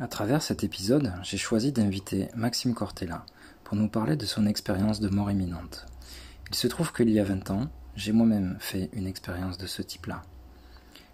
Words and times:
À 0.00 0.08
travers 0.08 0.42
cet 0.42 0.64
épisode, 0.64 1.12
j'ai 1.22 1.36
choisi 1.36 1.70
d'inviter 1.70 2.26
Maxime 2.34 2.74
Cortella 2.74 3.24
pour 3.62 3.76
nous 3.76 3.88
parler 3.88 4.16
de 4.16 4.26
son 4.26 4.44
expérience 4.44 4.98
de 4.98 5.08
mort 5.08 5.30
imminente. 5.30 5.86
Il 6.50 6.56
se 6.56 6.66
trouve 6.66 6.92
qu'il 6.92 7.10
y 7.10 7.20
a 7.20 7.24
20 7.24 7.52
ans, 7.52 7.68
j'ai 7.94 8.10
moi-même 8.10 8.56
fait 8.58 8.90
une 8.92 9.06
expérience 9.06 9.56
de 9.56 9.68
ce 9.68 9.82
type-là. 9.82 10.22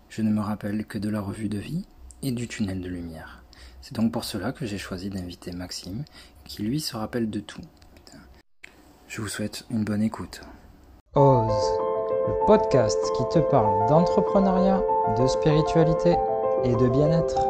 Je 0.09 0.23
ne 0.23 0.31
me 0.31 0.41
rappelle 0.41 0.87
que 0.87 0.97
de 0.97 1.11
la 1.11 1.21
revue 1.21 1.51
de 1.51 1.59
vie 1.59 1.85
et 2.23 2.33
du 2.33 2.49
tunnel 2.49 2.81
de 2.81 2.89
lumière. 2.89 3.45
C'est 3.83 3.95
donc 3.95 4.13
pour 4.13 4.25
cela 4.25 4.51
que 4.51 4.65
j'ai 4.65 4.79
choisi 4.79 5.11
d'inviter 5.11 5.53
Maxime, 5.53 6.05
qui 6.45 6.63
lui 6.63 6.81
se 6.81 6.97
rappelle 6.97 7.29
de 7.29 7.41
tout. 7.41 7.63
Je 9.09 9.21
vous 9.21 9.29
souhaite 9.29 9.67
une 9.69 9.85
bonne 9.85 10.03
écoute. 10.03 10.41
Ose, 11.17 11.53
le 12.29 12.47
podcast 12.47 12.99
qui 13.19 13.25
te 13.31 13.41
parle 13.41 13.91
d'entrepreneuriat, 13.91 14.83
de 15.19 15.27
spiritualité 15.27 16.17
et 16.65 16.75
de 16.75 16.89
bien-être. 16.89 17.50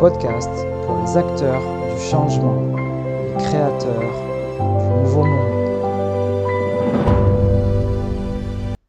Podcast 0.00 0.48
pour 0.86 1.02
les 1.02 1.14
acteurs 1.14 1.60
du 1.94 2.00
changement, 2.00 2.74
les 2.74 3.34
créateurs 3.34 4.00
du 4.00 5.00
nouveau 5.02 5.24
monde. 5.26 5.52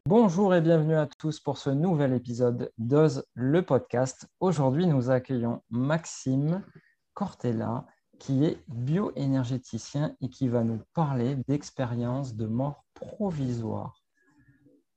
Bonjour 0.06 0.54
et 0.54 0.62
bienvenue 0.62 0.94
à 0.94 1.06
tous 1.18 1.38
pour 1.38 1.58
ce 1.58 1.68
nouvel 1.68 2.14
épisode 2.14 2.72
d'Oz 2.78 3.26
le 3.34 3.60
podcast. 3.60 4.26
Aujourd'hui, 4.40 4.86
nous 4.86 5.10
accueillons 5.10 5.60
Maxime 5.68 6.64
Cortella, 7.12 7.84
qui 8.18 8.46
est 8.46 8.64
bioénergéticien 8.68 10.16
et 10.22 10.30
qui 10.30 10.48
va 10.48 10.64
nous 10.64 10.80
parler 10.94 11.36
d'expériences 11.46 12.36
de 12.36 12.46
mort 12.46 12.86
provisoire. 12.94 14.00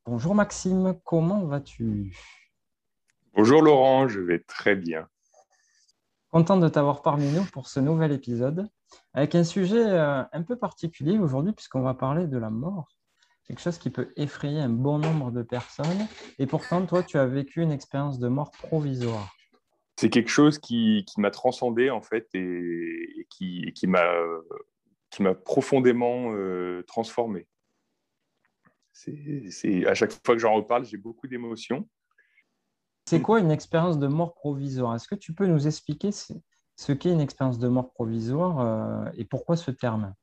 Bonjour 0.06 0.34
Maxime, 0.34 0.98
comment 1.04 1.44
vas-tu? 1.44 2.16
Bonjour 3.34 3.62
Laurent, 3.62 4.08
je 4.08 4.22
vais 4.22 4.40
très 4.40 4.78
bien. 4.78 5.10
Content 6.36 6.58
de 6.58 6.68
t'avoir 6.68 7.02
parmi 7.02 7.32
nous 7.32 7.46
pour 7.46 7.70
ce 7.70 7.80
nouvel 7.80 8.12
épisode, 8.12 8.68
avec 9.14 9.36
un 9.36 9.46
sujet 9.46 9.86
euh, 9.86 10.22
un 10.34 10.44
peu 10.44 10.58
particulier 10.58 11.18
aujourd'hui, 11.18 11.54
puisqu'on 11.54 11.80
va 11.80 11.94
parler 11.94 12.28
de 12.28 12.38
la 12.38 12.50
mort. 12.50 12.90
Quelque 13.48 13.62
chose 13.62 13.78
qui 13.78 13.90
peut 13.90 14.12
effrayer 14.18 14.60
un 14.60 14.68
bon 14.68 15.00
nombre 15.00 15.32
de 15.32 15.44
personnes. 15.44 16.10
Et 16.38 16.46
pourtant, 16.46 16.86
toi, 16.86 17.04
tu 17.04 17.18
as 17.18 17.26
vécu 17.26 17.62
une 17.62 17.72
expérience 17.72 18.20
de 18.20 18.28
mort 18.28 18.52
provisoire. 18.52 19.34
C'est 19.96 20.10
quelque 20.10 20.28
chose 20.28 20.60
qui, 20.60 21.06
m'a 21.16 21.32
transcendé, 21.32 21.90
en 21.90 22.02
fait, 22.02 22.28
et, 22.34 23.26
qui, 23.30 23.72
qui 23.74 23.88
m'a 23.88 24.04
profondément 25.46 26.34
euh, 26.34 26.84
transformé. 26.86 27.48
C'est 28.92 29.86
à 29.88 29.94
chaque 29.94 30.12
fois 30.12 30.36
que 30.36 30.42
j'en 30.42 30.56
reparle, 30.56 30.84
j'ai 30.84 30.98
beaucoup 30.98 31.30
d'émotions. 31.30 31.88
C'est 33.08 33.22
quoi 33.22 33.40
une 33.40 33.52
expérience 33.52 34.00
de 34.00 34.08
mort 34.08 34.34
provisoire? 34.34 34.96
Est-ce 34.96 35.08
que 35.08 35.16
tu 35.16 35.34
peux 35.34 35.46
nous 35.46 35.68
expliquer 35.68 36.10
ce 36.12 36.92
qu'est 36.92 37.12
une 37.12 37.22
expérience 37.22 37.60
de 37.60 37.68
mort 37.68 37.92
provisoire 37.94 38.60
euh, 38.60 39.12
et 39.16 39.26
pourquoi 39.26 39.58
ce 39.58 39.70
terme? 39.70 40.14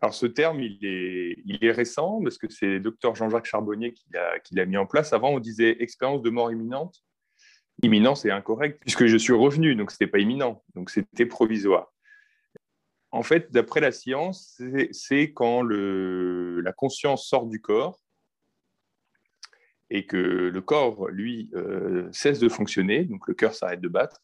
Alors 0.00 0.12
ce 0.12 0.26
terme, 0.26 0.58
il 0.58 0.84
est, 0.84 1.40
il 1.46 1.64
est 1.64 1.70
récent 1.70 2.20
parce 2.20 2.36
que 2.36 2.50
c'est 2.50 2.66
le 2.66 2.80
docteur 2.80 3.14
Jean-Jacques 3.14 3.44
Charbonnier 3.44 3.94
qui 3.94 4.54
l'a 4.56 4.66
mis 4.66 4.76
en 4.76 4.86
place. 4.86 5.12
Avant, 5.12 5.30
on 5.30 5.38
disait 5.38 5.76
expérience 5.80 6.22
de 6.22 6.30
mort 6.30 6.50
imminente. 6.50 6.96
Imminent, 7.84 8.16
c'est 8.16 8.32
incorrect 8.32 8.80
puisque 8.80 9.06
je 9.06 9.16
suis 9.16 9.32
revenu, 9.32 9.76
donc 9.76 9.92
ce 9.92 9.96
n'était 9.96 10.10
pas 10.10 10.18
imminent, 10.18 10.64
donc 10.74 10.90
c'était 10.90 11.26
provisoire. 11.26 11.92
En 13.12 13.22
fait, 13.22 13.52
d'après 13.52 13.80
la 13.80 13.92
science, 13.92 14.60
c'est 14.90 15.32
quand 15.32 15.62
le, 15.62 16.60
la 16.60 16.72
conscience 16.72 17.28
sort 17.28 17.46
du 17.46 17.60
corps 17.60 18.01
et 19.94 20.06
que 20.06 20.16
le 20.16 20.60
corps, 20.62 21.08
lui, 21.08 21.50
euh, 21.54 22.08
cesse 22.12 22.38
de 22.38 22.48
fonctionner, 22.48 23.04
donc 23.04 23.28
le 23.28 23.34
cœur 23.34 23.54
s'arrête 23.54 23.82
de 23.82 23.88
battre, 23.88 24.22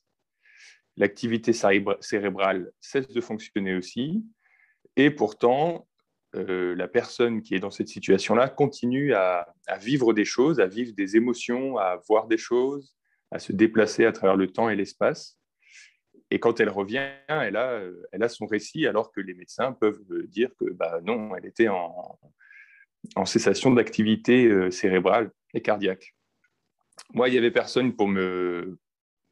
l'activité 0.96 1.52
cérébrale 1.52 2.72
cesse 2.80 3.06
de 3.08 3.20
fonctionner 3.20 3.76
aussi, 3.76 4.24
et 4.96 5.10
pourtant, 5.10 5.86
euh, 6.34 6.74
la 6.74 6.88
personne 6.88 7.42
qui 7.42 7.54
est 7.54 7.60
dans 7.60 7.70
cette 7.70 7.88
situation-là 7.88 8.48
continue 8.48 9.12
à, 9.12 9.46
vivre 9.78 10.14
des 10.14 10.24
choses, 10.24 10.58
à 10.58 10.66
vivre 10.66 10.94
des 10.94 11.16
émotions, 11.16 11.76
à 11.76 12.00
voir 12.08 12.28
des 12.28 12.38
choses, 12.38 12.96
à 13.30 13.38
se 13.38 13.52
déplacer 13.52 14.06
à 14.06 14.12
travers 14.12 14.36
le 14.36 14.46
temps 14.46 14.70
et 14.70 14.74
l'espace. 14.74 15.38
Et 16.30 16.40
quand 16.40 16.60
elle 16.60 16.70
revient, 16.70 17.10
elle 17.28 17.56
a, 17.56 17.82
elle 18.12 18.22
a 18.22 18.28
son 18.30 18.46
récit, 18.46 18.86
alors 18.86 19.12
que 19.12 19.20
les 19.20 19.34
médecins 19.34 19.72
peuvent 19.72 20.00
dire 20.28 20.48
que 20.58 20.70
bah, 20.70 21.00
non, 21.04 21.36
elle 21.36 21.44
était 21.44 21.68
en, 21.68 22.18
cessation 23.26 23.70
d'activité 23.70 24.46
euh, 24.46 24.70
cérébrale 24.70 25.30
et 25.54 25.62
cardiaque. 25.62 26.14
Moi, 27.14 27.28
il 27.28 27.32
n'y 27.32 27.38
avait 27.38 27.50
personne 27.50 27.94
pour 27.94 28.08
me, 28.08 28.78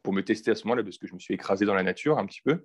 pour 0.03 0.13
me 0.13 0.23
tester 0.23 0.51
à 0.51 0.55
ce 0.55 0.65
moment-là, 0.67 0.83
parce 0.83 0.99
que 0.99 1.07
je 1.07 1.15
me 1.15 1.19
suis 1.19 1.35
écrasé 1.35 1.65
dans 1.65 1.75
la 1.75 1.83
nature 1.83 2.19
un 2.19 2.27
petit 2.27 2.43
peu. 2.43 2.65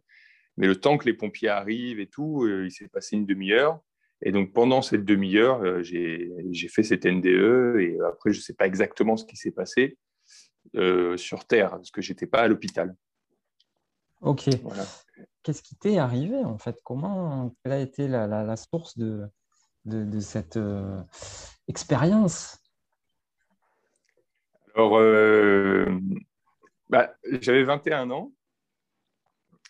Mais 0.58 0.68
le 0.68 0.76
temps 0.76 0.98
que 0.98 1.06
les 1.06 1.14
pompiers 1.14 1.50
arrivent 1.50 2.00
et 2.00 2.08
tout, 2.08 2.44
euh, 2.44 2.66
il 2.66 2.72
s'est 2.72 2.88
passé 2.88 3.16
une 3.16 3.26
demi-heure. 3.26 3.80
Et 4.22 4.32
donc, 4.32 4.54
pendant 4.54 4.82
cette 4.82 5.06
demi-heure, 5.06 5.64
euh, 5.64 5.82
j'ai 5.82 6.68
fait 6.68 6.84
cette 6.84 7.06
NDE. 7.06 7.80
Et 7.80 7.98
après, 8.08 8.32
je 8.32 8.38
ne 8.38 8.44
sais 8.44 8.54
pas 8.54 8.68
exactement 8.68 9.18
ce 9.18 9.26
qui 9.26 9.36
s'est 9.36 9.52
passé 9.52 9.98
sur 11.18 11.46
Terre, 11.46 11.72
parce 11.72 11.90
que 11.90 12.02
je 12.02 12.12
n'étais 12.12 12.28
pas 12.28 12.42
à 12.42 12.48
l'hôpital. 12.48 12.96
Ok. 14.22 14.50
Qu'est-ce 15.44 15.64
qui 15.64 15.76
t'est 15.76 15.98
arrivé, 15.98 16.38
en 16.38 16.58
fait? 16.58 16.80
Comment, 16.84 17.54
quelle 17.64 17.74
a 17.74 17.80
été 17.80 18.08
la, 18.08 18.28
la 18.28 18.56
source 18.56 18.98
de, 18.98 19.28
de, 19.86 20.20
cette 20.20 20.58
euh, 20.58 21.02
expérience? 21.68 22.60
Alors, 24.76 24.98
euh, 24.98 25.86
bah, 26.90 27.14
j'avais 27.42 27.64
21 27.64 28.12
ans 28.12 28.32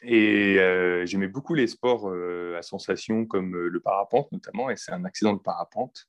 et 0.03 0.57
euh, 0.59 1.06
j'aimais 1.06 1.28
beaucoup 1.28 1.53
les 1.53 1.67
sports 1.67 2.12
à 2.57 2.62
sensation 2.62 3.25
comme 3.25 3.56
le 3.56 3.79
parapente 3.79 4.31
notamment, 4.31 4.69
et 4.69 4.78
c'est 4.78 4.91
un 4.91 5.06
accident 5.06 5.34
de 5.34 5.41
parapente 5.41 6.07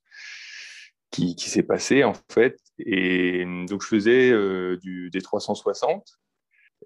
qui, 1.11 1.35
s'est 1.37 1.63
passé 1.63 2.03
en 2.03 2.13
fait. 2.31 2.57
Et 2.79 3.45
donc 3.67 3.83
je 3.83 3.87
faisais 3.87 4.31
du, 4.77 5.11
des 5.11 5.21
360, 5.21 6.07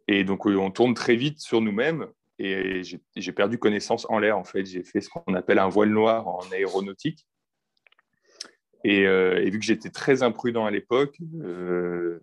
et 0.10 0.24
donc 0.26 0.46
on 0.46 0.72
tourne 0.72 0.94
très 0.94 1.16
vite 1.16 1.40
sur 1.40 1.62
nous-mêmes, 1.62 2.08
et 2.40 2.84
j'ai 3.16 3.32
perdu 3.32 3.58
connaissance 3.58 4.06
en 4.10 4.20
l'air. 4.20 4.38
En 4.38 4.44
fait, 4.44 4.66
j'ai 4.66 4.84
fait 4.84 5.02
ce 5.02 5.10
qu'on 5.10 5.34
appelle 5.34 5.60
un 5.60 5.70
voile 5.70 5.90
noir 5.90 6.28
en 6.28 6.44
aéronautique. 6.52 7.26
Et, 8.84 9.06
euh, 9.06 9.40
vu 9.50 9.60
que 9.60 9.66
j'étais 9.66 9.90
très 9.90 10.24
imprudent 10.24 10.66
à 10.66 10.72
l'époque, 10.72 11.18
euh, 11.42 12.20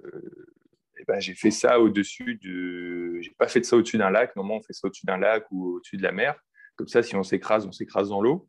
ben, 1.06 1.20
j'ai 1.20 1.34
fait 1.34 1.50
ça 1.50 1.80
au-dessus 1.80 2.38
de. 2.42 3.20
J'ai 3.20 3.32
pas 3.36 3.48
fait 3.48 3.64
ça 3.64 3.76
au-dessus 3.76 3.98
d'un 3.98 4.10
lac. 4.10 4.34
Normalement, 4.36 4.58
on 4.58 4.62
fait 4.62 4.72
ça 4.72 4.86
au-dessus 4.86 5.06
d'un 5.06 5.18
lac 5.18 5.46
ou 5.50 5.76
au-dessus 5.76 5.96
de 5.96 6.02
la 6.02 6.12
mer. 6.12 6.34
Comme 6.76 6.88
ça, 6.88 7.02
si 7.02 7.14
on 7.16 7.22
s'écrase, 7.22 7.66
on 7.66 7.72
s'écrase 7.72 8.08
dans 8.08 8.20
l'eau. 8.20 8.48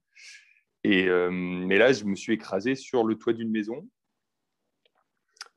Et 0.84 1.08
euh, 1.08 1.30
mais 1.32 1.78
là, 1.78 1.92
je 1.92 2.06
me 2.06 2.16
suis 2.16 2.34
écrasé 2.34 2.76
sur 2.76 3.04
le 3.04 3.16
toit 3.16 3.34
d'une 3.34 3.52
maison. 3.52 3.88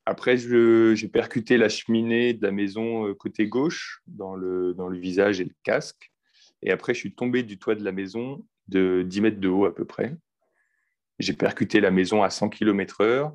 Après, 0.07 0.39
j'ai 0.39 1.09
percuté 1.09 1.59
la 1.59 1.69
cheminée 1.69 2.33
de 2.33 2.43
la 2.43 2.51
maison 2.51 3.13
côté 3.15 3.47
gauche 3.47 4.01
dans 4.07 4.37
le, 4.37 4.73
dans 4.73 4.89
le 4.89 4.99
visage 4.99 5.39
et 5.39 5.45
le 5.45 5.55
casque. 5.65 6.11
Et 6.63 6.71
après, 6.71 6.95
je 6.95 7.01
suis 7.01 7.15
tombé 7.15 7.43
du 7.43 7.59
toit 7.59 7.75
de 7.75 7.85
la 7.85 7.93
maison 7.93 8.43
de 8.69 9.03
10 9.07 9.21
mètres 9.21 9.41
de 9.41 9.49
haut 9.49 9.67
à 9.67 9.75
peu 9.75 9.85
près. 9.85 10.17
J'ai 11.19 11.33
percuté 11.33 11.81
la 11.81 11.91
maison 11.91 12.23
à 12.23 12.31
100 12.31 12.49
km/h. 12.49 13.33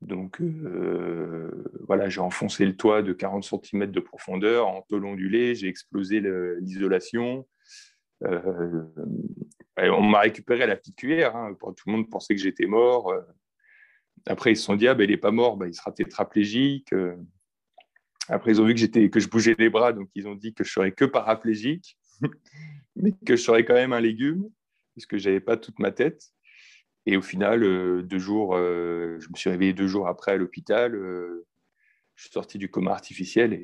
Donc 0.00 0.40
euh, 0.40 1.50
voilà, 1.86 2.08
j'ai 2.08 2.20
enfoncé 2.20 2.64
le 2.64 2.76
toit 2.76 3.02
de 3.02 3.12
40 3.12 3.44
cm 3.44 3.90
de 3.90 4.00
profondeur 4.00 4.66
en 4.66 4.82
tôle 4.82 5.04
ondulée, 5.04 5.54
j'ai 5.54 5.68
explosé 5.68 6.22
l'isolation. 6.60 7.46
Euh, 8.24 8.84
on 9.76 10.02
m'a 10.02 10.20
récupéré 10.20 10.62
à 10.62 10.66
la 10.66 10.76
petite 10.76 10.96
cuillère. 10.96 11.36
Hein. 11.36 11.54
Tout 11.60 11.74
le 11.86 11.92
monde 11.92 12.10
pensait 12.10 12.34
que 12.34 12.40
j'étais 12.40 12.66
mort. 12.66 13.14
Après, 14.26 14.52
ils 14.52 14.56
se 14.56 14.64
sont 14.64 14.76
dit, 14.76 14.86
ah, 14.88 14.94
ben, 14.94 15.04
il 15.04 15.10
n'est 15.10 15.16
pas 15.16 15.30
mort, 15.30 15.56
ben, 15.56 15.66
il 15.66 15.74
sera 15.74 15.92
tétraplégique. 15.92 16.92
Euh. 16.92 17.16
Après, 18.28 18.52
ils 18.52 18.60
ont 18.60 18.66
vu 18.66 18.74
que, 18.74 19.06
que 19.06 19.20
je 19.20 19.28
bougeais 19.28 19.56
les 19.58 19.70
bras, 19.70 19.92
donc 19.92 20.08
ils 20.14 20.28
ont 20.28 20.34
dit 20.34 20.54
que 20.54 20.64
je 20.64 20.70
serais 20.70 20.92
que 20.92 21.04
paraplégique, 21.04 21.98
mais 22.96 23.12
que 23.12 23.36
je 23.36 23.42
serais 23.42 23.64
quand 23.64 23.74
même 23.74 23.92
un 23.92 24.00
légume, 24.00 24.48
puisque 24.92 25.16
je 25.16 25.28
n'avais 25.28 25.40
pas 25.40 25.56
toute 25.56 25.78
ma 25.78 25.90
tête. 25.90 26.22
Et 27.06 27.16
au 27.16 27.22
final, 27.22 27.64
euh, 27.64 28.02
deux 28.02 28.18
jours, 28.18 28.54
euh, 28.54 29.18
je 29.20 29.28
me 29.30 29.36
suis 29.36 29.50
réveillé 29.50 29.72
deux 29.72 29.86
jours 29.86 30.08
après 30.08 30.32
à 30.32 30.36
l'hôpital. 30.36 30.92
je 30.92 32.22
suis 32.22 32.32
sorti 32.32 32.58
du 32.58 32.70
coma 32.70 32.92
artificiel 32.92 33.54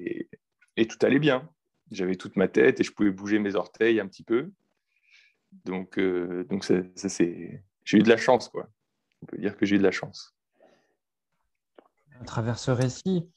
et, 0.76 0.86
tout 0.86 0.98
allait 1.02 1.18
bien. 1.18 1.48
J'avais 1.90 2.16
toute 2.16 2.36
ma 2.36 2.48
tête 2.48 2.80
et 2.80 2.84
je 2.84 2.92
pouvais 2.92 3.10
bouger 3.10 3.38
mes 3.38 3.54
orteils 3.54 4.00
un 4.00 4.06
petit 4.08 4.24
peu. 4.24 4.50
Donc, 5.64 5.98
donc 5.98 6.64
ça, 6.64 6.74
j'ai 7.18 7.98
eu 7.98 8.02
de 8.02 8.08
la 8.08 8.16
chance, 8.16 8.48
quoi. 8.48 8.68
On 9.22 9.26
peut 9.26 9.38
dire 9.38 9.56
que 9.56 9.64
j'ai 9.66 9.76
eu 9.76 9.78
de 9.78 9.84
la 9.84 9.92
chance 9.92 10.36
à 12.20 12.24
travers 12.24 12.58
ce 12.58 12.70
récit, 12.70 13.28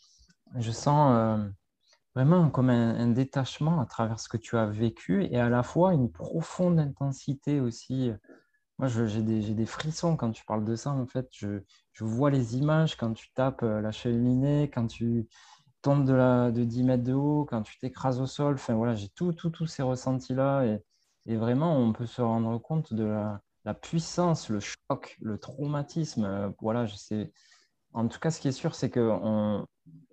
je 0.56 0.72
sens 0.72 1.12
euh, 1.13 1.50
vraiment 2.16 2.50
comme 2.50 2.69
un, 2.69 3.07
détachement 3.07 3.80
à 3.80 3.86
travers 3.86 4.19
ce 4.19 4.30
que 4.30 4.38
tu 4.38 4.57
as 4.57 4.66
vécu 4.66 5.25
et 5.25 5.40
à 5.40 5.50
la 5.50 5.63
fois 5.63 5.94
une 5.94 6.12
profonde 6.12 6.80
intensité 6.80 7.60
aussi 7.60 8.12
Moi, 8.80 8.88
j'ai 8.88 9.22
des, 9.22 9.66
frissons 9.66 10.16
quand 10.16 10.31
tu 10.31 10.46
parles 10.46 10.64
de 10.64 10.76
ça. 10.76 10.92
En 10.92 11.06
fait, 11.06 11.28
je, 11.34 11.60
vois 12.00 12.31
les 12.31 12.56
images 12.58 12.96
quand 12.96 13.14
tu 13.14 13.30
tapes 13.34 13.62
euh, 13.64 13.81
la 13.81 13.92
cheminée, 13.92 14.72
quand 14.74 14.88
tu 14.88 15.28
tombes 15.81 16.06
de, 16.06 16.14
la, 16.14 16.50
de 16.52 16.64
10 16.64 16.84
mètres 16.84 17.04
de 17.04 17.14
haut, 17.14 17.46
quand 17.46 17.62
tu 17.62 17.78
t'écrases 17.78 18.22
au 18.22 18.26
sol. 18.26 18.56
Enfin, 18.56 18.76
voilà, 18.76 18.96
j'ai 18.96 19.10
tous 19.10 19.36
ces 19.68 19.84
ressentis-là. 19.84 20.66
Et, 21.26 21.36
vraiment, 21.36 21.78
on 21.78 21.92
peut 21.94 22.06
se 22.06 22.22
rendre 22.22 22.58
compte 22.58 22.94
de 22.94 23.04
la, 23.04 23.74
puissance, 23.74 24.50
le 24.50 24.62
choc, 24.62 25.18
le 25.22 25.38
traumatisme. 25.38 26.24
Euh, 26.24 26.50
voilà. 26.62 26.86
En 27.94 28.08
tout 28.08 28.20
cas, 28.20 28.32
ce 28.32 28.40
qui 28.40 28.48
est 28.48 28.54
sûr, 28.54 28.75
c'est 28.75 28.90
que 28.90 29.00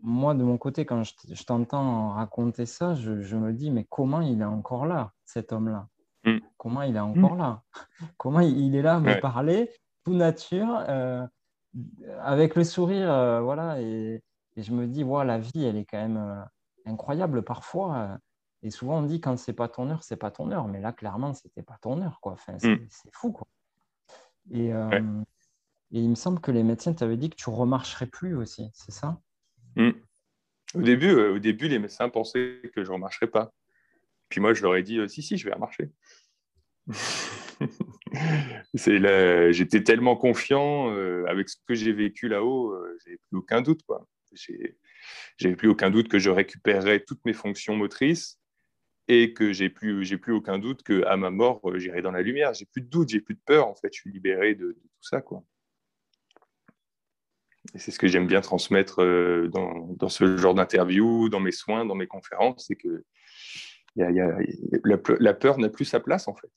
moi, 0.03 0.35
de 0.35 0.43
mon 0.43 0.59
côté, 0.59 0.85
quand 0.87 1.03
je, 1.05 1.45
t'entends 1.45 2.11
raconter 2.11 2.67
ça, 2.67 2.95
je, 2.95 3.37
me 3.37 3.53
dis, 3.53 3.71
mais 3.71 3.87
comment 3.89 4.21
il 4.21 4.41
est 4.41 4.45
encore 4.45 4.87
là, 4.87 5.13
cet 5.25 5.53
homme-là? 5.53 5.89
mm. 5.89 5.96
Comment 6.67 6.83
il 6.83 6.97
est 6.97 7.01
encore 7.01 7.37
mm. 7.37 7.39
là 7.39 7.63
Comment 8.17 8.41
il, 8.41 8.75
est 8.75 8.83
là 8.83 8.97
à 8.97 8.99
me 8.99 9.21
parler, 9.21 9.71
tout 10.05 10.15
nature, 10.15 10.85
euh, 10.89 11.25
avec 12.23 12.57
le 12.57 12.65
sourire, 12.65 13.09
euh, 13.09 13.41
voilà. 13.41 13.81
Et, 13.81 14.21
je 14.57 14.73
me 14.73 14.89
dis, 14.89 15.05
voilà, 15.05 15.35
la 15.35 15.39
vie, 15.39 15.65
elle 15.65 15.77
est 15.77 15.85
quand 15.85 15.97
même 16.01 16.17
euh, 16.17 16.43
incroyable 16.87 17.45
parfois. 17.45 18.19
et 18.65 18.71
souvent, 18.71 18.99
on 18.99 19.03
dit, 19.03 19.21
quand 19.21 19.39
c'est 19.39 19.53
pas 19.53 19.69
ton 19.69 19.89
heure, 19.91 20.03
c'est 20.03 20.17
pas 20.17 20.33
ton 20.33 20.51
heure. 20.51 20.67
Mais 20.67 20.81
là, 20.81 20.93
clairement, 20.93 21.35
c'était 21.35 21.63
pas 21.63 21.79
ton 21.81 22.03
heure, 22.03 22.19
quoi. 22.21 22.33
Enfin, 22.33 22.59
c'est 22.59 22.75
mm. 22.75 22.89
fou, 23.13 23.31
quoi. 23.31 23.47
Et, 24.51 24.73
et 25.93 26.01
il 26.01 26.11
me 26.11 26.17
semble 26.17 26.41
que 26.41 26.51
les 26.51 26.65
médecins 26.65 26.93
t'avaient 26.95 27.17
dit 27.17 27.31
que 27.31 27.37
tu 27.37 27.49
remarcherais 27.49 28.07
plus 28.07 28.35
aussi, 28.35 28.71
c'est 28.75 28.91
ça? 28.91 29.21
Hmm. 29.77 29.93
Au, 30.75 30.83
début, 30.83 31.11
euh, 31.11 31.35
au 31.35 31.39
début, 31.39 31.69
les 31.69 31.79
médecins 31.79 32.09
pensaient 32.09 32.61
que 32.75 32.83
je 32.83 32.89
ne 32.89 32.95
remarcherais 32.95 33.29
pas. 33.29 33.53
Puis 34.29 34.41
moi, 34.41 34.53
je 34.53 34.63
leur 34.63 34.75
ai 34.75 34.83
dit 34.83 34.99
euh, 34.99 35.07
si, 35.07 35.23
si, 35.23 35.37
je 35.37 35.47
vais 35.47 35.55
remarcher. 35.55 35.93
J'étais 38.75 39.83
tellement 39.83 40.17
confiant 40.17 40.91
euh, 40.93 41.25
avec 41.27 41.49
ce 41.49 41.57
que 41.67 41.75
j'ai 41.75 41.93
vécu 41.93 42.29
là-haut, 42.29 42.75
j'avais 43.05 43.19
plus 43.29 43.39
aucun 43.39 43.63
doute. 43.63 43.83
Quoi. 43.85 44.07
J'avais 45.39 45.57
plus 45.57 45.69
aucun 45.69 45.91
doute 45.91 46.09
que 46.09 46.19
je 46.19 46.31
récupérerais 46.31 47.01
toutes 47.01 47.25
mes 47.25 47.33
fonctions 47.33 47.77
motrices 47.77 48.39
et 49.09 49.33
que 49.33 49.53
j'ai 49.53 49.71
plus, 49.71 50.05
j'ai 50.05 50.19
plus 50.19 50.33
aucun 50.33 50.59
doute 50.59 50.83
qu'à 50.83 51.17
ma 51.17 51.31
mort, 51.31 51.61
j'irai 51.77 52.03
dans 52.03 52.11
la 52.11 52.23
lumière. 52.23 52.55
J'ai 52.55 52.67
plus 52.67 52.83
de 52.83 52.89
doute, 52.89 53.09
j'ai 53.09 53.21
plus 53.21 53.35
de 53.35 53.41
peur. 53.45 53.69
En 53.69 53.75
fait, 53.75 53.93
je 53.93 54.01
suis 54.01 54.13
libéré 54.13 54.55
de, 54.55 54.73
tout 54.73 55.09
ça. 55.09 55.21
Quoi. 55.21 55.45
Et 57.75 57.79
c'est 57.79 57.91
ce 57.91 57.99
que 57.99 58.07
j'aime 58.07 58.27
bien 58.27 58.41
transmettre 58.41 59.03
euh, 59.03 59.49
dans, 59.49 60.09
ce 60.09 60.37
genre 60.37 60.55
d'interview, 60.55 61.29
dans 61.29 61.41
mes 61.41 61.53
soins, 61.53 61.85
dans 61.85 61.95
mes 61.95 62.07
conférences, 62.07 62.67
c'est 62.67 62.77
que 62.77 63.05
la, 63.97 65.35
peur 65.35 65.59
n'a 65.59 65.69
plus 65.69 65.85
sa 65.85 66.01
place 66.01 66.29
en 66.29 66.35
fait. 66.35 66.51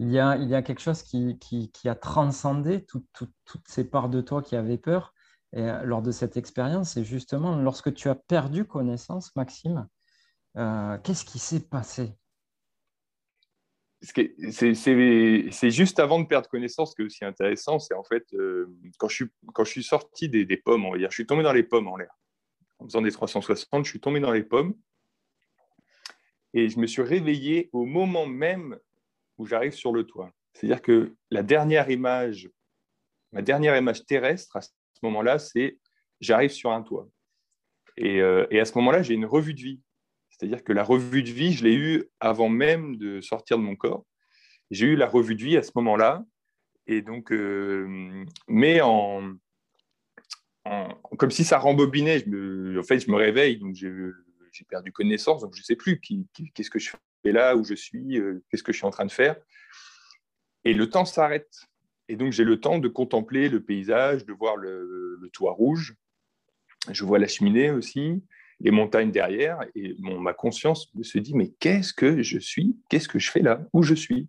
Il 0.00 0.12
y 0.12 0.20
a, 0.20 0.62
quelque 0.62 0.80
chose 0.80 1.02
qui, 1.02 1.70
a 1.84 1.94
transcendé 1.94 2.86
toutes 2.86 3.68
ces 3.68 3.84
parts 3.84 4.08
de 4.08 4.20
toi 4.20 4.42
qui 4.42 4.54
avaient 4.54 4.78
peur 4.78 5.12
euh, 5.56 5.82
lors 5.82 6.02
de 6.02 6.10
cette 6.10 6.36
expérience. 6.36 6.96
Et 6.96 7.04
justement, 7.04 7.56
lorsque 7.56 7.94
tu 7.94 8.08
as 8.08 8.14
perdu 8.14 8.64
connaissance, 8.66 9.34
Maxime, 9.34 9.88
euh, 10.58 10.98
qu'est-ce 10.98 11.24
qui 11.24 11.38
s'est 11.38 11.66
passé? 11.68 12.12
C'est 14.02 15.70
juste 15.70 15.98
avant 15.98 16.20
de 16.20 16.26
perdre 16.26 16.48
connaissance 16.48 16.94
que 16.94 17.02
aussi 17.02 17.24
intéressant, 17.24 17.78
c'est 17.78 17.94
en 17.94 18.04
fait 18.04 18.24
euh, 18.34 18.66
quand, 18.98 19.08
je 19.08 19.24
suis, 19.64 19.82
sorti 19.82 20.28
des, 20.28 20.56
pommes, 20.58 20.84
on 20.84 20.92
va 20.92 20.98
dire, 20.98 21.10
je 21.10 21.14
suis 21.14 21.26
tombé 21.26 21.42
dans 21.42 21.52
les 21.52 21.64
pommes 21.64 21.88
en 21.88 21.96
l'air. 21.96 22.14
En 22.78 22.84
faisant 22.84 23.02
des 23.02 23.10
360, 23.10 23.86
je 23.86 23.90
suis 23.90 24.00
tombé 24.00 24.20
dans 24.20 24.30
les 24.30 24.44
pommes 24.44 24.74
et 26.52 26.68
je 26.68 26.78
me 26.78 26.86
suis 26.86 27.02
réveillé 27.02 27.70
au 27.72 27.86
moment 27.86 28.26
même 28.26 28.78
où 29.38 29.46
j'arrive 29.46 29.72
sur 29.72 29.92
le 29.92 30.04
toit. 30.04 30.30
C'est-à-dire 30.52 30.82
que 30.82 31.14
la 31.30 31.42
dernière 31.42 31.90
image, 31.90 32.50
ma 33.32 33.42
dernière 33.42 33.76
image 33.76 34.04
terrestre 34.04 34.56
à 34.56 34.60
ce 34.60 34.70
moment-là, 35.02 35.38
c'est 35.38 35.78
j'arrive 36.20 36.50
sur 36.50 36.72
un 36.72 36.82
toit. 36.82 37.08
Et, 37.96 38.20
euh, 38.20 38.46
et 38.50 38.60
à 38.60 38.64
ce 38.64 38.76
moment-là, 38.78 39.02
j'ai 39.02 39.14
une 39.14 39.26
revue 39.26 39.54
de 39.54 39.60
vie. 39.60 39.80
C'est-à-dire 40.30 40.62
que 40.62 40.72
la 40.72 40.84
revue 40.84 41.22
de 41.22 41.30
vie, 41.30 41.52
je 41.52 41.64
l'ai 41.64 41.74
eue 41.74 42.04
avant 42.20 42.48
même 42.48 42.96
de 42.96 43.20
sortir 43.20 43.58
de 43.58 43.62
mon 43.62 43.76
corps. 43.76 44.04
J'ai 44.70 44.86
eu 44.86 44.96
la 44.96 45.08
revue 45.08 45.34
de 45.34 45.42
vie 45.42 45.56
à 45.56 45.62
ce 45.62 45.72
moment-là. 45.76 46.24
Et 46.86 47.02
donc, 47.02 47.32
euh, 47.32 48.24
mais 48.46 48.80
en, 48.80 49.34
comme 51.18 51.30
si 51.30 51.44
ça 51.44 51.58
rembobinait. 51.58 52.20
Je 52.20 52.78
en 52.78 52.82
fait, 52.82 53.00
je 53.00 53.10
me 53.10 53.16
réveille, 53.16 53.58
donc 53.58 53.74
j'ai 53.74 54.64
perdu 54.68 54.92
connaissance, 54.92 55.42
donc 55.42 55.54
je 55.54 55.60
ne 55.60 55.64
sais 55.64 55.76
plus 55.76 56.00
qu'est-ce 56.00 56.70
que 56.70 56.78
je 56.78 56.90
fais 57.22 57.32
là, 57.32 57.56
où 57.56 57.64
je 57.64 57.74
suis, 57.74 58.18
euh, 58.18 58.44
qu'est-ce 58.50 58.62
que 58.62 58.72
je 58.72 58.78
suis 58.78 58.86
en 58.86 58.90
train 58.90 59.06
de 59.06 59.12
faire? 59.12 59.36
Et 60.64 60.74
le 60.74 60.88
temps 60.90 61.04
s'arrête. 61.04 61.52
Et 62.08 62.16
donc, 62.16 62.32
j'ai 62.32 62.44
le 62.44 62.60
temps 62.60 62.78
de 62.78 62.88
contempler 62.88 63.48
le 63.48 63.62
paysage, 63.62 64.24
de 64.24 64.32
voir 64.32 64.56
le, 64.56 65.30
toit 65.32 65.52
rouge. 65.52 65.94
Je 66.90 67.04
vois 67.04 67.18
la 67.18 67.28
cheminée 67.28 67.70
aussi 67.70 68.22
les 68.60 68.70
montagnes 68.70 69.12
derrière, 69.12 69.60
et 69.74 69.94
ma 70.00 70.32
conscience 70.32 70.90
se 71.02 71.18
dit, 71.18 71.34
mais 71.34 71.50
qu'est-ce 71.60 71.92
que 71.92 72.22
je 72.22 72.38
suis? 72.38 72.76
Qu'est-ce 72.88 73.08
que 73.08 73.18
je 73.18 73.30
fais 73.30 73.40
là? 73.40 73.60
Où 73.72 73.82
je 73.82 73.94
suis? 73.94 74.28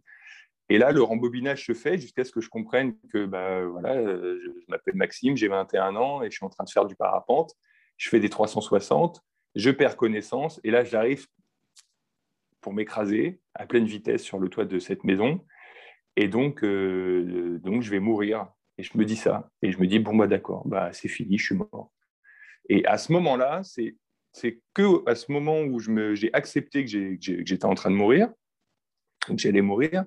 Et 0.70 0.78
là, 0.78 0.92
le 0.92 1.02
rembobinage 1.02 1.66
se 1.66 1.74
fait 1.74 1.98
jusqu'à 1.98 2.24
ce 2.24 2.32
que 2.32 2.42
je 2.42 2.50
comprenne 2.50 2.96
que 3.12 3.26
bah, 3.26 3.66
voilà, 3.66 3.94
euh, 3.96 4.40
je, 4.44 4.50
m'appelle 4.68 4.96
Maxime, 4.96 5.36
j'ai 5.36 5.48
21 5.48 5.96
ans, 5.96 6.22
et 6.22 6.30
je 6.30 6.36
suis 6.36 6.46
en 6.46 6.50
train 6.50 6.64
de 6.64 6.70
faire 6.70 6.86
du 6.86 6.96
parapente, 6.96 7.56
je 7.98 8.08
fais 8.10 8.20
des 8.20 8.30
360, 8.30 9.20
je 9.56 9.72
perds 9.72 9.98
connaissance, 9.98 10.62
et 10.64 10.70
là, 10.70 10.84
j'arrive 10.84 11.26
pour 12.62 12.74
m'écraser 12.74 13.40
à 13.54 13.66
pleine 13.66 13.86
vitesse 13.86 14.24
sur 14.24 14.40
le 14.40 14.50
toit 14.50 14.66
de 14.66 14.80
cette 14.80 15.04
maison, 15.04 15.46
et 16.16 16.28
donc, 16.28 16.64
euh, 16.64 17.60
donc 17.64 17.82
je 17.82 17.92
vais 17.92 18.00
mourir. 18.00 18.48
Et 18.78 18.84
je 18.84 18.98
me 18.98 19.04
dis 19.04 19.18
ça, 19.18 19.52
et 19.62 19.72
je 19.72 19.80
me 19.80 19.88
dis, 19.88 20.00
bon, 20.00 20.16
bah 20.16 20.28
d'accord, 20.28 20.66
bah, 20.66 20.92
c'est 20.94 21.10
fini, 21.10 21.38
je 21.38 21.46
suis 21.48 21.56
mort. 21.56 21.92
Et 22.70 22.86
à 22.86 22.98
ce 22.98 23.12
moment-là, 23.12 23.62
c'est 23.64 23.96
c'est 24.34 24.62
que 24.74 25.08
à 25.10 25.16
ce 25.16 25.32
moment 25.32 25.62
où 25.62 25.80
j'ai 25.80 26.34
accepté 26.34 26.86
que 26.86 27.18
j'étais 27.20 27.66
en 27.66 27.74
train 27.74 27.90
de 27.90 27.96
mourir, 27.96 28.30
que 29.26 29.38
j'allais 29.38 29.62
mourir, 29.62 30.06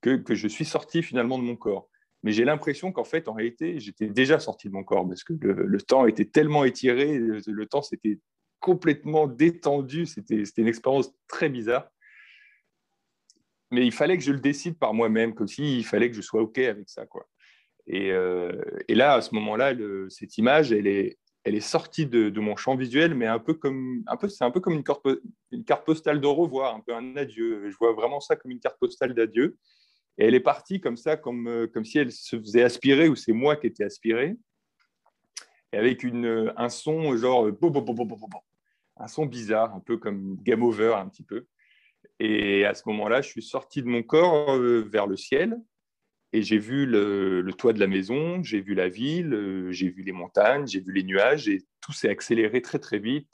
que, 0.00 0.22
je 0.30 0.48
suis 0.48 0.64
sorti 0.64 1.02
finalement 1.02 1.38
de 1.38 1.44
mon 1.44 1.56
corps. 1.56 1.88
Mais 2.22 2.32
j'ai 2.32 2.44
l'impression 2.44 2.92
qu'en 2.92 3.04
fait, 3.04 3.28
en 3.28 3.32
réalité, 3.32 3.78
j'étais 3.78 4.06
déjà 4.06 4.38
sorti 4.38 4.68
de 4.68 4.72
mon 4.72 4.84
corps 4.84 5.06
parce 5.06 5.24
que 5.24 5.32
le, 5.32 5.80
temps 5.80 6.06
était 6.06 6.24
tellement 6.24 6.64
étiré, 6.64 7.18
le, 7.18 7.66
temps 7.66 7.82
s'était 7.82 8.18
complètement 8.60 9.26
détendu, 9.26 10.06
c'était 10.06 10.42
une 10.56 10.68
expérience 10.68 11.12
très 11.28 11.48
bizarre. 11.48 11.88
Mais 13.70 13.84
il 13.84 13.92
fallait 13.92 14.16
que 14.16 14.24
je 14.24 14.32
le 14.32 14.40
décide 14.40 14.78
par 14.78 14.94
moi-même, 14.94 15.34
comme 15.34 15.48
s'il 15.48 15.84
fallait 15.84 16.08
que 16.10 16.16
je 16.16 16.22
sois 16.22 16.42
OK 16.42 16.58
avec 16.58 16.88
ça. 16.88 17.06
Quoi. 17.06 17.28
Et, 17.86 18.12
euh, 18.12 18.52
et 18.88 18.94
là, 18.94 19.14
à 19.14 19.20
ce 19.20 19.34
moment-là, 19.34 19.74
cette 20.08 20.38
image, 20.38 20.72
elle 20.72 20.86
est, 20.86 21.18
elle 21.44 21.54
est 21.54 21.60
sortie 21.60 22.06
de, 22.06 22.40
mon 22.40 22.56
champ 22.56 22.76
visuel, 22.76 23.14
mais 23.14 23.26
un 23.26 23.38
peu 23.38 23.54
comme, 23.54 24.02
un 24.06 24.28
c'est 24.28 24.44
un 24.44 24.50
peu 24.50 24.60
comme 24.60 24.74
une 24.74 24.84
carte, 24.84 25.06
une 25.50 25.64
carte 25.64 25.84
postale 25.84 26.20
de 26.20 26.26
revoir, 26.26 26.74
un 26.74 26.80
peu 26.80 26.94
un 26.94 27.16
adieu. 27.16 27.70
Je 27.70 27.76
vois 27.78 27.92
vraiment 27.92 28.20
ça 28.20 28.36
comme 28.36 28.50
une 28.50 28.60
carte 28.60 28.78
postale 28.78 29.14
d'adieu. 29.14 29.56
Et 30.18 30.26
elle 30.26 30.34
est 30.34 30.40
partie 30.40 30.80
comme 30.80 30.96
ça, 30.96 31.16
comme, 31.16 31.46
euh, 31.48 31.66
comme 31.66 31.84
si 31.84 31.98
elle 31.98 32.10
se 32.10 32.36
faisait 32.36 32.62
aspirer, 32.62 33.08
ou 33.08 33.16
c'est 33.16 33.32
moi 33.32 33.56
qui 33.56 33.68
étais 33.68 33.84
aspiré, 33.84 34.36
et 35.72 35.76
avec 35.76 36.02
une, 36.02 36.52
un 36.56 36.68
son 36.68 37.16
genre 37.16 37.52
un 38.98 39.08
son 39.08 39.26
bizarre, 39.26 39.74
un 39.74 39.80
peu 39.80 39.96
comme 39.96 40.36
Game 40.42 40.62
Over, 40.62 40.94
un 40.96 41.08
petit 41.08 41.22
peu. 41.22 41.46
Et 42.20 42.64
à 42.64 42.74
ce 42.74 42.82
moment-là, 42.86 43.22
je 43.22 43.28
suis 43.28 43.42
sorti 43.42 43.82
de 43.82 43.88
mon 43.88 44.02
corps 44.02 44.54
euh, 44.54 44.86
vers 44.90 45.06
le 45.06 45.16
ciel, 45.16 45.56
et 46.32 46.42
j'ai 46.42 46.58
vu 46.58 46.84
le, 46.84 47.48
toit 47.56 47.72
de 47.72 47.80
la 47.80 47.86
maison, 47.86 48.42
j'ai 48.42 48.60
vu 48.60 48.74
la 48.74 48.88
ville, 48.88 49.32
euh, 49.32 49.72
j'ai 49.72 49.88
vu 49.88 50.02
les 50.02 50.12
montagnes, 50.12 50.66
j'ai 50.66 50.80
vu 50.80 50.92
les 50.92 51.02
nuages, 51.02 51.48
et 51.48 51.64
tout 51.80 51.92
s'est 51.92 52.10
accéléré 52.10 52.60
très 52.60 52.78
très 52.78 52.98
vite. 52.98 53.32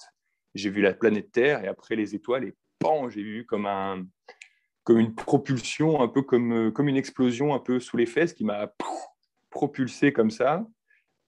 J'ai 0.54 0.70
vu 0.70 0.82
la 0.82 0.94
planète 0.94 1.32
Terre, 1.32 1.64
et 1.64 1.68
après 1.68 1.96
les 1.96 2.14
étoiles, 2.14 2.44
et 2.44 2.54
pan, 2.78 3.08
j'ai 3.08 3.22
vu 3.22 3.46
comme, 3.46 3.66
un, 3.66 4.06
comme 4.84 5.00
une 5.00 5.14
propulsion, 5.14 6.00
un 6.02 6.08
peu 6.08 6.22
comme, 6.22 6.52
euh, 6.52 6.70
comme 6.70 6.88
une 6.88 6.96
explosion 6.96 7.54
un 7.54 7.58
peu 7.58 7.80
sous 7.80 7.96
les 7.96 8.06
fesses 8.06 8.32
qui 8.32 8.44
m'a 8.44 8.72
propulsé 9.50 10.12
comme 10.12 10.30
ça 10.30 10.64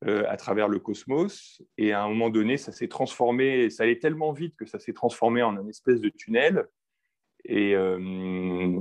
à 0.05 0.37
travers 0.37 0.69
le 0.69 0.79
cosmos. 0.79 1.62
Et 1.79 1.93
à 1.93 2.03
un 2.03 2.09
moment 2.09 2.31
donné, 2.31 2.57
ça 2.57 2.73
s'est 2.73 2.88
transformé, 2.88 3.71
ça 3.71 3.85
allait 3.85 3.99
tellement 3.99 4.33
vite 4.33 4.55
que 4.57 4.67
ça 4.67 4.79
s'est 4.79 4.93
transformé 4.93 5.43
en 5.43 5.61
une 5.61 5.69
espèce 5.69 6.00
de 6.00 6.09
tunnel. 6.09 6.67
Et, 7.45 7.75
euh, 7.75 8.81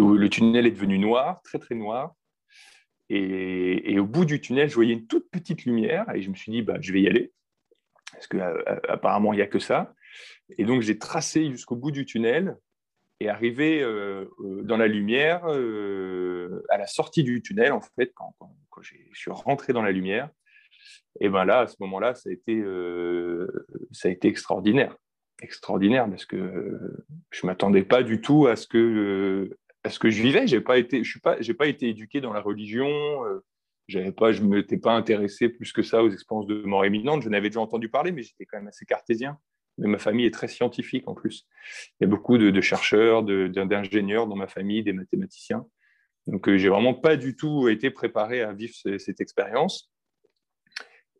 où 0.00 0.14
le 0.14 0.28
tunnel 0.28 0.66
est 0.66 0.70
devenu 0.70 0.98
noir, 0.98 1.40
très 1.42 1.58
très 1.58 1.74
noir. 1.74 2.14
Et, 3.10 3.98
au 3.98 4.06
bout 4.06 4.24
du 4.24 4.40
tunnel, 4.40 4.68
je 4.68 4.74
voyais 4.74 4.94
une 4.94 5.06
toute 5.06 5.30
petite 5.30 5.64
lumière 5.64 6.06
et 6.14 6.22
je 6.22 6.30
me 6.30 6.34
suis 6.34 6.50
dit, 6.50 6.62
bah, 6.62 6.78
je 6.80 6.92
vais 6.92 7.02
y 7.02 7.08
aller, 7.08 7.32
parce 8.12 8.26
qu'apparemment, 8.26 9.30
euh, 9.30 9.34
il 9.34 9.36
n'y 9.36 9.42
a 9.42 9.46
que 9.46 9.58
ça. 9.58 9.94
Et 10.58 10.64
donc, 10.64 10.82
j'ai 10.82 10.98
tracé 10.98 11.50
jusqu'au 11.50 11.76
bout 11.76 11.90
du 11.90 12.06
tunnel 12.06 12.56
et 13.24 13.28
arrivé 13.28 13.82
euh, 13.82 14.26
dans 14.62 14.76
la 14.76 14.86
lumière, 14.86 15.44
à 15.46 16.78
la 16.78 16.86
sortie 16.86 17.22
du 17.24 17.42
tunnel, 17.42 17.72
en 17.72 17.80
fait, 17.80 18.12
quand, 18.14 18.34
je 18.82 18.94
suis 19.12 19.30
rentré 19.30 19.72
dans 19.72 19.82
la 19.82 19.92
lumière, 19.92 20.28
et 21.20 21.28
ben 21.28 21.44
là, 21.44 21.60
à 21.60 21.66
ce 21.66 21.76
moment-là, 21.80 22.14
ça 22.14 22.28
a 22.28 22.32
été, 22.32 22.62
ça 23.92 24.08
a 24.08 24.10
été 24.10 24.28
extraordinaire 24.28 24.96
extraordinaire 25.42 26.08
parce 26.08 26.24
que 26.24 26.80
je 27.30 27.40
ne 27.44 27.50
m'attendais 27.50 27.82
pas 27.82 28.02
du 28.02 28.20
tout 28.20 28.46
à 28.46 28.56
ce 28.56 28.66
que, 28.66 29.50
à 29.82 29.90
ce 29.90 29.98
que 29.98 30.10
je 30.10 30.22
vivais. 30.22 30.46
J'ai 30.46 30.60
pas 30.60 30.78
été, 30.78 31.04
je 31.04 31.18
pas, 31.18 31.36
pas 31.58 31.66
été 31.66 31.88
éduqué 31.88 32.20
dans 32.20 32.32
la 32.32 32.40
religion. 32.40 32.90
pas, 34.16 34.32
je 34.32 34.42
m'étais 34.42 34.78
pas 34.78 34.92
intéressé 34.92 35.48
plus 35.48 35.72
que 35.72 35.82
ça 35.82 36.02
aux 36.02 36.10
expériences 36.10 36.46
de 36.46 36.62
mort 36.62 36.86
imminente. 36.86 37.22
Je 37.22 37.28
n'avais 37.28 37.48
déjà 37.48 37.60
entendu 37.60 37.88
parler, 37.88 38.12
mais 38.12 38.22
j'étais 38.22 38.46
quand 38.46 38.58
même 38.58 38.68
assez 38.68 38.86
cartésien. 38.86 39.38
Mais 39.78 39.88
ma 39.88 39.98
famille 39.98 40.26
est 40.26 40.32
très 40.32 40.48
scientifique 40.48 41.08
en 41.08 41.14
plus. 41.14 41.46
Il 41.98 42.04
y 42.04 42.06
a 42.06 42.08
beaucoup 42.08 42.38
de, 42.38 42.60
chercheurs, 42.60 43.22
d'ingénieurs 43.22 44.26
dans 44.26 44.36
ma 44.36 44.46
famille, 44.46 44.82
des 44.82 44.92
mathématiciens. 44.92 45.66
Donc, 46.26 46.54
j'ai 46.54 46.68
vraiment 46.68 46.94
pas 46.94 47.16
du 47.16 47.36
tout 47.36 47.68
été 47.68 47.90
préparé 47.90 48.40
à 48.42 48.52
vivre 48.52 48.74
cette 48.98 49.20
expérience. 49.20 49.92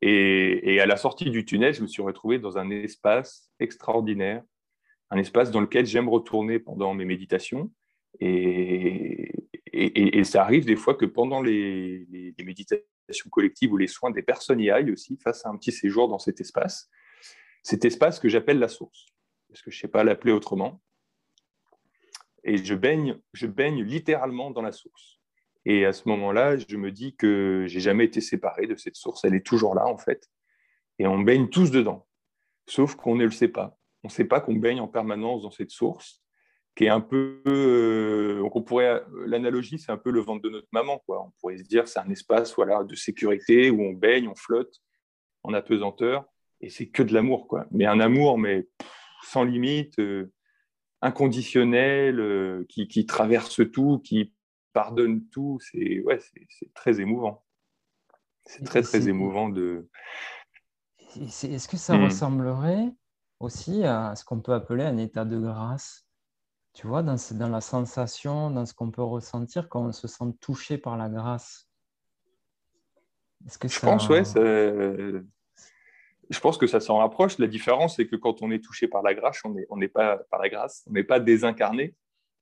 Et, 0.07 0.81
à 0.81 0.87
la 0.87 0.97
sortie 0.97 1.31
du 1.31 1.45
tunnel, 1.45 1.75
je 1.75 1.83
me 1.83 1.87
suis 1.87 2.03
retrouvé 2.03 2.39
dans 2.39 2.59
un 2.59 2.71
espace 2.71 3.51
extraordinaire, 3.59 4.43
un 5.11 5.19
espace 5.19 5.51
dans 5.51 5.61
lequel 5.61 5.87
j'aime 5.87 6.09
retourner 6.09 6.59
pendant 6.59 6.95
mes 6.95 7.05
méditations. 7.05 7.73
Et, 8.21 9.31
ça 10.25 10.43
arrive 10.43 10.65
des 10.65 10.77
fois 10.77 10.95
que 10.95 11.05
pendant 11.05 11.43
les, 11.43 12.07
méditations 12.39 13.31
collectives 13.31 13.73
ou 13.73 13.77
les 13.77 13.87
soins, 13.87 14.11
des 14.11 14.23
personnes 14.23 14.61
y 14.61 14.71
aillent 14.71 14.93
aussi, 14.93 15.17
fassent 15.17 15.45
un 15.47 15.57
petit 15.57 15.73
séjour 15.73 16.09
dans 16.09 16.19
cet 16.19 16.41
espace. 16.41 16.91
Cet 17.65 17.87
espace 17.87 18.21
que 18.21 18.29
j'appelle 18.29 18.59
la 18.59 18.69
source, 18.69 19.07
parce 19.49 19.63
que 19.63 19.71
je 19.71 19.79
ne 19.79 19.81
sais 19.81 19.89
pas 19.89 20.05
l'appeler 20.05 20.33
autrement. 20.33 20.83
Et 22.45 22.59
je 22.59 22.75
baigne, 22.75 23.19
je 23.33 23.47
baigne 23.47 23.83
littéralement 23.83 24.51
dans 24.51 24.61
la 24.61 24.71
source. 24.71 25.19
Et 25.65 25.87
à 25.87 25.95
ce 25.95 26.07
moment-là, 26.11 26.59
je 26.59 26.77
me 26.77 26.93
dis 26.93 27.17
que 27.17 27.65
j'ai 27.67 27.81
jamais 27.81 28.05
été 28.05 28.21
séparé 28.21 28.67
de 28.67 28.77
cette 28.77 28.97
source. 28.97 29.25
Elle 29.25 29.35
est 29.35 29.47
toujours 29.47 29.75
là, 29.75 29.87
en 29.87 29.97
fait. 29.97 30.29
Et 30.99 31.07
on 31.07 31.19
baigne 31.21 31.49
tous 31.49 31.71
dedans. 31.71 32.07
Sauf 32.69 32.97
qu'on 32.97 33.15
ne 33.15 33.25
le 33.25 33.31
sait 33.31 33.49
pas. 33.49 33.79
On 34.03 34.09
ne 34.09 34.13
sait 34.13 34.27
pas 34.27 34.41
qu'on 34.41 34.57
baigne 34.57 34.81
en 34.81 34.89
permanence 34.89 35.43
dans 35.43 35.51
cette 35.51 35.71
source, 35.71 36.23
qui 36.77 36.85
est 36.85 36.91
un 36.91 37.01
peu. 37.01 37.41
Euh, 37.49 38.47
on 38.53 38.63
pourrait. 38.63 39.03
L'analogie, 39.25 39.79
c'est 39.79 39.91
un 39.91 39.97
peu 39.97 40.11
le 40.11 40.21
ventre 40.21 40.43
de 40.43 40.51
notre 40.51 40.69
maman, 40.71 40.99
quoi. 41.07 41.23
On 41.23 41.31
pourrait 41.41 41.57
se 41.57 41.65
dire, 41.65 41.89
c'est 41.89 42.01
un 42.01 42.11
espace, 42.11 42.55
voilà, 42.55 42.85
de 42.85 42.95
sécurité 42.95 43.71
où 43.71 43.81
on 43.81 43.95
baigne, 43.95 44.29
on 44.29 44.35
flotte 44.35 44.83
en 45.43 45.55
apesanteur, 45.55 46.27
et 46.65 46.71
c'est 46.71 46.89
que 46.89 47.03
de 47.03 47.13
l'amour, 47.13 47.47
quoi. 47.47 47.67
Mais 47.71 47.87
un 47.87 48.01
amour, 48.01 48.39
mais 48.39 48.69
sans 49.23 49.45
limite. 49.45 49.99
Euh, 49.99 50.33
inconditionnel, 51.05 52.19
euh, 52.19 52.65
qui, 52.71 52.89
qui, 52.89 53.05
traverse 53.05 53.61
tout, 53.71 53.99
qui 53.99 54.33
pardonne 54.73 55.27
tout. 55.29 55.59
C'est 55.61 56.01
ouais, 56.01 56.19
c'est 56.19 56.73
très 56.73 56.99
émouvant. 56.99 57.45
C'est 58.47 58.65
très, 58.65 58.83
très 58.83 59.07
émouvant 59.09 59.51
de. 59.51 59.89
Est-ce 61.21 61.69
que 61.69 61.77
ça 61.77 61.97
hmm. 61.97 62.05
ressemblerait 62.05 62.93
aussi 63.39 63.85
à 63.85 64.17
ce 64.17 64.25
qu'on 64.25 64.41
peut 64.41 64.55
appeler 64.55 64.83
un 64.83 64.97
état 64.97 65.27
de 65.27 65.39
grâce? 65.39 66.07
Tu 66.73 66.87
vois, 66.87 67.03
dans, 67.03 67.17
dans 67.33 67.49
la 67.49 67.61
sensation, 67.61 68.51
dans 68.51 68.67
ce 68.67 68.73
qu'on 68.75 68.91
peut 68.91 69.03
ressentir 69.03 69.69
quand 69.69 69.85
on 69.85 69.93
se 69.93 70.09
sent 70.09 70.25
touché 70.41 70.79
par 70.79 70.97
la 70.97 71.09
grâce. 71.09 71.69
Est-ce 73.47 73.59
que 73.59 73.69
Je 73.69 73.79
pense, 73.79 74.09
ouais. 74.09 74.23
Je 76.31 76.41
pense 76.41 76.59
que 76.59 76.67
ça 76.67 76.81
s'en 76.81 76.99
rapproche. 76.99 77.39
La 77.39 77.47
différence, 77.47 77.97
c'est 77.97 78.07
que 78.07 78.17
quand 78.17 78.43
on 78.43 78.51
est 78.51 78.63
touché 78.63 78.89
par 78.89 79.03
la 79.03 79.15
grâce, 79.15 79.41
on 79.45 79.77
n'est 79.77 79.89
pas 79.89 80.19
par 80.31 80.41
la 80.41 80.49
grâce, 80.49 80.85
on 80.89 80.93
n'est 80.93 81.05
pas 81.05 81.21
désincarné. 81.21 81.95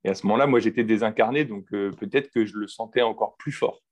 Et 0.04 0.08
à 0.08 0.14
ce 0.14 0.26
moment-là, 0.26 0.46
moi, 0.46 0.60
j'étais 0.60 0.84
désincarné, 0.84 1.44
donc 1.44 1.72
euh, 1.72 1.90
peut-être 1.92 2.30
que 2.30 2.44
je 2.44 2.56
le 2.56 2.66
sentais 2.66 3.02
encore 3.02 3.36
plus 3.36 3.52
fort, 3.52 3.82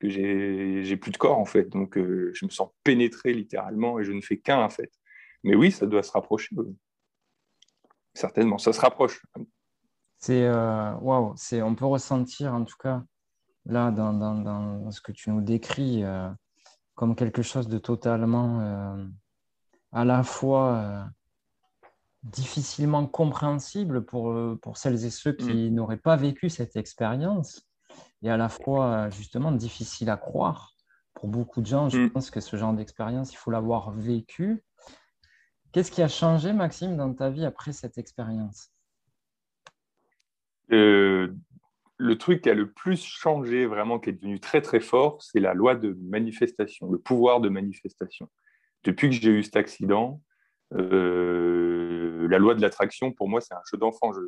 que 0.00 0.08
j'ai 0.08 0.96
plus 0.96 1.10
de 1.10 1.18
corps, 1.18 1.38
en 1.38 1.44
fait. 1.44 1.68
Donc, 1.68 1.98
euh, 1.98 2.30
je 2.34 2.44
me 2.46 2.50
sens 2.50 2.70
pénétré 2.82 3.34
littéralement 3.34 3.98
et 3.98 4.04
je 4.04 4.12
ne 4.12 4.20
fais 4.20 4.38
qu'un, 4.38 4.62
en 4.62 4.70
fait. 4.70 4.90
Mais 5.44 5.54
oui, 5.54 5.70
ça 5.70 5.86
doit 5.86 6.02
se 6.02 6.12
rapprocher. 6.12 6.56
Certainement, 8.14 8.58
ça 8.58 8.72
se 8.72 8.80
rapproche. 8.80 9.22
C'est 10.18 10.44
euh, 10.44 10.94
waouh, 10.96 11.34
on 11.52 11.74
peut 11.74 11.86
ressentir 11.86 12.52
en 12.52 12.64
tout 12.64 12.76
cas 12.78 13.02
là 13.64 13.90
dans 13.90 14.90
ce 14.90 15.00
que 15.00 15.12
tu 15.12 15.30
nous 15.30 15.40
décris 15.40 16.02
comme 16.94 17.14
quelque 17.14 17.40
chose 17.40 17.68
de 17.68 17.78
totalement 17.78 18.98
à 19.92 20.04
la 20.04 20.22
fois 20.22 21.10
difficilement 22.22 23.06
compréhensible 23.06 24.04
pour, 24.04 24.30
euh, 24.30 24.58
pour 24.60 24.76
celles 24.76 25.04
et 25.04 25.10
ceux 25.10 25.32
qui 25.32 25.70
mm. 25.70 25.74
n'auraient 25.74 25.96
pas 25.96 26.16
vécu 26.16 26.50
cette 26.50 26.76
expérience 26.76 27.66
et 28.22 28.30
à 28.30 28.36
la 28.36 28.48
fois 28.48 29.08
justement 29.10 29.52
difficile 29.52 30.10
à 30.10 30.16
croire. 30.16 30.74
Pour 31.14 31.28
beaucoup 31.28 31.60
de 31.60 31.66
gens, 31.66 31.88
je 31.88 31.98
mm. 31.98 32.10
pense 32.10 32.30
que 32.30 32.40
ce 32.40 32.56
genre 32.56 32.72
d'expérience, 32.72 33.32
il 33.32 33.36
faut 33.36 33.50
l'avoir 33.50 33.90
vécu. 33.90 34.62
Qu'est-ce 35.72 35.90
qui 35.90 36.02
a 36.02 36.08
changé, 36.08 36.52
Maxime, 36.52 36.96
dans 36.96 37.12
ta 37.14 37.30
vie 37.30 37.44
après 37.44 37.72
cette 37.72 37.96
expérience? 37.96 38.70
Euh, 40.72 41.34
Le 41.96 42.18
truc 42.18 42.42
qui 42.42 42.50
a 42.50 42.54
le 42.54 42.70
plus 42.70 43.02
changé, 43.02 43.66
vraiment, 43.66 43.98
qui 43.98 44.10
est 44.10 44.14
devenu 44.14 44.40
très 44.40 44.60
très 44.62 44.80
fort, 44.80 45.22
c'est 45.22 45.40
la 45.40 45.54
loi 45.54 45.74
de 45.74 45.96
manifestation, 46.00 46.90
le 46.90 46.98
pouvoir 46.98 47.40
de 47.40 47.48
manifestation. 47.48 48.28
Depuis 48.84 49.10
que 49.10 49.14
j'ai 49.14 49.30
eu 49.30 49.42
cet 49.42 49.56
accident, 49.56 50.20
euh, 50.74 52.28
la 52.28 52.38
loi 52.38 52.54
de 52.54 52.62
l'attraction, 52.62 53.12
pour 53.12 53.28
moi, 53.28 53.40
c'est 53.40 53.54
un 53.54 53.62
jeu 53.70 53.76
d'enfant. 53.76 54.12
Je, 54.12 54.20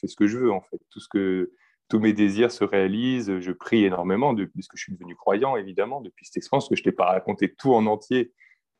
fais 0.00 0.06
ce 0.06 0.16
que 0.16 0.26
je 0.26 0.38
veux, 0.38 0.52
en 0.52 0.60
fait. 0.60 0.78
Tout 0.90 1.00
ce 1.00 1.08
que, 1.08 1.52
tous 1.88 1.98
mes 1.98 2.12
désirs 2.12 2.52
se 2.52 2.64
réalisent. 2.64 3.40
Je 3.40 3.52
prie 3.52 3.84
énormément, 3.84 4.34
que 4.34 4.44
je 4.54 4.82
suis 4.82 4.92
devenu 4.92 5.16
croyant, 5.16 5.56
évidemment, 5.56 6.00
depuis 6.00 6.26
cette 6.26 6.36
expérience, 6.36 6.68
que 6.68 6.76
je 6.76 6.82
ne 6.82 6.84
t'ai 6.84 6.92
pas 6.92 7.06
raconté 7.06 7.52
tout 7.54 7.72
en 7.72 7.86
entier. 7.86 8.32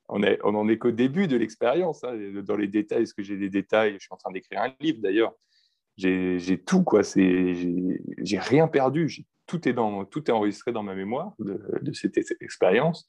On, 0.09 0.23
est, 0.23 0.39
on 0.45 0.55
en 0.55 0.69
est 0.69 0.79
qu'au 0.79 0.93
début 0.93 1.27
de 1.27 1.37
l'expérience. 1.37 2.05
Hein, 2.05 2.17
dans 2.43 2.57
les 2.57 2.69
détails, 2.69 3.03
est-ce 3.03 3.15
que 3.15 3.23
j'ai 3.23 3.37
des 3.37 3.51
détails 3.51 3.95
Je 3.95 4.01
suis 4.01 4.13
en 4.13 4.17
train 4.17 4.31
d'écrire 4.31 4.61
un 4.61 4.73
livre, 4.81 5.01
d'ailleurs. 5.01 5.35
J'ai 5.97 6.63
tout, 6.65 6.85
quoi. 6.85 7.01
J'ai 7.03 8.39
rien 8.39 8.69
perdu. 8.69 9.25
Tout 9.47 9.69
est, 9.69 9.73
dans, 9.73 10.05
tout 10.05 10.29
est 10.29 10.33
enregistré 10.33 10.73
dans 10.73 10.83
ma 10.83 10.95
mémoire 10.95 11.33
de, 11.39 11.61
de 11.81 11.93
cette 11.93 12.19
expérience. 12.41 13.09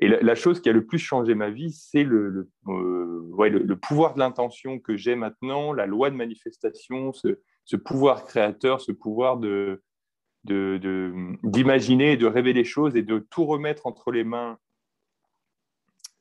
Et 0.00 0.08
la, 0.08 0.34
chose 0.34 0.60
qui 0.60 0.68
a 0.70 0.72
le 0.72 0.86
plus 0.86 0.98
changé 0.98 1.34
ma 1.34 1.50
vie, 1.50 1.70
c'est 1.70 2.04
le, 2.04 2.48
euh, 2.68 3.76
pouvoir 3.82 4.14
de 4.14 4.20
l'intention 4.20 4.78
que 4.78 4.96
j'ai 4.96 5.14
maintenant, 5.16 5.72
la 5.72 5.86
loi 5.86 6.10
de 6.10 6.16
manifestation, 6.16 7.12
ce, 7.12 7.76
pouvoir 7.76 8.24
créateur, 8.24 8.80
ce 8.80 8.90
pouvoir 8.90 9.36
de, 9.36 9.82
d'imaginer 10.44 12.12
et 12.12 12.16
de 12.16 12.26
rêver 12.26 12.52
les 12.52 12.64
choses 12.64 12.96
et 12.96 13.02
de 13.02 13.18
tout 13.18 13.44
remettre 13.44 13.86
entre 13.86 14.12
les 14.12 14.24
mains 14.24 14.58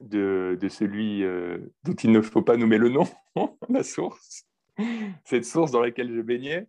de, 0.01 0.57
celui 0.69 1.23
euh, 1.23 1.57
dont 1.83 1.93
il 1.93 2.11
ne 2.11 2.21
faut 2.21 2.41
pas 2.41 2.57
nommer 2.57 2.77
le 2.77 2.89
nom, 2.89 3.07
la 3.69 3.83
source, 3.83 4.47
cette 5.23 5.45
source 5.45 5.71
dans 5.71 5.81
laquelle 5.81 6.13
je 6.13 6.21
baignais. 6.21 6.67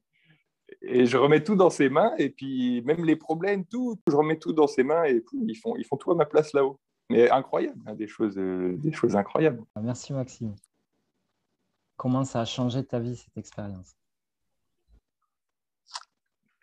Et 0.84 1.06
je 1.06 1.16
remets 1.16 1.44
tout 1.44 1.54
dans 1.54 1.70
ses 1.70 1.88
mains, 1.88 2.12
et 2.18 2.30
puis 2.30 2.82
même 2.82 3.04
les 3.04 3.16
problèmes, 3.16 3.64
tout, 3.64 4.00
je 4.08 4.16
remets 4.16 4.38
tout 4.38 4.52
dans 4.52 4.66
ses 4.66 4.82
mains, 4.82 5.04
et 5.04 5.22
ils 5.32 5.56
font, 5.56 5.76
ils 5.76 5.84
font 5.84 5.96
tout 5.96 6.10
à 6.10 6.14
ma 6.14 6.26
place 6.26 6.52
là-haut. 6.52 6.78
Mais 7.08 7.30
incroyable, 7.30 7.78
hein, 7.86 7.94
des, 7.94 8.08
choses, 8.08 8.38
euh, 8.38 8.74
des 8.78 8.92
choses 8.92 9.16
incroyables. 9.16 9.62
Merci 9.80 10.12
Maxime. 10.12 10.54
Comment 11.96 12.24
ça 12.24 12.40
a 12.40 12.44
changé 12.44 12.84
ta 12.84 12.98
vie, 12.98 13.16
cette 13.16 13.36
expérience? 13.36 13.94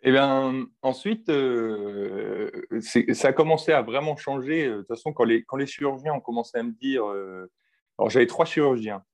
Eh 0.02 0.12
bien, 0.12 0.66
ensuite, 0.82 1.28
euh, 1.28 2.50
ça 2.80 3.28
a 3.28 3.32
commencé 3.32 3.72
à 3.72 3.82
vraiment 3.82 4.16
changer. 4.16 4.68
De 4.68 4.78
toute 4.78 4.88
façon, 4.88 5.12
quand 5.12 5.24
les, 5.24 5.44
quand 5.44 5.56
les 5.56 5.66
chirurgiens 5.66 6.14
ont 6.14 6.20
commencé 6.20 6.58
à 6.58 6.62
me 6.62 6.72
dire... 6.72 7.06
Euh, 7.06 7.50
alors, 7.98 8.08
j'avais 8.08 8.26
trois 8.26 8.46
chirurgiens. 8.46 9.04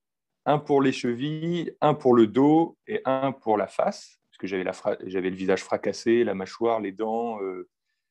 Un 0.47 0.59
pour 0.59 0.81
les 0.81 0.93
chevilles, 0.93 1.77
un 1.81 1.95
pour 1.95 2.15
le 2.15 2.29
dos 2.29 2.77
et 2.87 3.03
un 3.05 3.33
pour 3.33 3.57
la 3.57 3.67
face 3.67 4.21
parce 4.37 4.53
que 4.53 5.09
j'avais, 5.09 5.31
le 5.31 5.37
visage 5.37 5.63
fracassé, 5.63 6.23
la 6.23 6.35
mâchoire, 6.35 6.81
les 6.81 6.93
dents, 6.93 7.41
euh, 7.41 7.69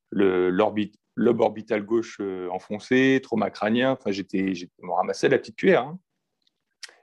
le, 0.10 0.50
lobe 0.50 1.42
orbital 1.42 1.86
gauche 1.86 2.18
euh, 2.20 2.50
enfoncé, 2.50 3.20
trauma 3.22 3.52
crânien. 3.52 3.92
Enfin, 3.92 4.12
j'étais, 4.12 4.56
je 4.56 4.66
me 4.82 4.92
ramassais 4.92 5.30
la 5.30 5.38
petite 5.38 5.56
cuillère. 5.56 5.84
Hein. 5.84 6.00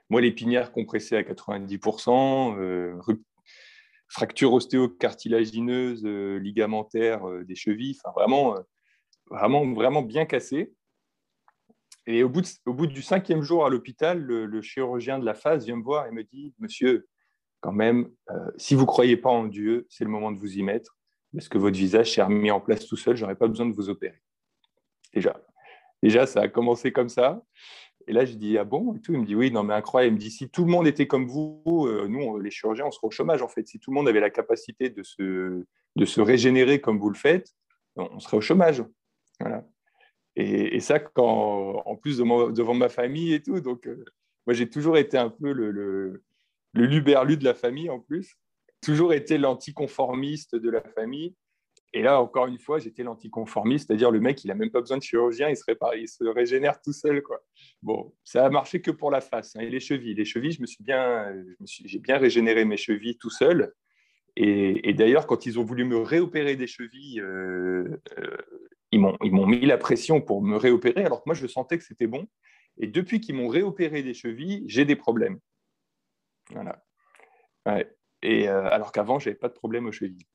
Moi, 0.09 0.19
l'épinière 0.21 0.73
compressée 0.73 1.15
à 1.15 1.21
90%, 1.21 2.57
euh, 2.57 2.99
fracture 4.09 4.51
ostéocartilagineuse, 4.53 6.03
ligamentaire 6.03 7.25
des 7.45 7.55
chevilles. 7.55 7.97
Enfin, 8.03 8.13
vraiment, 8.13 8.55
vraiment, 9.29 9.73
vraiment 9.73 10.01
bien 10.01 10.25
cassé. 10.25 10.73
Et 12.05 12.23
au 12.23 12.29
bout, 12.29 12.45
au 12.65 12.73
bout 12.73 12.87
du 12.87 13.01
cinquième 13.01 13.41
jour 13.41 13.65
à 13.65 13.69
l'hôpital, 13.69 14.19
le, 14.19 14.45
le, 14.45 14.61
chirurgien 14.61 15.17
de 15.17 15.25
la 15.25 15.33
face 15.33 15.63
vient 15.63 15.77
me 15.77 15.83
voir 15.83 16.05
et 16.07 16.11
me 16.11 16.25
dit 16.25 16.53
Monsieur, 16.59 17.07
quand 17.63 17.71
même, 17.71 18.09
euh, 18.29 18.51
si 18.57 18.75
vous 18.75 18.81
ne 18.81 18.87
croyez 18.87 19.15
pas 19.15 19.29
en 19.29 19.45
Dieu, 19.45 19.87
c'est 19.89 20.03
le 20.03 20.09
moment 20.09 20.33
de 20.33 20.37
vous 20.37 20.57
y 20.57 20.63
mettre, 20.63 20.97
parce 21.31 21.47
que 21.47 21.57
votre 21.57 21.77
visage 21.77 22.13
s'est 22.13 22.21
remis 22.21 22.51
en 22.51 22.59
place 22.59 22.85
tout 22.85 22.97
seul, 22.97 23.15
je 23.15 23.21
n'aurais 23.21 23.37
pas 23.37 23.47
besoin 23.47 23.65
de 23.65 23.73
vous 23.73 23.87
opérer. 23.87 24.21
Déjà. 25.13 25.41
Déjà, 26.03 26.25
ça 26.25 26.41
a 26.41 26.49
commencé 26.49 26.91
comme 26.91 27.07
ça. 27.07 27.41
Et 28.05 28.11
là, 28.11 28.25
je 28.25 28.33
dis, 28.33 28.57
ah 28.57 28.65
bon? 28.65 28.93
et 28.95 28.99
tout. 28.99 29.13
Il 29.13 29.19
me 29.19 29.25
dit, 29.25 29.33
oui, 29.33 29.49
non, 29.49 29.63
mais 29.63 29.73
incroyable. 29.73 30.15
Il 30.15 30.17
me 30.17 30.19
dit, 30.19 30.29
si 30.29 30.49
tout 30.49 30.65
le 30.65 30.71
monde 30.71 30.87
était 30.87 31.07
comme 31.07 31.25
vous, 31.25 31.63
euh, 31.87 32.05
nous, 32.09 32.37
les 32.37 32.51
chirurgiens, 32.51 32.85
on 32.85 32.91
serait 32.91 33.07
au 33.07 33.11
chômage, 33.11 33.41
en 33.41 33.47
fait. 33.47 33.65
Si 33.65 33.79
tout 33.79 33.91
le 33.91 33.95
monde 33.95 34.09
avait 34.09 34.19
la 34.19 34.29
capacité 34.29 34.89
de 34.89 35.01
se, 35.01 35.63
de 35.95 36.05
se 36.05 36.19
régénérer 36.19 36.81
comme 36.81 36.99
vous 36.99 37.09
le 37.09 37.15
faites, 37.15 37.53
on 37.95 38.19
serait 38.19 38.35
au 38.35 38.41
chômage. 38.41 38.83
Voilà. 39.39 39.65
Et, 40.35 40.81
ça, 40.81 40.99
quand, 40.99 41.81
en 41.85 41.95
plus 41.95 42.17
devant 42.17 42.73
ma 42.73 42.89
famille 42.89 43.33
et 43.33 43.41
tout. 43.41 43.61
Donc, 43.61 43.87
euh, 43.87 44.03
moi, 44.45 44.53
j'ai 44.53 44.69
toujours 44.69 44.97
été 44.97 45.17
un 45.17 45.29
peu 45.29 45.53
le 45.53 46.21
luberlu 46.73 47.37
de 47.37 47.43
la 47.43 47.53
famille 47.53 47.89
en 47.89 47.99
plus. 47.99 48.35
toujours 48.81 49.13
été 49.13 49.37
l'anticonformiste 49.37 50.55
de 50.55 50.69
la 50.69 50.81
famille. 50.81 51.35
Et 51.93 52.01
là, 52.01 52.19
encore 52.19 52.47
une 52.47 52.57
fois, 52.57 52.79
j'étais 52.79 53.03
l'anticonformiste, 53.03 53.87
c'est-à-dire 53.87 54.09
le 54.09 54.19
mec, 54.19 54.43
il 54.43 54.47
n'a 54.47 54.55
même 54.55 54.71
pas 54.71 54.81
besoin 54.81 54.97
de 54.97 55.03
chirurgien, 55.03 55.49
il 55.49 55.55
se, 55.55 55.63
répare, 55.63 55.95
il 55.95 56.09
se 56.09 56.23
régénère 56.23 56.81
tout 56.81 56.91
seul. 56.91 57.21
Quoi. 57.21 57.43
Bon, 57.83 58.13
ça 58.23 58.45
a 58.45 58.49
marché 58.49 58.81
que 58.81 58.89
pour 58.89 59.11
la 59.11 59.21
face 59.21 59.55
hein, 59.55 59.61
et 59.61 59.69
les 59.69 59.79
chevilles. 59.79 60.15
Les 60.15 60.25
chevilles, 60.25 60.57
me 60.59 60.65
suis 60.65 60.83
bien, 60.83 61.31
j'ai 61.63 61.99
bien 61.99 62.17
régénéré 62.17 62.65
mes 62.65 62.77
chevilles 62.77 63.17
tout 63.17 63.29
seul. 63.29 63.71
Et, 64.35 64.93
d'ailleurs, 64.93 65.27
quand 65.27 65.45
ils 65.45 65.59
ont 65.59 65.63
voulu 65.63 65.85
me 65.85 65.97
réopérer 65.97 66.55
des 66.55 66.65
chevilles, 66.65 67.21
euh, 67.21 68.01
euh, 68.17 68.37
ils 68.91 68.99
m'ont 68.99 69.45
mis 69.45 69.65
la 69.65 69.77
pression 69.77 70.19
pour 70.19 70.41
me 70.41 70.57
réopérer, 70.57 71.05
alors 71.05 71.19
que 71.19 71.27
moi, 71.27 71.35
je 71.35 71.45
sentais 71.45 71.77
que 71.77 71.83
c'était 71.83 72.07
bon. 72.07 72.27
Et 72.79 72.87
depuis 72.87 73.21
qu'ils 73.21 73.35
m'ont 73.35 73.47
réopéré 73.47 74.01
des 74.01 74.15
chevilles, 74.15 74.63
j'ai 74.65 74.85
des 74.85 74.95
problèmes. 74.95 75.37
Voilà. 76.53 76.83
Et 78.23 78.47
euh, 78.47 78.67
alors 78.69 78.91
qu'avant, 78.91 79.19
je 79.19 79.29
n'avais 79.29 79.37
pas 79.37 79.49
de 79.49 79.53
problème 79.53 79.85
aux 79.85 79.91
chevilles 79.91 80.25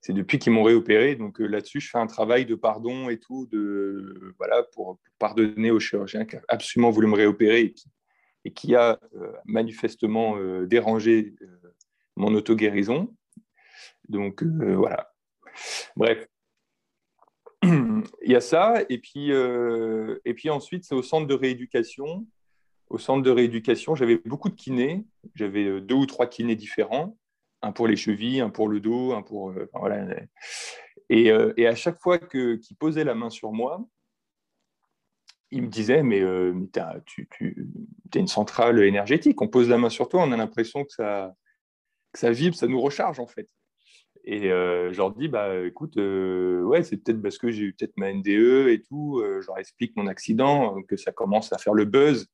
c'est 0.00 0.12
depuis 0.12 0.38
qu'ils 0.38 0.52
m'ont 0.52 0.62
réopéré. 0.62 1.16
Donc 1.16 1.40
euh, 1.40 1.46
là-dessus, 1.46 1.80
je 1.80 1.90
fais 1.90 1.98
un 1.98 2.06
travail 2.06 2.46
de 2.46 2.54
pardon 2.54 3.10
et 3.10 3.18
tout, 3.18 3.46
de, 3.46 4.34
voilà, 4.38 4.62
pour, 4.72 4.98
pardonner 5.18 5.70
au 5.70 5.80
chirurgien 5.80 6.24
qui 6.24 6.36
a 6.36 6.42
absolument 6.48 6.90
voulu 6.90 7.08
me 7.08 7.16
réopérer 7.16 7.74
et 8.44 8.52
qui, 8.52 8.74
a 8.76 8.98
euh, 9.16 9.32
manifestement 9.44 10.38
dérangé 10.64 11.34
mon 12.16 12.32
auto-guérison. 12.34 13.14
Donc 14.08 14.42
voilà. 14.42 15.12
Bref. 15.96 16.26
Il 17.64 18.04
y 18.22 18.36
a 18.36 18.40
ça. 18.40 18.76
Et 18.88 18.98
puis, 18.98 19.30
et 19.30 20.34
puis 20.34 20.48
ensuite, 20.48 20.84
c'est 20.84 20.94
au 20.94 21.02
centre 21.02 21.26
de 21.26 21.34
rééducation. 21.34 22.26
Au 22.90 22.98
centre 22.98 23.22
de 23.22 23.30
rééducation, 23.30 23.94
j'avais 23.94 24.16
beaucoup 24.24 24.48
de 24.48 24.54
kinés. 24.54 25.04
J'avais 25.34 25.80
deux 25.80 25.94
ou 25.94 26.06
trois 26.06 26.26
kinés 26.26 26.56
différents 26.56 27.16
un 27.62 27.72
pour 27.72 27.86
les 27.88 27.96
chevilles, 27.96 28.40
un 28.40 28.50
pour 28.50 28.68
le 28.68 28.80
dos, 28.80 29.12
un 29.12 29.22
pour. 29.22 29.50
Euh, 29.50 29.68
voilà. 29.74 30.06
Et, 31.10 31.30
euh, 31.30 31.52
et, 31.56 31.66
à 31.66 31.74
chaque 31.74 32.00
fois 32.00 32.18
qu'il 32.18 32.76
posait 32.78 33.04
la 33.04 33.14
main 33.14 33.30
sur 33.30 33.52
moi, 33.52 33.84
il 35.50 35.62
me 35.62 35.68
disait 35.68 36.02
Mais, 36.02 36.20
euh, 36.20 36.54
tu 37.06 37.28
es 38.14 38.18
une 38.18 38.28
centrale 38.28 38.82
énergétique. 38.82 39.40
On 39.42 39.48
pose 39.48 39.68
la 39.68 39.78
main 39.78 39.90
sur 39.90 40.08
toi, 40.08 40.22
on 40.22 40.32
a 40.32 40.36
l'impression 40.36 40.84
que 40.84 40.92
ça, 40.92 41.34
que 42.12 42.18
ça 42.18 42.30
vibre, 42.30 42.56
ça 42.56 42.66
nous 42.68 42.80
recharge 42.80 43.20
en 43.20 43.26
fait. 43.26 43.48
Et 44.24 44.42
je 44.42 44.96
leur 44.96 45.12
dis 45.12 45.28
Bah 45.28 45.64
écoute, 45.64 45.96
ouais, 45.96 46.82
c'est 46.82 46.98
peut-être 46.98 47.22
parce 47.22 47.38
que 47.38 47.50
j'ai 47.50 47.64
eu 47.64 47.72
peut-être 47.74 47.96
ma 47.96 48.12
NDE 48.12 48.68
et 48.68 48.82
tout. 48.86 49.22
je 49.24 49.46
leur 49.46 49.58
explique 49.58 49.96
mon 49.96 50.06
accident, 50.06 50.82
que 50.82 50.96
ça 50.96 51.12
commence 51.12 51.52
à 51.52 51.58
faire 51.58 51.74
le 51.74 51.86
buzz 51.86 52.28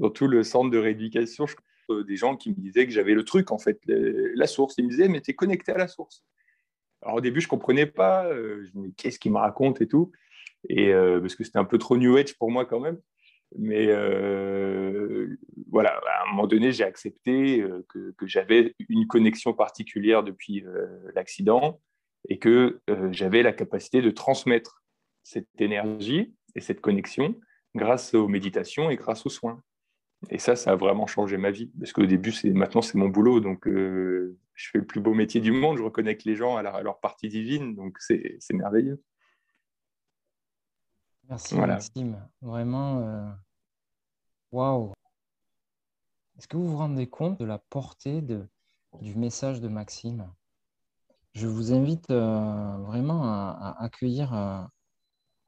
dans 0.00 0.10
tout 0.10 0.26
le 0.26 0.42
centre 0.42 0.70
de 0.70 0.78
rééducation. 0.78 1.46
Je 1.46 1.54
euh, 1.90 2.04
des 2.04 2.16
gens 2.16 2.36
qui 2.36 2.50
me 2.50 2.56
disaient 2.56 2.86
que 2.86 2.92
j'avais 2.92 3.14
le 3.14 3.24
truc, 3.24 3.52
en 3.52 3.58
fait, 3.58 3.80
la 3.86 4.46
source. 4.46 4.74
Ils 4.78 4.84
me 4.84 4.90
disaient, 4.90 5.08
mais 5.08 5.20
tu 5.20 5.30
es 5.30 5.34
connecté 5.34 5.72
à 5.72 5.78
la 5.78 5.88
source. 5.88 6.24
Alors 7.02 7.16
au 7.16 7.20
début, 7.20 7.40
je 7.40 7.46
ne 7.46 7.50
comprenais 7.50 7.86
pas. 7.86 8.26
Euh, 8.26 8.64
je 8.64 8.78
me 8.78 8.84
disais, 8.84 8.94
qu'est-ce 8.96 9.18
qu'il 9.18 9.32
me 9.32 9.38
raconte 9.38 9.80
et 9.80 9.86
tout. 9.86 10.10
Et, 10.68 10.92
euh, 10.92 11.20
parce 11.20 11.34
que 11.34 11.44
c'était 11.44 11.58
un 11.58 11.64
peu 11.64 11.78
trop 11.78 11.96
New 11.96 12.16
Age 12.16 12.36
pour 12.36 12.50
moi 12.50 12.64
quand 12.64 12.80
même. 12.80 12.98
Mais 13.58 13.86
voilà, 15.70 15.90
à 15.90 16.22
un 16.22 16.30
moment 16.30 16.46
donné, 16.46 16.70
j'ai 16.70 16.84
accepté 16.84 17.64
que, 17.88 18.12
que 18.12 18.26
j'avais 18.28 18.76
une 18.88 19.08
connexion 19.08 19.54
particulière 19.54 20.22
depuis 20.22 20.64
l'accident 21.16 21.80
et 22.28 22.38
que 22.38 22.80
j'avais 23.10 23.42
la 23.42 23.52
capacité 23.52 24.02
de 24.02 24.10
transmettre 24.12 24.84
cette 25.24 25.48
énergie 25.58 26.32
et 26.54 26.60
cette 26.60 26.80
connexion 26.80 27.34
grâce 27.74 28.14
aux 28.14 28.28
méditations 28.28 28.88
et 28.88 28.94
grâce 28.94 29.26
aux 29.26 29.30
soins. 29.30 29.60
Et 30.28 30.38
ça, 30.38 30.54
ça 30.54 30.72
a 30.72 30.76
vraiment 30.76 31.06
changé 31.06 31.38
ma 31.38 31.50
vie. 31.50 31.66
Parce 31.78 31.92
qu'au 31.92 32.04
début, 32.04 32.32
c'est 32.32 32.50
maintenant, 32.50 32.82
c'est 32.82 32.98
mon 32.98 33.08
boulot. 33.08 33.40
Donc, 33.40 33.66
euh, 33.66 34.36
je 34.54 34.68
fais 34.70 34.78
le 34.78 34.86
plus 34.86 35.00
beau 35.00 35.14
métier 35.14 35.40
du 35.40 35.52
monde. 35.52 35.78
Je 35.78 35.82
reconnecte 35.82 36.24
les 36.24 36.36
gens 36.36 36.56
à, 36.56 36.82
leur 36.82 37.00
partie 37.00 37.28
divine. 37.28 37.74
Donc, 37.74 37.96
c'est 38.00 38.38
merveilleux. 38.52 39.02
Merci, 41.28 41.54
Maxime. 41.54 42.28
Vraiment, 42.42 43.00
euh, 43.00 43.30
waouh. 44.52 44.92
Est-ce 46.36 46.48
que 46.48 46.56
vous 46.56 46.68
vous 46.68 46.76
rendez 46.76 47.06
compte 47.08 47.38
de 47.38 47.44
la 47.44 47.58
portée 47.58 48.20
de, 48.20 48.46
du 49.00 49.14
message 49.14 49.60
de 49.60 49.68
Maxime? 49.68 50.30
Je 51.32 51.46
vous 51.46 51.72
invite 51.72 52.10
euh, 52.10 52.76
vraiment 52.78 53.24
à, 53.24 53.76
à 53.78 53.84
accueillir 53.84 54.68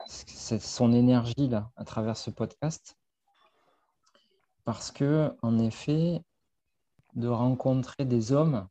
son 0.06 0.92
énergie 0.92 1.48
là 1.48 1.70
à 1.76 1.84
travers 1.84 2.16
ce 2.16 2.30
podcast 2.30 2.96
parce 4.64 4.90
que, 4.90 5.32
en 5.42 5.58
effet, 5.58 6.22
de 7.14 7.28
rencontrer 7.28 8.04
des 8.04 8.32
hommes 8.32 8.68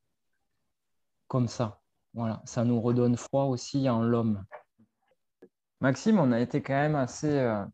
comme 1.27 1.47
ça, 1.47 1.81
voilà, 2.13 2.41
ça 2.45 2.63
nous 2.65 2.81
redonne 2.81 3.17
foi 3.17 3.45
aussi 3.45 3.89
en 3.89 4.01
l'homme. 4.01 4.43
Maxime, 5.79 6.19
on 6.19 6.31
a 6.31 6.39
été 6.39 6.61
quand 6.61 6.73
même 6.73 6.95
assez 6.95 7.39
euh, 7.39 7.65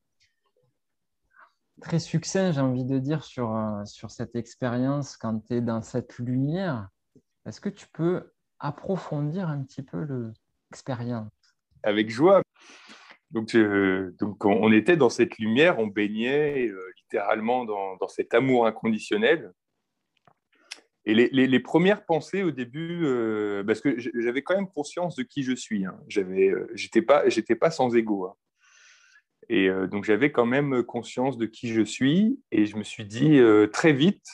très 1.82 2.00
succinct, 2.00 2.52
j'ai 2.52 2.62
envie 2.62 2.86
de 2.86 3.00
dire, 3.00 3.24
sur, 3.24 3.56
euh, 3.56 3.84
sur 3.86 4.12
cette 4.12 4.36
expérience 4.36 5.18
quand 5.18 5.40
tu 5.40 5.56
es 5.56 5.62
dans 5.62 5.82
cette 5.82 6.18
lumière. 6.18 6.90
Est-ce 7.46 7.62
que 7.62 7.70
tu 7.70 7.88
peux 7.94 8.32
approfondir 8.60 9.50
un 9.50 9.64
petit 9.64 9.82
peu 9.82 10.06
l'expérience? 10.70 11.32
Avec 11.84 12.10
joie. 12.10 12.42
Donc, 13.32 13.56
euh, 13.56 14.16
on 14.42 14.72
était 14.72 14.96
dans 14.96 15.10
cette 15.10 15.38
lumière, 15.38 15.80
on 15.80 15.88
baignait 15.88 16.68
euh, 16.68 16.92
littéralement 16.98 17.66
dans, 17.66 18.08
cet 18.08 18.34
amour 18.34 18.66
inconditionnel. 18.66 19.52
Et 21.06 21.14
les, 21.14 21.60
premières 21.62 22.06
pensées 22.06 22.44
au 22.44 22.52
début, 22.52 23.06
euh, 23.06 23.64
parce 23.64 23.80
que 23.80 23.98
j'avais 23.98 24.42
quand 24.42 24.56
même 24.56 24.68
conscience 24.68 25.16
de 25.16 25.24
qui 25.24 25.42
je 25.42 25.54
suis. 25.54 25.86
Hein. 25.86 25.98
J'avais, 26.10 26.54
j'étais 26.74 27.02
pas 27.02 27.72
sans 27.72 27.96
ego. 27.96 28.26
Hein. 28.26 28.34
Et 29.48 29.70
donc 29.90 30.04
j'avais 30.04 30.34
quand 30.34 30.46
même 30.46 30.84
conscience 30.84 31.38
de 31.38 31.46
qui 31.46 31.70
je 31.70 31.82
suis. 31.82 32.42
Et 32.52 32.66
je 32.66 32.76
me 32.76 32.84
suis 32.84 33.06
dit 33.06 33.40
très 33.72 33.94
vite, 33.94 34.28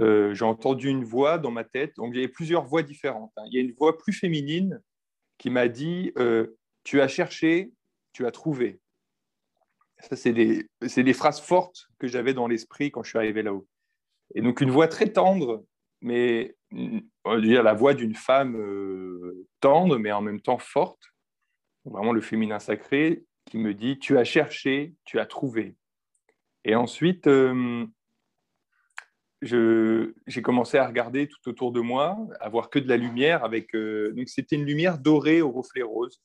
j'ai 0.00 0.44
entendu 0.44 0.88
une 0.88 1.04
voix 1.04 1.38
dans 1.38 1.52
ma 1.52 1.62
tête. 1.62 1.94
Donc 1.94 2.10
il 2.12 2.16
y 2.16 2.24
avait 2.24 2.32
plusieurs 2.32 2.64
voix 2.64 2.82
différentes. 2.82 3.30
Hein. 3.36 3.44
Il 3.46 3.54
y 3.54 3.58
a 3.58 3.62
une 3.62 3.74
voix 3.78 3.96
plus 3.96 4.12
féminine 4.12 4.82
qui 5.38 5.48
m'a 5.48 5.68
dit 5.68 6.12
tu 6.82 7.00
as 7.00 7.06
cherché 7.06 7.70
tu 8.20 8.26
as 8.26 8.30
trouvé. 8.30 8.80
Ça, 10.00 10.16
c'est 10.16 10.32
des, 10.32 11.12
phrases 11.14 11.40
fortes 11.40 11.88
que 11.98 12.06
j'avais 12.06 12.34
dans 12.34 12.48
l'esprit 12.48 12.90
quand 12.90 13.02
je 13.02 13.10
suis 13.10 13.18
arrivé 13.18 13.42
là-haut. 13.42 13.66
Et 14.34 14.42
donc, 14.42 14.60
une 14.60 14.70
voix 14.70 14.88
très 14.88 15.10
tendre, 15.10 15.64
mais 16.02 16.54
on 16.70 17.00
va 17.24 17.40
dire 17.40 17.62
la 17.62 17.74
voix 17.74 17.94
d'une 17.94 18.14
femme 18.14 18.56
euh, 18.56 19.46
tendre, 19.60 19.98
mais 19.98 20.12
en 20.12 20.20
même 20.20 20.40
temps 20.40 20.58
forte, 20.58 21.02
vraiment 21.84 22.12
le 22.12 22.20
féminin 22.20 22.58
sacré, 22.58 23.24
qui 23.46 23.58
me 23.58 23.74
dit 23.74 23.98
Tu 23.98 24.18
as 24.18 24.24
cherché, 24.24 24.94
tu 25.04 25.18
as 25.18 25.26
trouvé. 25.26 25.76
Et 26.64 26.74
ensuite, 26.74 27.26
euh, 27.26 27.86
j'ai 29.42 30.42
commencé 30.42 30.76
à 30.76 30.86
regarder 30.86 31.26
tout 31.26 31.48
autour 31.48 31.72
de 31.72 31.80
moi, 31.80 32.18
à 32.38 32.48
voir 32.50 32.68
que 32.68 32.78
de 32.78 32.88
la 32.88 32.98
lumière. 32.98 33.44
avec 33.44 33.74
euh, 33.74 34.12
Donc, 34.12 34.28
c'était 34.28 34.56
une 34.56 34.66
lumière 34.66 34.98
dorée 34.98 35.40
au 35.40 35.50
reflet 35.50 35.82
rose 35.82 36.20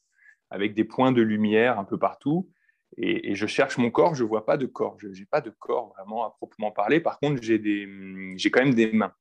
avec 0.55 0.73
des 0.73 0.85
points 0.85 1.11
de 1.11 1.21
lumière 1.21 1.77
un 1.77 1.83
peu 1.83 1.97
partout. 1.97 2.49
Et, 2.97 3.35
je 3.35 3.45
cherche 3.45 3.77
mon 3.77 3.91
corps, 3.91 4.15
je 4.15 4.23
ne 4.23 4.29
vois 4.29 4.45
pas 4.45 4.55
de 4.55 4.65
corps. 4.65 4.97
Je 4.99 5.07
n'ai 5.07 5.25
pas 5.25 5.41
de 5.41 5.49
corps 5.49 5.93
vraiment 5.97 6.25
à 6.25 6.31
proprement 6.31 6.71
parler. 6.71 7.01
Par 7.01 7.19
contre, 7.19 7.41
j'ai 7.41 8.51
quand 8.51 8.63
même 8.63 8.73
des 8.73 8.91
mains. 8.93 9.13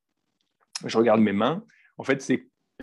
Je 0.86 0.96
regarde 0.96 1.20
mes 1.20 1.32
mains. 1.32 1.64
En 1.98 2.04
fait, 2.04 2.24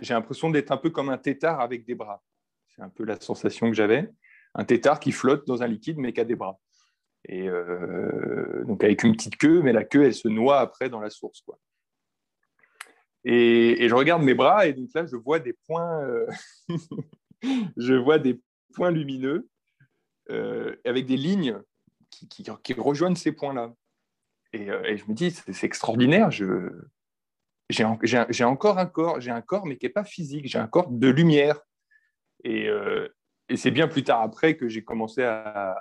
j'ai 0.00 0.14
l'impression 0.14 0.50
d'être 0.50 0.70
un 0.70 0.76
peu 0.76 0.90
comme 0.90 1.08
un 1.08 1.16
tétard 1.16 1.60
avec 1.60 1.86
des 1.86 1.94
bras. 1.94 2.22
C'est 2.68 2.82
un 2.82 2.90
peu 2.90 3.04
la 3.04 3.18
sensation 3.18 3.68
que 3.70 3.74
j'avais. 3.74 4.10
Un 4.54 4.64
tétard 4.64 5.00
qui 5.00 5.12
flotte 5.12 5.46
dans 5.46 5.62
un 5.62 5.66
liquide 5.66 5.98
mais 5.98 6.12
qui 6.12 6.20
a 6.20 6.24
des 6.24 6.36
bras. 6.36 6.60
Et 7.26 7.48
euh, 7.48 8.64
donc 8.64 8.84
avec 8.84 9.02
une 9.02 9.12
petite 9.12 9.36
queue, 9.36 9.62
mais 9.62 9.72
la 9.72 9.84
queue, 9.84 10.04
elle 10.04 10.14
se 10.14 10.28
noie 10.28 10.60
après 10.60 10.90
dans 10.90 11.00
la 11.00 11.08
source. 11.08 11.40
Quoi. 11.40 11.58
Et, 13.24 13.88
je 13.88 13.94
regarde 13.94 14.22
mes 14.22 14.34
bras 14.34 14.66
et 14.66 14.72
donc 14.72 14.88
là, 14.94 15.06
je 15.06 15.16
vois 15.16 15.38
des 15.38 15.54
points. 15.66 16.02
Euh, 16.02 16.26
je 17.76 17.94
vois 17.94 18.18
des 18.18 18.40
points 18.74 18.90
lumineux 18.90 19.48
euh, 20.30 20.76
avec 20.84 21.06
des 21.06 21.16
lignes 21.16 21.58
qui, 22.10 22.44
rejoignent 22.78 23.16
ces 23.16 23.32
points-là. 23.32 23.72
Euh, 24.54 24.84
et, 24.84 24.96
je 24.96 25.04
me 25.06 25.14
dis, 25.14 25.30
c'est 25.30 25.64
extraordinaire. 25.64 26.30
J'ai 26.30 27.84
encore 28.44 28.78
un 28.78 28.86
corps, 28.86 29.20
j'ai 29.20 29.30
un 29.30 29.40
corps, 29.40 29.66
mais 29.66 29.76
qui 29.76 29.86
n'est 29.86 29.92
pas 29.92 30.04
physique. 30.04 30.46
J'ai 30.46 30.58
un 30.58 30.68
corps 30.68 30.90
de 30.90 31.08
lumière. 31.08 31.60
Euh, 32.46 33.08
et, 33.48 33.56
c'est 33.56 33.70
bien 33.70 33.88
plus 33.88 34.04
tard 34.04 34.22
après 34.22 34.56
que 34.56 34.68
j'ai 34.68 34.84
commencé 34.84 35.22
à, 35.22 35.80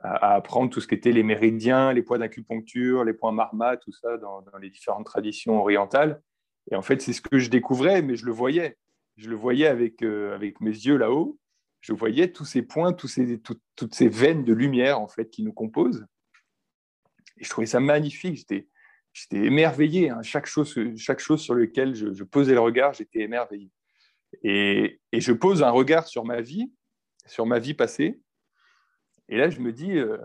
apprendre 0.00 0.70
tout 0.70 0.80
ce 0.80 0.86
qui 0.86 0.94
était 0.94 1.10
les 1.10 1.24
méridiens, 1.24 1.92
les 1.92 2.02
points 2.02 2.18
d'acupuncture, 2.18 3.02
les 3.02 3.14
points 3.14 3.32
marma, 3.32 3.76
tout 3.76 3.90
ça 3.90 4.16
dans, 4.16 4.44
les 4.60 4.70
différentes 4.70 5.06
traditions 5.06 5.58
orientales. 5.58 6.22
Et 6.70 6.76
en 6.76 6.82
fait, 6.82 7.02
c'est 7.02 7.12
ce 7.12 7.20
que 7.20 7.38
je 7.38 7.50
découvrais, 7.50 8.00
mais 8.00 8.14
je 8.14 8.24
le 8.24 8.30
voyais 8.30 8.78
je 9.18 9.28
le 9.28 9.36
voyais 9.36 9.66
avec, 9.66 10.02
euh, 10.02 10.34
avec 10.34 10.60
mes 10.60 10.70
yeux 10.70 10.96
là-haut, 10.96 11.38
je 11.80 11.92
voyais 11.92 12.32
tous 12.32 12.44
ces 12.44 12.62
points, 12.62 12.92
tous 12.92 13.08
ces, 13.08 13.40
toutes 13.40 13.94
ces 13.94 14.08
veines 14.08 14.44
de 14.44 14.52
lumière 14.52 15.00
en 15.00 15.08
fait 15.08 15.28
qui 15.28 15.42
nous 15.42 15.52
composent. 15.52 16.06
Et 17.36 17.44
je 17.44 17.50
trouvais 17.50 17.66
ça 17.66 17.80
magnifique. 17.80 18.36
J'étais, 18.36 18.68
j'étais 19.12 19.38
émerveillé. 19.38 20.10
Hein. 20.10 20.22
Chaque, 20.22 20.46
chose, 20.46 20.76
chaque 20.96 21.20
chose 21.20 21.40
sur 21.40 21.54
laquelle 21.54 21.94
je, 21.94 22.24
posais 22.24 22.54
le 22.54 22.60
regard, 22.60 22.94
j'étais 22.94 23.20
émerveillé. 23.20 23.70
Et, 24.42 25.00
je 25.12 25.32
pose 25.32 25.62
un 25.62 25.70
regard 25.70 26.06
sur 26.06 26.24
ma 26.24 26.40
vie, 26.40 26.72
sur 27.26 27.46
ma 27.46 27.58
vie 27.58 27.74
passée. 27.74 28.20
Et 29.28 29.36
là, 29.36 29.50
je 29.50 29.60
me 29.60 29.72
dis, 29.72 29.98
euh, 29.98 30.18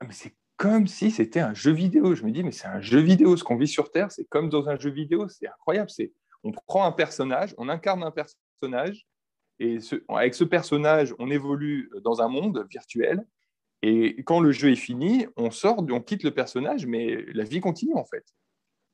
ah, 0.00 0.06
mais 0.06 0.12
c'est 0.12 0.34
comme 0.56 0.86
si 0.86 1.10
c'était 1.10 1.40
un 1.40 1.54
jeu 1.54 1.72
vidéo. 1.72 2.14
Je 2.14 2.24
me 2.24 2.30
dis, 2.30 2.42
mais 2.42 2.52
c'est 2.52 2.66
un 2.66 2.80
jeu 2.80 3.00
vidéo. 3.00 3.36
Ce 3.36 3.44
qu'on 3.44 3.56
vit 3.56 3.68
sur 3.68 3.90
Terre, 3.90 4.12
c'est 4.12 4.24
comme 4.26 4.48
dans 4.48 4.68
un 4.68 4.78
jeu 4.78 4.90
vidéo. 4.90 5.28
C'est 5.28 5.48
incroyable. 5.48 5.90
C'est, 5.90 6.12
on 6.44 6.52
prend 6.52 6.84
un 6.84 6.92
personnage, 6.92 7.54
on 7.58 7.68
incarne 7.68 8.02
un 8.02 8.10
personnage, 8.10 9.06
et 9.60 9.78
avec 10.08 10.34
ce 10.34 10.44
personnage, 10.44 11.14
on 11.18 11.30
évolue 11.30 11.90
dans 12.02 12.20
un 12.22 12.28
monde 12.28 12.66
virtuel. 12.70 13.26
Et 13.82 14.22
quand 14.24 14.40
le 14.40 14.52
jeu 14.52 14.70
est 14.70 14.76
fini, 14.76 15.26
on 15.36 15.50
sort, 15.50 15.84
on 15.90 16.00
quitte 16.00 16.22
le 16.22 16.32
personnage, 16.32 16.86
mais 16.86 17.24
la 17.32 17.44
vie 17.44 17.60
continue 17.60 17.94
en 17.94 18.04
fait. 18.04 18.24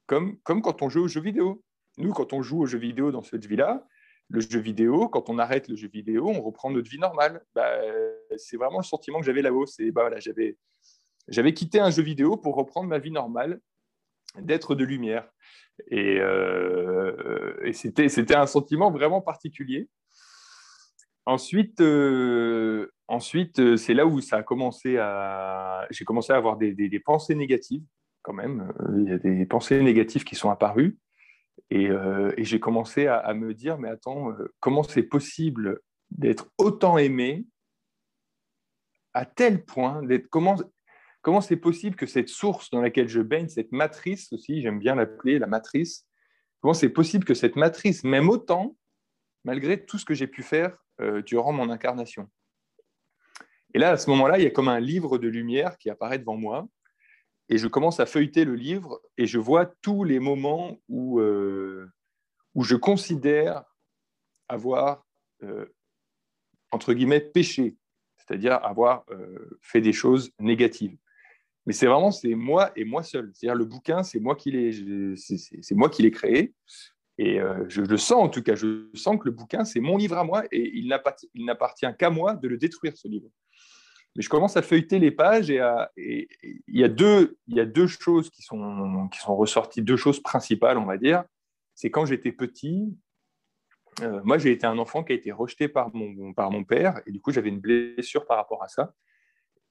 Comme, 0.07 0.39
comme 0.41 0.63
quand 0.63 0.83
on 0.83 0.89
joue 0.89 1.05
aux 1.05 1.09
jeux 1.09 1.21
vidéo. 1.21 1.63
Nous, 1.97 2.13
quand 2.13 2.33
on 2.33 2.43
joue 2.43 2.63
aux 2.63 2.67
jeux 2.67 2.79
vidéo 2.79 3.13
dans 3.13 3.23
cette 3.23 3.47
vie-là, 3.47 3.87
le 4.29 4.41
jeu 4.41 4.59
vidéo, 4.59 5.09
quand 5.09 5.29
on 5.31 5.39
arrête 5.39 5.69
le 5.69 5.77
jeu 5.77 5.89
vidéo, 5.89 6.29
on 6.29 6.43
reprend 6.43 6.71
notre 6.71 6.91
vie 6.91 6.99
normale. 6.99 7.43
Bah, 7.55 7.71
c'est 8.37 8.57
vraiment 8.57 8.79
le 8.79 8.85
sentiment 8.85 9.21
que 9.21 9.27
j'avais 9.27 9.43
là-haut. 9.43 9.67
C'est, 9.67 9.91
bah, 9.91 10.11
j'avais, 10.19 10.57
j'avais 11.29 11.55
quitté 11.55 11.79
un 11.79 11.91
jeu 11.91 12.03
vidéo 12.03 12.37
pour 12.37 12.57
reprendre 12.57 12.89
ma 12.89 12.99
vie 12.99 13.11
normale, 13.11 13.61
d'être 14.40 14.75
de 14.75 14.85
lumière. 14.85 15.29
Et, 15.88 16.18
euh, 16.20 17.73
c'était, 17.73 18.35
un 18.35 18.47
sentiment 18.47 18.90
vraiment 18.90 19.20
particulier. 19.20 19.88
Ensuite, 21.27 21.81
euh, 21.81 22.92
ensuite 23.09 23.59
euh, 23.59 23.77
c'est 23.77 23.94
là 23.94 24.07
où 24.07 24.20
ça 24.20 24.37
a 24.38 24.42
commencé 24.42 24.99
à. 24.99 25.87
J'ai 25.90 26.05
commencé 26.05 26.33
à 26.33 26.37
avoir 26.37 26.57
des, 26.57 27.03
pensées 27.05 27.35
négatives, 27.35 27.85
quand 28.23 28.35
même. 28.35 28.73
Il 28.97 29.09
y 29.09 29.12
a 29.12 29.18
des 29.18 29.47
pensées 29.47 29.83
négatives 29.83 30.25
qui 30.25 30.35
sont 30.35 30.51
apparues. 30.51 30.99
Et, 31.70 31.88
j'ai 32.38 32.61
commencé 32.61 33.07
à, 33.07 33.33
me 33.35 33.55
dire 33.55 33.79
mais 33.79 33.88
attends, 33.88 34.33
comment 34.61 34.83
c'est 34.83 35.03
possible 35.03 35.81
d'être 36.11 36.51
autant 36.59 36.99
aimé 36.99 37.47
à 39.14 39.25
tel 39.25 39.64
point 39.64 40.03
d'être. 40.03 40.29
Comment 41.25 41.41
c'est 41.41 41.57
possible 41.57 41.97
que 41.97 42.07
cette 42.07 42.29
source 42.29 42.71
dans 42.71 42.83
laquelle 42.83 43.09
je 43.09 43.23
baigne, 43.23 43.49
cette 43.49 43.73
matrice 43.73 44.31
aussi, 44.33 44.61
j'aime 44.61 44.79
bien 44.79 44.95
l'appeler 44.95 45.39
la 45.39 45.47
matrice, 45.47 46.07
comment 46.61 46.75
c'est 46.75 46.91
possible 46.91 47.25
que 47.25 47.33
cette 47.33 47.57
matrice 47.57 48.05
m'aime 48.05 48.29
autant 48.29 48.77
malgré 49.43 49.85
tout 49.85 49.99
ce 49.99 50.05
que 50.05 50.15
j'ai 50.15 50.27
pu 50.27 50.43
faire 50.43 50.77
euh, 51.01 51.23
durant 51.23 51.53
mon 51.53 51.71
incarnation? 51.71 52.31
Et 53.73 53.79
là, 53.79 53.93
à 53.93 53.97
ce 53.97 54.11
moment-là, 54.11 54.39
il 54.39 54.45
y 54.45 54.47
a 54.47 54.51
comme 54.51 54.69
un 54.69 54.81
livre 54.81 55.17
de 55.17 55.27
lumière 55.27 55.79
qui 55.79 55.89
apparaît 55.89 56.19
devant 56.19 56.37
moi. 56.37 56.69
Et 57.49 57.57
je 57.57 57.69
commence 57.69 58.01
à 58.01 58.07
feuilleter 58.07 58.45
le 58.45 58.55
livre 58.55 59.01
et 59.17 59.27
je 59.27 59.39
vois 59.39 59.67
tous 59.81 60.05
les 60.05 60.21
moments 60.21 60.79
où, 60.89 61.21
euh, 61.21 61.91
je 62.55 62.77
considère 62.77 63.65
avoir, 64.49 65.07
euh, 65.43 65.75
entre 66.71 66.93
guillemets, 66.93 67.21
péché, 67.21 67.77
c'est-à-dire 68.19 68.63
avoir 68.63 69.05
fait 69.61 69.81
des 69.81 69.93
choses 69.93 70.31
négatives. 70.39 70.97
Mais 71.66 71.72
c'est 71.72 71.87
vraiment, 71.87 72.11
c'est 72.11 72.35
moi 72.35 72.72
et 72.77 72.85
moi 72.85 73.03
seul. 73.03 73.31
C'est-à-dire 73.35 73.57
le 73.57 73.64
bouquin, 73.64 74.03
c'est 74.03 74.20
moi 74.20 74.37
qui 74.37 74.50
l'ai, 74.50 75.16
c'est 75.16 75.74
moi 75.74 75.88
qui 75.88 76.03
l'ai 76.03 76.11
créé. 76.11 76.55
Et 77.16 77.40
euh, 77.40 77.64
je 77.68 77.81
le 77.81 77.96
sens 77.96 78.24
en 78.24 78.29
tout 78.29 78.42
cas, 78.42 78.55
je 78.55 78.88
sens 78.94 79.18
que 79.18 79.24
le 79.24 79.31
bouquin, 79.31 79.64
c'est 79.64 79.81
mon 79.81 79.96
livre 79.96 80.18
à 80.18 80.24
moi 80.24 80.44
et 80.50 80.72
il 80.74 80.88
n'appartient 80.88 81.87
qu'à 81.98 82.11
moi 82.11 82.35
de 82.35 82.48
le 82.48 82.57
détruire, 82.57 82.96
ce 82.96 83.09
livre. 83.09 83.29
Mais 84.16 84.22
je 84.22 84.29
commence 84.29 84.57
à 84.57 84.62
feuilleter 84.62 84.98
les 84.98 85.11
pages 85.11 85.50
et, 85.50 85.61
il, 85.96 86.59
y 86.68 86.85
a 86.85 86.88
deux, 86.88 87.38
il 87.46 87.57
y 87.57 87.61
a 87.61 87.64
deux 87.64 87.87
choses 87.87 88.31
qui 88.31 88.42
sont, 88.42 89.09
qui 89.12 89.18
sont 89.20 89.37
ressorties, 89.37 89.83
deux 89.83 89.96
choses 89.96 90.20
principales, 90.20 90.79
on 90.79 90.87
va 90.87 90.98
dire. 90.98 91.24
C'est 91.74 91.90
quand 91.90 92.05
j'étais 92.05 92.31
petit, 92.31 92.96
euh, 94.03 94.20
moi 94.24 94.38
j'ai 94.38 94.53
été 94.53 94.66
un 94.66 94.79
enfant 94.79 95.03
qui 95.03 95.12
a 95.12 95.16
été 95.16 95.33
rejeté 95.33 95.68
par 95.68 95.94
mon, 95.94 96.33
par 96.33 96.50
mon 96.50 96.64
père 96.64 97.00
et 97.07 97.12
du 97.12 97.20
coup 97.20 97.33
j'avais 97.33 97.48
une 97.48 97.61
blessure 97.61 98.27
par 98.27 98.37
rapport 98.37 98.62
à 98.62 98.68
ça. 98.68 98.92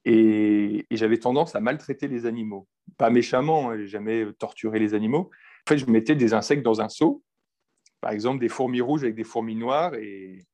Et, 0.04 0.86
j'avais 0.90 1.18
tendance 1.18 1.56
à 1.56 1.60
maltraiter 1.60 2.08
les 2.08 2.26
animaux. 2.26 2.68
Pas 2.98 3.10
méchamment, 3.10 3.70
hein, 3.70 3.84
jamais 3.86 4.26
torturé 4.38 4.78
les 4.78 4.94
animaux. 4.94 5.30
En 5.66 5.68
fait, 5.68 5.78
je 5.78 5.86
mettais 5.86 6.14
des 6.14 6.34
insectes 6.34 6.62
dans 6.62 6.80
un 6.80 6.88
seau 6.88 7.22
par 8.04 8.12
exemple, 8.12 8.38
des 8.38 8.50
fourmis 8.50 8.82
rouges 8.82 9.02
avec 9.02 9.14
des 9.14 9.24
fourmis 9.24 9.56
noires 9.56 9.94
et, 9.94 10.44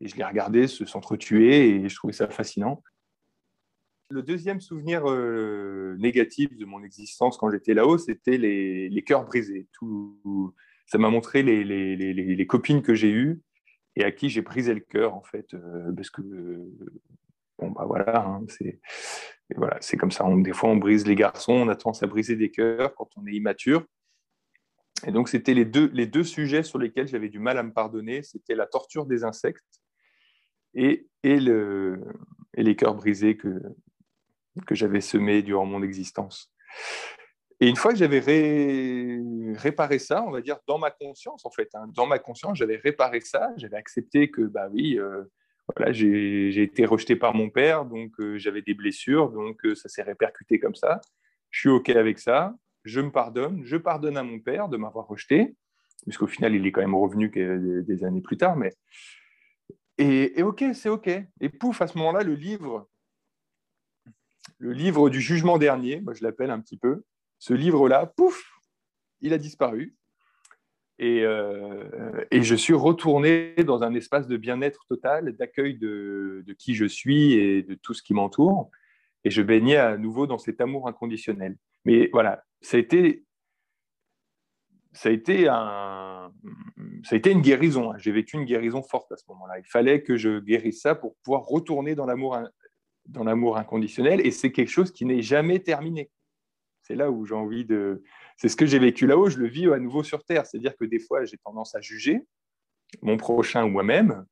je 0.00 0.14
les 0.14 0.22
regardais 0.22 0.68
s'entretuer 0.68 1.70
et 1.70 1.88
je 1.88 1.94
trouvais 1.96 2.12
ça 2.12 2.28
fascinant. 2.30 2.84
Le 4.10 4.22
deuxième 4.22 4.60
souvenir 4.60 5.10
euh, 5.10 5.96
négatif 5.98 6.56
de 6.56 6.64
mon 6.64 6.84
existence 6.84 7.36
quand 7.36 7.50
j'étais 7.50 7.74
là-haut, 7.74 7.98
c'était 7.98 8.38
les, 8.38 9.04
cœurs 9.04 9.24
brisés. 9.24 9.66
Tout, 9.72 10.54
ça 10.86 10.98
m'a 10.98 11.10
montré 11.10 11.42
les, 11.42 12.46
copines 12.46 12.80
que 12.80 12.94
j'ai 12.94 13.10
eues 13.10 13.42
et 13.96 14.04
à 14.04 14.12
qui 14.12 14.28
j'ai 14.30 14.42
brisé 14.42 14.72
le 14.72 14.80
cœur, 14.80 15.16
en 15.16 15.22
fait, 15.22 15.52
euh, 15.54 15.90
parce 15.92 16.10
que, 16.10 16.22
bon, 17.60 17.70
bah 17.70 17.84
voilà, 17.86 18.24
hein, 18.24 18.44
c'est 18.48 18.80
voilà, 19.56 19.78
comme 19.98 20.10
ça. 20.10 20.24
des 20.36 20.52
fois, 20.52 20.70
on 20.70 20.76
brise 20.76 21.06
les 21.06 21.14
garçons, 21.14 21.52
on 21.52 21.68
a 21.68 21.76
tendance 21.76 22.02
à 22.02 22.06
briser 22.06 22.36
des 22.36 22.50
cœurs 22.50 22.94
quand 22.94 23.08
on 23.16 23.26
est 23.26 23.32
immature. 23.32 23.84
Et 25.06 25.12
donc, 25.12 25.28
c'était 25.28 25.54
les 25.54 25.64
deux, 25.64 25.90
les 25.92 26.06
deux 26.06 26.24
sujets 26.24 26.62
sur 26.62 26.78
lesquels 26.78 27.08
j'avais 27.08 27.28
du 27.28 27.38
mal 27.38 27.58
à 27.58 27.62
me 27.62 27.72
pardonner. 27.72 28.22
C'était 28.22 28.54
la 28.54 28.66
torture 28.66 29.06
des 29.06 29.24
insectes 29.24 29.80
et, 30.74 31.08
et, 31.22 31.40
le, 31.40 32.00
et 32.54 32.62
les 32.62 32.76
cœurs 32.76 32.94
brisés 32.94 33.36
que, 33.36 33.60
que 34.66 34.74
j'avais 34.74 35.00
semés 35.00 35.42
durant 35.42 35.66
mon 35.66 35.82
existence. 35.82 36.52
Et 37.60 37.68
une 37.68 37.76
fois 37.76 37.92
que 37.92 37.98
j'avais 37.98 38.20
réparé 39.54 39.98
ça, 39.98 40.22
on 40.22 40.30
va 40.30 40.40
dire 40.40 40.58
dans 40.66 40.78
ma 40.78 40.90
conscience, 40.90 41.44
en 41.44 41.50
fait, 41.50 41.68
hein, 41.74 41.86
dans 41.94 42.06
ma 42.06 42.18
conscience, 42.18 42.56
j'avais 42.56 42.76
réparé 42.76 43.20
ça, 43.20 43.52
j'avais 43.56 43.76
accepté 43.76 44.30
que, 44.30 44.42
bah 44.42 44.68
oui, 44.70 44.98
euh, 44.98 45.24
voilà, 45.76 45.92
j'ai 45.92 46.62
été 46.62 46.84
rejeté 46.84 47.16
par 47.16 47.34
mon 47.34 47.50
père, 47.50 47.84
donc 47.84 48.12
euh, 48.20 48.38
j'avais 48.38 48.62
des 48.62 48.74
blessures, 48.74 49.30
donc 49.30 49.64
euh, 49.64 49.74
ça 49.74 49.88
s'est 49.88 50.02
répercuté 50.02 50.58
comme 50.58 50.74
ça. 50.74 51.00
Je 51.50 51.60
suis 51.60 51.68
OK 51.68 51.88
avec 51.90 52.18
ça 52.18 52.54
je 52.84 53.00
me 53.00 53.10
pardonne, 53.10 53.64
je 53.64 53.76
pardonne 53.76 54.16
à 54.16 54.22
mon 54.22 54.38
père 54.38 54.68
de 54.68 54.76
m'avoir 54.76 55.06
rejeté, 55.06 55.54
puisqu'au 56.02 56.26
final, 56.26 56.54
il 56.54 56.66
est 56.66 56.72
quand 56.72 56.80
même 56.80 56.94
revenu 56.94 57.28
des 57.28 58.04
années 58.04 58.22
plus 58.22 58.36
tard, 58.36 58.56
mais... 58.56 58.72
Et, 59.98 60.42
ok, 60.42 60.64
c'est 60.72 60.88
ok. 60.88 61.10
Et 61.40 61.48
pouf, 61.50 61.82
à 61.82 61.86
ce 61.86 61.98
moment-là, 61.98 62.22
le 62.22 62.34
livre, 62.34 62.88
le 64.56 64.72
livre 64.72 65.10
du 65.10 65.20
jugement 65.20 65.58
dernier, 65.58 66.00
moi 66.00 66.14
je 66.14 66.24
l'appelle 66.24 66.50
un 66.50 66.58
petit 66.58 66.78
peu, 66.78 67.04
ce 67.38 67.52
livre-là, 67.52 68.06
pouf, 68.06 68.50
il 69.20 69.34
a 69.34 69.38
disparu. 69.38 69.94
Et, 71.02 71.22
euh, 71.24 72.26
et, 72.30 72.42
je 72.42 72.54
suis 72.54 72.74
retourné 72.74 73.54
dans 73.64 73.82
un 73.82 73.94
espace 73.94 74.28
de 74.28 74.36
bien-être 74.36 74.84
total, 74.86 75.34
d'accueil 75.34 75.78
de, 75.78 76.44
de, 76.46 76.52
qui 76.52 76.74
je 76.74 76.84
suis 76.84 77.32
et 77.32 77.62
de 77.62 77.72
tout 77.72 77.94
ce 77.94 78.02
qui 78.02 78.12
m'entoure. 78.12 78.70
Et 79.24 79.30
je 79.30 79.40
baignais 79.40 79.76
à 79.76 79.96
nouveau 79.96 80.26
dans 80.26 80.36
cet 80.36 80.60
amour 80.60 80.88
inconditionnel. 80.88 81.56
Mais 81.86 82.10
voilà, 82.12 82.44
ça 82.60 82.76
a 82.76 82.80
été, 82.80 83.24
ça 84.92 85.08
a 85.08 85.12
été, 85.12 85.48
un, 85.48 86.30
ça 87.04 87.14
a 87.14 87.16
été 87.16 87.30
une 87.30 87.40
guérison. 87.40 87.92
Hein. 87.92 87.96
J'ai 87.96 88.12
vécu 88.12 88.36
une 88.36 88.44
guérison 88.44 88.82
forte 88.82 89.10
à 89.10 89.16
ce 89.16 89.24
moment-là. 89.28 89.58
Il 89.58 89.66
fallait 89.66 90.02
que 90.02 90.18
je 90.18 90.38
guérisse 90.38 90.82
ça 90.82 90.94
pour 90.94 91.16
pouvoir 91.24 91.44
retourner 91.44 91.94
dans 91.94 92.04
l'amour 92.04 93.56
inconditionnel. 93.56 94.20
Et 94.26 94.32
c'est 94.32 94.52
quelque 94.52 94.68
chose 94.68 94.92
qui 94.92 95.06
n'est 95.06 95.22
jamais 95.22 95.60
terminé. 95.60 96.10
C'est 96.82 96.96
là 96.96 97.10
où 97.10 97.24
j'ai 97.24 97.34
envie 97.34 97.64
de. 97.64 98.02
C'est 98.40 98.48
ce 98.48 98.56
que 98.56 98.64
j'ai 98.64 98.78
vécu 98.78 99.06
là-haut, 99.06 99.28
je 99.28 99.36
le 99.36 99.46
vis 99.46 99.70
à 99.70 99.78
nouveau 99.78 100.02
sur 100.02 100.24
Terre. 100.24 100.46
C'est-à-dire 100.46 100.74
que 100.74 100.86
des 100.86 100.98
fois, 100.98 101.26
j'ai 101.26 101.36
tendance 101.36 101.74
à 101.74 101.82
juger 101.82 102.22
mon 103.02 103.18
prochain 103.18 103.66
ou 103.66 103.68
moi-même. 103.68 104.24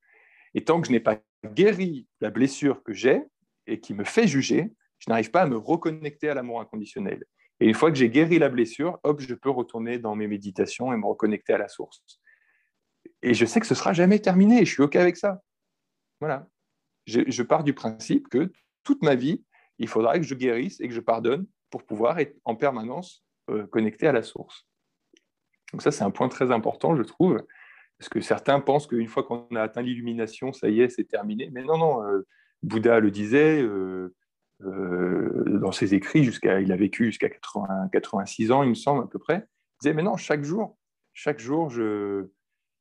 Et 0.54 0.64
tant 0.64 0.80
que 0.80 0.86
je 0.86 0.92
n'ai 0.92 1.00
pas 1.00 1.20
guéri 1.44 2.06
la 2.22 2.30
blessure 2.30 2.82
que 2.82 2.94
j'ai 2.94 3.22
et 3.66 3.80
qui 3.80 3.92
me 3.92 4.04
fait 4.04 4.26
juger, 4.26 4.72
je 4.98 5.10
n'arrive 5.10 5.30
pas 5.30 5.42
à 5.42 5.46
me 5.46 5.58
reconnecter 5.58 6.30
à 6.30 6.34
l'amour 6.34 6.58
inconditionnel. 6.58 7.22
Et 7.60 7.66
une 7.66 7.74
fois 7.74 7.90
que 7.90 7.98
j'ai 7.98 8.08
guéri 8.08 8.38
la 8.38 8.48
blessure, 8.48 8.98
hop, 9.02 9.20
je 9.20 9.34
peux 9.34 9.50
retourner 9.50 9.98
dans 9.98 10.16
mes 10.16 10.26
méditations 10.26 10.90
et 10.90 10.96
me 10.96 11.04
reconnecter 11.04 11.52
à 11.52 11.58
la 11.58 11.68
source. 11.68 12.02
Et 13.20 13.34
je 13.34 13.44
sais 13.44 13.60
que 13.60 13.66
ce 13.66 13.74
sera 13.74 13.92
jamais 13.92 14.20
terminé. 14.20 14.64
Je 14.64 14.72
suis 14.72 14.82
OK 14.82 14.96
avec 14.96 15.18
ça. 15.18 15.42
Voilà. 16.18 16.48
Je, 17.06 17.42
pars 17.42 17.62
du 17.62 17.74
principe 17.74 18.28
que 18.28 18.50
toute 18.84 19.02
ma 19.02 19.16
vie, 19.16 19.44
il 19.78 19.86
faudra 19.86 20.18
que 20.18 20.24
je 20.24 20.34
guérisse 20.34 20.80
et 20.80 20.88
que 20.88 20.94
je 20.94 21.00
pardonne 21.00 21.46
pour 21.68 21.84
pouvoir 21.84 22.18
être 22.20 22.34
en 22.46 22.56
permanence 22.56 23.22
euh, 23.24 23.27
connecté 23.70 24.06
à 24.06 24.12
la 24.12 24.22
source. 24.22 24.66
Donc 25.72 25.82
ça, 25.82 25.90
c'est 25.90 26.04
un 26.04 26.10
point 26.10 26.28
très 26.28 26.50
important, 26.50 26.96
je 26.96 27.02
trouve, 27.02 27.42
parce 27.98 28.08
que 28.08 28.20
certains 28.20 28.60
pensent 28.60 28.86
qu'une 28.86 29.08
fois 29.08 29.22
qu'on 29.22 29.46
a 29.54 29.62
atteint 29.62 29.82
l'illumination, 29.82 30.52
ça 30.52 30.68
y 30.68 30.80
est, 30.80 30.88
c'est 30.88 31.04
terminé. 31.04 31.50
Mais 31.52 31.62
non, 31.62 31.78
non, 31.78 32.04
euh, 32.04 32.26
Bouddha 32.62 33.00
le 33.00 33.10
disait, 33.10 33.60
euh, 33.60 34.14
euh, 34.64 35.58
dans 35.60 35.72
ses 35.72 35.94
écrits, 35.94 36.24
jusqu'à, 36.24 36.60
il 36.60 36.72
a 36.72 36.76
vécu 36.76 37.06
jusqu'à 37.06 37.28
86 37.28 38.50
ans, 38.52 38.62
il 38.62 38.70
me 38.70 38.74
semble, 38.74 39.04
à 39.04 39.06
peu 39.06 39.18
près. 39.18 39.46
Il 39.46 39.78
disait, 39.82 39.94
mais 39.94 40.02
non, 40.02 40.16
chaque 40.16 40.44
jour, 40.44 40.78
chaque 41.12 41.38
jour, 41.38 41.70
je, 41.70 42.28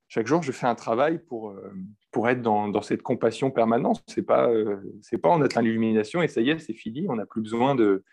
chaque 0.08 0.28
jour, 0.28 0.42
je 0.42 0.52
fais 0.52 0.68
un 0.68 0.76
travail 0.76 1.20
pour, 1.20 1.50
euh, 1.50 1.74
pour 2.12 2.30
être 2.30 2.42
dans, 2.42 2.70
dans 2.70 2.82
cette 2.82 3.02
compassion 3.02 3.52
permanente. 3.52 4.04
Ce 4.08 4.20
n'est 4.20 4.26
pas, 4.26 4.50
euh, 4.50 4.78
c'est 5.02 5.18
pas 5.18 5.30
on 5.30 5.42
atteint 5.42 5.62
l'illumination 5.62 6.22
et 6.22 6.28
ça 6.28 6.42
y 6.42 6.50
est, 6.50 6.60
c'est 6.60 6.74
fini, 6.74 7.06
on 7.10 7.16
n'a 7.16 7.26
plus 7.26 7.42
besoin 7.42 7.76
de, 7.76 8.04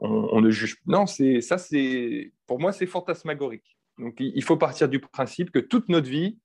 on, 0.00 0.40
ne 0.40 0.50
juge. 0.50 0.78
Non, 0.86 1.06
c'est 1.06 1.40
ça, 1.40 1.58
c'est 1.58 2.32
pour 2.46 2.58
moi, 2.58 2.72
c'est 2.72 2.86
fantasmagorique. 2.86 3.76
Donc, 3.98 4.14
il 4.18 4.42
faut 4.42 4.56
partir 4.56 4.88
du 4.88 5.00
principe 5.00 5.50
que 5.50 5.58
toute 5.58 5.88
notre 5.88 6.08
vie, 6.08 6.38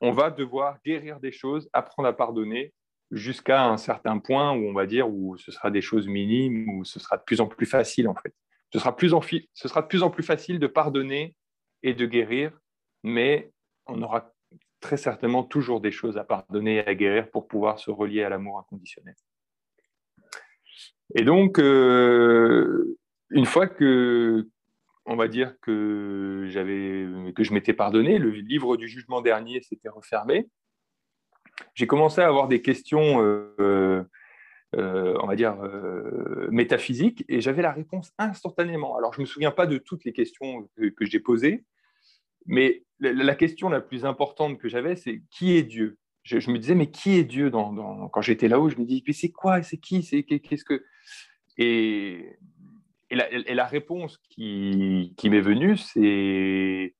on 0.00 0.12
va 0.12 0.30
devoir 0.30 0.78
guérir 0.84 1.20
des 1.20 1.32
choses, 1.32 1.70
apprendre 1.72 2.08
à 2.08 2.12
pardonner, 2.12 2.74
jusqu'à 3.10 3.64
un 3.64 3.76
certain 3.76 4.18
point 4.18 4.52
où 4.52 4.68
on 4.68 4.72
va 4.72 4.86
dire 4.86 5.08
où 5.08 5.36
ce 5.36 5.52
sera 5.52 5.70
des 5.70 5.80
choses 5.80 6.08
minimes, 6.08 6.68
où 6.68 6.84
ce 6.84 6.98
sera 6.98 7.16
de 7.16 7.22
plus 7.22 7.40
en 7.40 7.46
plus 7.46 7.66
facile 7.66 8.08
en 8.08 8.14
fait. 8.14 8.34
Ce 8.72 8.80
sera, 8.80 8.96
plus 8.96 9.14
en 9.14 9.22
ce 9.22 9.68
sera 9.68 9.82
de 9.82 9.86
plus 9.86 10.02
en 10.02 10.10
plus 10.10 10.24
facile 10.24 10.58
de 10.58 10.66
pardonner 10.66 11.36
et 11.82 11.94
de 11.94 12.04
guérir, 12.04 12.52
mais 13.04 13.52
on 13.86 14.02
aura 14.02 14.34
très 14.80 14.96
certainement 14.96 15.44
toujours 15.44 15.80
des 15.80 15.92
choses 15.92 16.18
à 16.18 16.24
pardonner 16.24 16.76
et 16.76 16.86
à 16.86 16.94
guérir 16.94 17.30
pour 17.30 17.46
pouvoir 17.46 17.78
se 17.78 17.90
relier 17.90 18.24
à 18.24 18.28
l'amour 18.28 18.58
inconditionnel. 18.58 19.14
Et 21.16 21.24
donc, 21.24 21.58
euh, 21.58 22.98
une 23.30 23.46
fois 23.46 23.66
que, 23.66 24.46
on 25.06 25.16
va 25.16 25.28
dire 25.28 25.54
que 25.62 26.44
j'avais, 26.50 27.06
que 27.34 27.42
je 27.42 27.54
m'étais 27.54 27.72
pardonné, 27.72 28.18
le 28.18 28.28
livre 28.28 28.76
du 28.76 28.86
jugement 28.86 29.22
dernier 29.22 29.62
s'était 29.62 29.88
refermé. 29.88 30.46
J'ai 31.74 31.86
commencé 31.86 32.20
à 32.20 32.26
avoir 32.26 32.48
des 32.48 32.60
questions, 32.60 33.22
euh, 33.22 34.04
euh, 34.74 35.16
on 35.22 35.26
va 35.26 35.36
dire 35.36 35.56
métaphysiques, 36.50 37.24
et 37.30 37.40
j'avais 37.40 37.62
la 37.62 37.72
réponse 37.72 38.12
instantanément. 38.18 38.98
Alors, 38.98 39.14
je 39.14 39.22
me 39.22 39.26
souviens 39.26 39.52
pas 39.52 39.66
de 39.66 39.78
toutes 39.78 40.04
les 40.04 40.12
questions 40.12 40.68
que 40.76 41.06
j'ai 41.06 41.20
posées, 41.20 41.64
mais 42.44 42.84
la, 43.00 43.34
question 43.34 43.70
la 43.70 43.80
plus 43.80 44.04
importante 44.04 44.58
que 44.58 44.68
j'avais, 44.68 44.96
c'est 44.96 45.22
qui 45.30 45.56
est 45.56 45.62
Dieu? 45.62 45.96
Je, 46.26 46.50
me 46.50 46.58
disais, 46.58 46.74
mais 46.74 46.90
qui 46.90 47.16
est 47.16 47.24
Dieu 47.24 47.50
quand 47.50 48.20
j'étais 48.20 48.48
là-haut? 48.48 48.68
Je 48.68 48.76
me 48.76 48.84
dis, 48.84 49.02
mais 49.06 49.12
c'est 49.12 49.30
quoi? 49.30 49.62
C'est 49.62 49.78
qui? 49.78 50.02
Qu'est-ce 50.02 50.64
que? 50.64 50.84
Et, 51.56 52.36
et, 53.10 53.54
la, 53.54 53.66
réponse 53.66 54.18
qui, 54.28 55.14
qui 55.16 55.30
m'est 55.30 55.40
venue, 55.40 55.76
c'est 55.76 56.94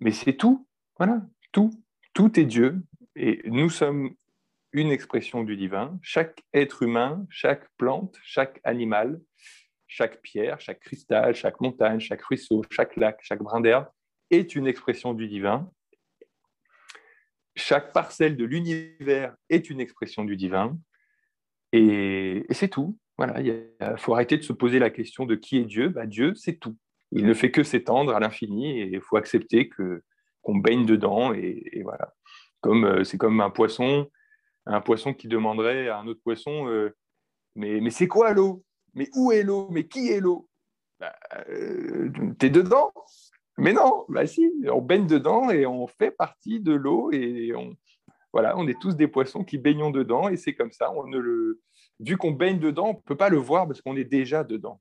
mais 0.00 0.12
c'est 0.12 0.34
tout. 0.34 0.68
Voilà, 0.98 1.22
tout. 1.52 1.70
Tout 2.12 2.38
est 2.38 2.44
Dieu. 2.44 2.82
Et 3.16 3.40
nous 3.46 3.70
sommes 3.70 4.14
une 4.72 4.90
expression 4.90 5.42
du 5.42 5.56
divin. 5.56 5.98
Chaque 6.02 6.42
être 6.52 6.82
humain, 6.82 7.26
chaque 7.30 7.66
plante, 7.78 8.16
chaque 8.22 8.60
animal, 8.62 9.20
chaque 9.86 10.20
pierre, 10.20 10.60
chaque 10.60 10.80
cristal, 10.80 11.34
chaque 11.34 11.60
montagne, 11.60 11.98
chaque 11.98 12.22
ruisseau, 12.22 12.62
chaque 12.70 12.94
lac, 12.96 13.18
chaque 13.22 13.42
brin 13.42 13.60
d'herbe 13.60 13.86
est 14.30 14.54
une 14.54 14.66
expression 14.66 15.14
du 15.14 15.26
divin. 15.28 15.70
Chaque 17.58 17.92
parcelle 17.92 18.36
de 18.36 18.44
l'univers 18.44 19.34
est 19.50 19.68
une 19.68 19.80
expression 19.80 20.24
du 20.24 20.36
divin. 20.36 20.78
Et, 21.72 22.46
c'est 22.50 22.68
tout. 22.68 22.96
Voilà, 23.16 23.40
il 23.40 23.66
faut 23.96 24.14
arrêter 24.14 24.36
de 24.36 24.42
se 24.42 24.52
poser 24.52 24.78
la 24.78 24.90
question 24.90 25.26
de 25.26 25.34
qui 25.34 25.58
est 25.58 25.64
Dieu. 25.64 25.88
Bah, 25.88 26.06
Dieu, 26.06 26.34
c'est 26.36 26.58
tout. 26.58 26.76
Il 27.10 27.26
ne 27.26 27.34
fait 27.34 27.50
que 27.50 27.64
s'étendre 27.64 28.14
à 28.14 28.20
l'infini 28.20 28.80
et 28.80 28.90
il 28.92 29.00
faut 29.00 29.16
accepter 29.16 29.68
que 29.68 30.02
qu'on 30.42 30.56
baigne 30.56 30.86
dedans 30.86 31.34
et, 31.34 31.80
voilà. 31.82 32.14
Comme 32.60 32.84
euh, 32.84 33.04
c'est 33.04 33.18
comme 33.18 33.40
un 33.40 33.50
poisson, 33.50 34.08
un 34.66 34.80
poisson 34.80 35.12
qui 35.12 35.26
demanderait 35.26 35.88
à 35.88 35.98
un 35.98 36.06
autre 36.06 36.20
poisson, 36.22 36.68
euh, 36.68 36.96
mais, 37.56 37.80
mais 37.80 37.90
c'est 37.90 38.08
quoi 38.08 38.32
l'eau? 38.34 38.64
Mais 38.94 39.08
où 39.14 39.32
est 39.32 39.42
l'eau? 39.42 39.68
Mais 39.70 39.86
qui 39.86 40.10
est 40.10 40.20
l'eau? 40.20 40.48
Bah, 41.00 41.14
euh, 41.48 42.10
T'es 42.38 42.50
dedans? 42.50 42.92
Mais 43.58 43.72
non, 43.72 44.04
bah 44.08 44.26
si, 44.26 44.50
on 44.72 44.80
baigne 44.80 45.06
dedans 45.06 45.50
et 45.50 45.66
on 45.66 45.86
fait 45.86 46.10
partie 46.10 46.60
de 46.60 46.72
l'eau 46.72 47.10
et 47.12 47.52
on, 47.54 47.76
voilà, 48.32 48.56
on 48.56 48.66
est 48.68 48.80
tous 48.80 48.96
des 48.96 49.08
poissons 49.08 49.44
qui 49.44 49.58
baignons 49.58 49.90
dedans 49.90 50.28
et 50.28 50.36
c'est 50.36 50.54
comme 50.54 50.72
ça. 50.72 50.92
On 50.92 51.06
ne 51.06 51.18
le, 51.18 51.60
vu 52.00 52.16
qu'on 52.16 52.32
baigne 52.32 52.58
dedans, 52.58 52.88
on 52.88 52.94
ne 52.94 53.02
peut 53.04 53.16
pas 53.16 53.28
le 53.28 53.38
voir 53.38 53.66
parce 53.66 53.82
qu'on 53.82 53.96
est 53.96 54.04
déjà 54.04 54.44
dedans. 54.44 54.80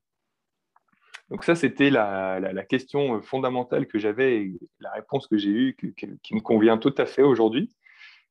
Donc 1.30 1.44
ça, 1.44 1.56
c'était 1.56 1.90
la, 1.90 2.63
question 2.70 3.22
fondamentale 3.22 3.88
que 3.88 4.00
j'avais 4.00 4.38
et 4.38 4.60
la 4.80 4.92
réponse 4.92 5.28
que 5.28 5.38
j'ai 5.38 5.50
eue 5.50 5.76
qui 5.76 6.36
me 6.36 6.40
convient 6.40 6.78
tout 6.78 6.96
à 6.98 7.06
fait 7.06 7.24
aujourd'hui 7.24 7.76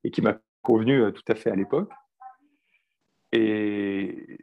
et 0.03 0.11
qui 0.11 0.21
m'a 0.21 0.37
convenu 0.61 1.01
euh, 1.01 1.11
tout 1.11 1.23
à 1.27 1.35
fait 1.35 1.51
à 1.51 1.55
l'époque. 1.55 1.91
Et, 3.31 4.39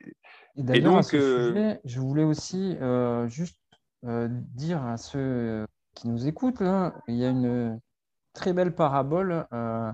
d'ailleurs, 0.56 1.02
euh, 1.14 1.74
je 1.84 2.00
voulais 2.00 2.24
aussi 2.24 2.76
euh, 2.80 3.26
juste 3.28 3.58
dire 4.02 4.82
à 4.84 4.98
ceux 4.98 5.66
qui 5.94 6.08
nous 6.08 6.26
écoutent, 6.26 6.62
il 7.08 7.14
y 7.14 7.24
a 7.24 7.30
une 7.30 7.80
très 8.34 8.52
belle 8.52 8.74
parabole 8.74 9.46
euh, 9.52 9.90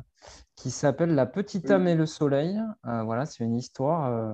qui 0.56 0.70
s'appelle 0.70 1.14
La 1.14 1.26
petite 1.26 1.70
âme 1.70 1.86
et 1.86 1.94
le 1.94 2.06
soleil. 2.06 2.60
Euh, 2.86 3.02
voilà, 3.04 3.26
c'est 3.26 3.44
une 3.44 3.54
histoire 3.54 4.06
euh, 4.06 4.32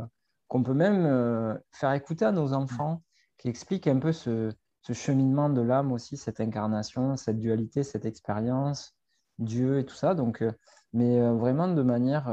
qu'on 0.48 0.62
peut 0.62 0.74
même 0.74 1.60
faire 1.72 1.92
écouter 1.92 2.24
à 2.24 2.32
nos 2.32 2.52
enfants, 2.52 3.02
qui 3.36 3.48
explique 3.48 3.86
un 3.88 3.98
peu 3.98 4.12
ce, 4.12 4.52
cheminement 4.92 5.50
de 5.50 5.60
l'âme 5.60 5.90
aussi, 5.90 6.16
cette 6.16 6.40
incarnation, 6.40 7.16
cette 7.16 7.40
dualité, 7.40 7.82
cette 7.82 8.04
expérience, 8.04 8.94
Dieu 9.40 9.80
et 9.80 9.84
tout 9.84 9.96
ça. 9.96 10.14
Donc, 10.14 10.44
mais 10.92 11.20
vraiment 11.32 11.66
de 11.66 11.82
manière 11.82 12.28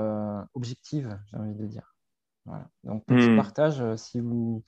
objective, 0.53 1.19
j'ai 1.25 1.37
envie 1.37 1.55
de 1.55 1.65
dire. 1.65 1.95
Voilà. 2.45 2.69
Donc, 2.83 3.03
petit 3.05 3.31
hmm. 3.31 3.37
partage, 3.37 3.95
si 3.95 4.19
vous 4.19 4.63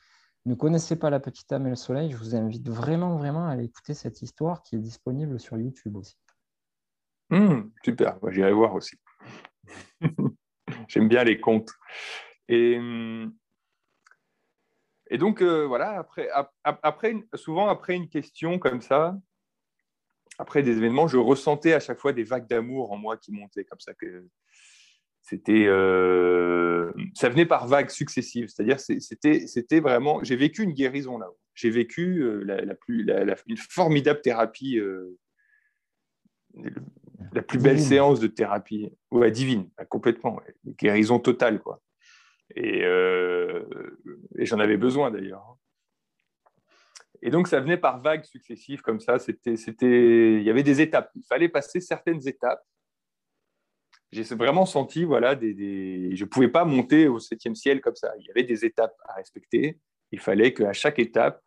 ne 0.45 0.55
connaissez 0.55 0.95
pas 0.95 1.09
La 1.09 1.19
Petite 1.19 1.51
âme 1.51 1.67
et 1.67 1.71
le 1.71 1.75
soleil, 1.75 2.11
je 2.11 2.17
vous 2.17 2.35
invite 2.35 2.69
vraiment, 2.69 3.17
vraiment 3.17 3.47
à 3.47 3.51
aller 3.51 3.65
écouter 3.65 3.93
cette 3.93 4.21
histoire 4.21 4.61
qui 4.61 4.75
est 4.75 4.79
disponible 4.79 5.39
sur 5.39 5.57
YouTube 5.57 5.95
aussi. 5.95 6.17
Hmm, 7.29 7.69
super, 7.83 8.19
j'irai 8.29 8.53
voir 8.53 8.75
aussi. 8.75 8.97
J'aime 10.87 11.07
bien 11.07 11.23
les 11.23 11.39
contes. 11.39 11.71
Et, 12.47 12.77
hmm, 12.79 13.33
donc, 15.17 15.41
euh, 15.41 15.65
voilà, 15.65 16.05
après, 16.63 17.15
souvent 17.33 17.67
après 17.67 17.95
une 17.95 18.09
question 18.09 18.59
comme 18.59 18.81
ça, 18.81 19.17
après 20.37 20.63
des 20.63 20.77
événements, 20.77 21.07
je 21.07 21.17
ressentais 21.17 21.73
à 21.73 21.79
chaque 21.79 21.99
fois 21.99 22.13
des 22.13 22.23
vagues 22.23 22.47
d'amour 22.47 22.91
en 22.91 22.97
moi 22.97 23.17
qui 23.17 23.31
montaient 23.31 23.65
comme 23.65 23.79
ça. 23.79 23.93
C'était, 25.25 25.65
euh, 25.65 26.91
ça 27.15 27.29
venait 27.29 27.47
par 27.47 27.65
vagues 27.65 27.89
successives. 27.89 28.47
C'est-à-dire, 28.47 28.79
c'était, 28.79 29.47
c'était 29.47 29.79
vraiment. 29.79 30.23
J'ai 30.23 30.35
vécu 30.35 30.61
une 30.61 30.73
guérison 30.73 31.17
là. 31.17 31.27
J'ai 31.55 31.71
vécu 31.71 32.21
euh, 32.21 32.43
la, 32.43 32.75
plus, 32.75 33.09
une 33.47 33.57
formidable 33.57 34.21
thérapie, 34.21 34.77
euh, 34.77 35.17
la 37.33 37.41
plus 37.41 37.57
belle 37.57 37.79
séance 37.79 38.19
de 38.19 38.27
thérapie, 38.27 38.91
ouais, 39.09 39.31
divine, 39.31 39.67
complètement, 39.89 40.39
guérison 40.77 41.17
totale, 41.17 41.59
quoi. 41.59 41.81
Et, 42.55 42.81
et 42.81 44.45
j'en 44.45 44.59
avais 44.59 44.77
besoin 44.77 45.09
d'ailleurs. 45.09 45.57
Et 47.23 47.31
donc, 47.31 47.47
ça 47.47 47.59
venait 47.59 47.77
par 47.77 47.99
vagues 47.99 48.25
successives 48.25 48.83
comme 48.83 48.99
ça. 48.99 49.17
C'était, 49.17 49.55
c'était, 49.55 50.35
il 50.35 50.43
y 50.43 50.51
avait 50.51 50.61
des 50.61 50.81
étapes. 50.81 51.09
Il 51.15 51.23
fallait 51.23 51.49
passer 51.49 51.79
certaines 51.79 52.27
étapes 52.27 52.63
j'ai 54.11 54.23
vraiment 54.35 54.65
senti, 54.65 55.03
voilà, 55.03 55.35
des, 55.35 56.15
je 56.15 56.23
ne 56.23 56.29
pouvais 56.29 56.47
pas 56.47 56.65
monter 56.65 57.07
au 57.07 57.19
septième 57.19 57.55
ciel 57.55 57.81
comme 57.81 57.95
ça. 57.95 58.13
Il 58.19 58.25
y 58.25 58.31
avait 58.31 58.43
des 58.43 58.65
étapes 58.65 58.95
à 59.07 59.13
respecter. 59.13 59.79
Il 60.11 60.19
fallait 60.19 60.53
qu'à 60.53 60.73
chaque 60.73 60.99
étape, 60.99 61.41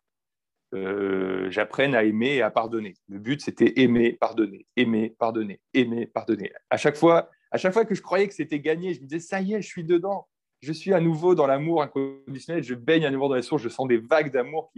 euh, 0.75 1.49
j'apprenne 1.49 1.95
à 1.95 2.03
aimer 2.03 2.35
et 2.35 2.41
à 2.41 2.51
pardonner. 2.51 2.95
Le 3.07 3.17
but, 3.19 3.41
c'était 3.41 3.79
aimer, 3.81 4.13
pardonner, 4.13 4.67
aimer, 4.75 5.15
pardonner, 5.17 5.59
aimer, 5.73 6.05
pardonner. 6.05 6.51
À 6.69 6.77
chaque 6.77 6.95
fois, 6.95 7.29
à 7.51 7.57
chaque 7.57 7.73
fois 7.73 7.85
que 7.85 7.95
je 7.95 8.01
croyais 8.01 8.27
que 8.27 8.35
c'était 8.35 8.59
gagné, 8.59 8.93
je 8.93 9.01
me 9.01 9.07
disais, 9.07 9.19
ça 9.19 9.41
y 9.41 9.53
est, 9.53 9.61
je 9.61 9.67
suis 9.67 9.83
dedans. 9.83 10.27
Je 10.61 10.73
suis 10.73 10.93
à 10.93 10.99
nouveau 10.99 11.35
dans 11.35 11.47
l'amour 11.47 11.81
inconditionnel. 11.81 12.63
Je 12.63 12.75
baigne 12.75 13.05
à 13.05 13.11
nouveau 13.11 13.29
dans 13.29 13.35
les 13.35 13.41
sources. 13.41 13.63
Je 13.63 13.69
sens 13.69 13.87
des 13.87 13.97
vagues 13.97 14.31
d'amour 14.31 14.71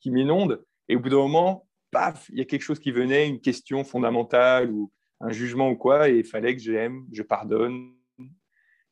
qui 0.00 0.10
m'inondent. 0.10 0.64
Et 0.88 0.96
au 0.96 1.00
bout 1.00 1.10
d'un 1.10 1.16
moment, 1.16 1.68
paf, 1.90 2.28
il 2.30 2.38
y 2.38 2.40
a 2.40 2.44
quelque 2.44 2.62
chose 2.62 2.78
qui 2.78 2.90
venait, 2.90 3.28
une 3.28 3.40
question 3.40 3.84
fondamentale 3.84 4.70
ou, 4.70 4.90
un 5.20 5.30
jugement 5.30 5.70
ou 5.70 5.76
quoi, 5.76 6.08
et 6.08 6.18
il 6.18 6.24
fallait 6.24 6.54
que 6.54 6.62
j'aime, 6.62 7.06
je 7.12 7.22
pardonne. 7.22 7.92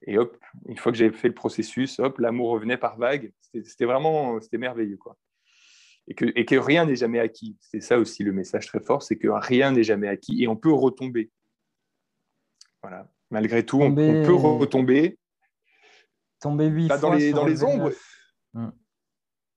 Et 0.06 0.18
hop, 0.18 0.36
une 0.66 0.76
fois 0.76 0.92
que 0.92 0.98
j'avais 0.98 1.16
fait 1.16 1.28
le 1.28 1.34
processus, 1.34 1.98
hop, 1.98 2.18
l'amour 2.18 2.50
revenait 2.50 2.76
par 2.76 2.98
vague. 2.98 3.32
C'était 3.40 3.86
vraiment, 3.86 4.40
c'était 4.40 4.58
merveilleux, 4.58 4.96
quoi. 4.96 5.16
Et 6.06 6.14
que, 6.14 6.26
et 6.34 6.44
que 6.44 6.56
rien 6.56 6.84
n'est 6.84 6.96
jamais 6.96 7.18
acquis. 7.18 7.56
C'est 7.60 7.80
ça 7.80 7.98
aussi 7.98 8.22
le 8.22 8.32
message 8.32 8.66
très 8.66 8.80
fort, 8.80 9.02
c'est 9.02 9.16
que 9.16 9.28
rien 9.28 9.72
n'est 9.72 9.84
jamais 9.84 10.08
acquis 10.08 10.42
et 10.42 10.48
on 10.48 10.56
peut 10.56 10.72
retomber. 10.72 11.30
Voilà. 12.82 13.10
Malgré 13.30 13.64
tout, 13.64 13.80
on, 13.80 13.94
peut 13.94 14.34
retomber. 14.34 15.18
Tomber 16.40 16.66
huit 16.66 16.88
bah, 16.88 16.98
dans, 16.98 17.14
les, 17.14 17.32
dans 17.32 17.46
les 17.46 17.64
ombres. 17.64 17.90
Hum. 18.52 18.72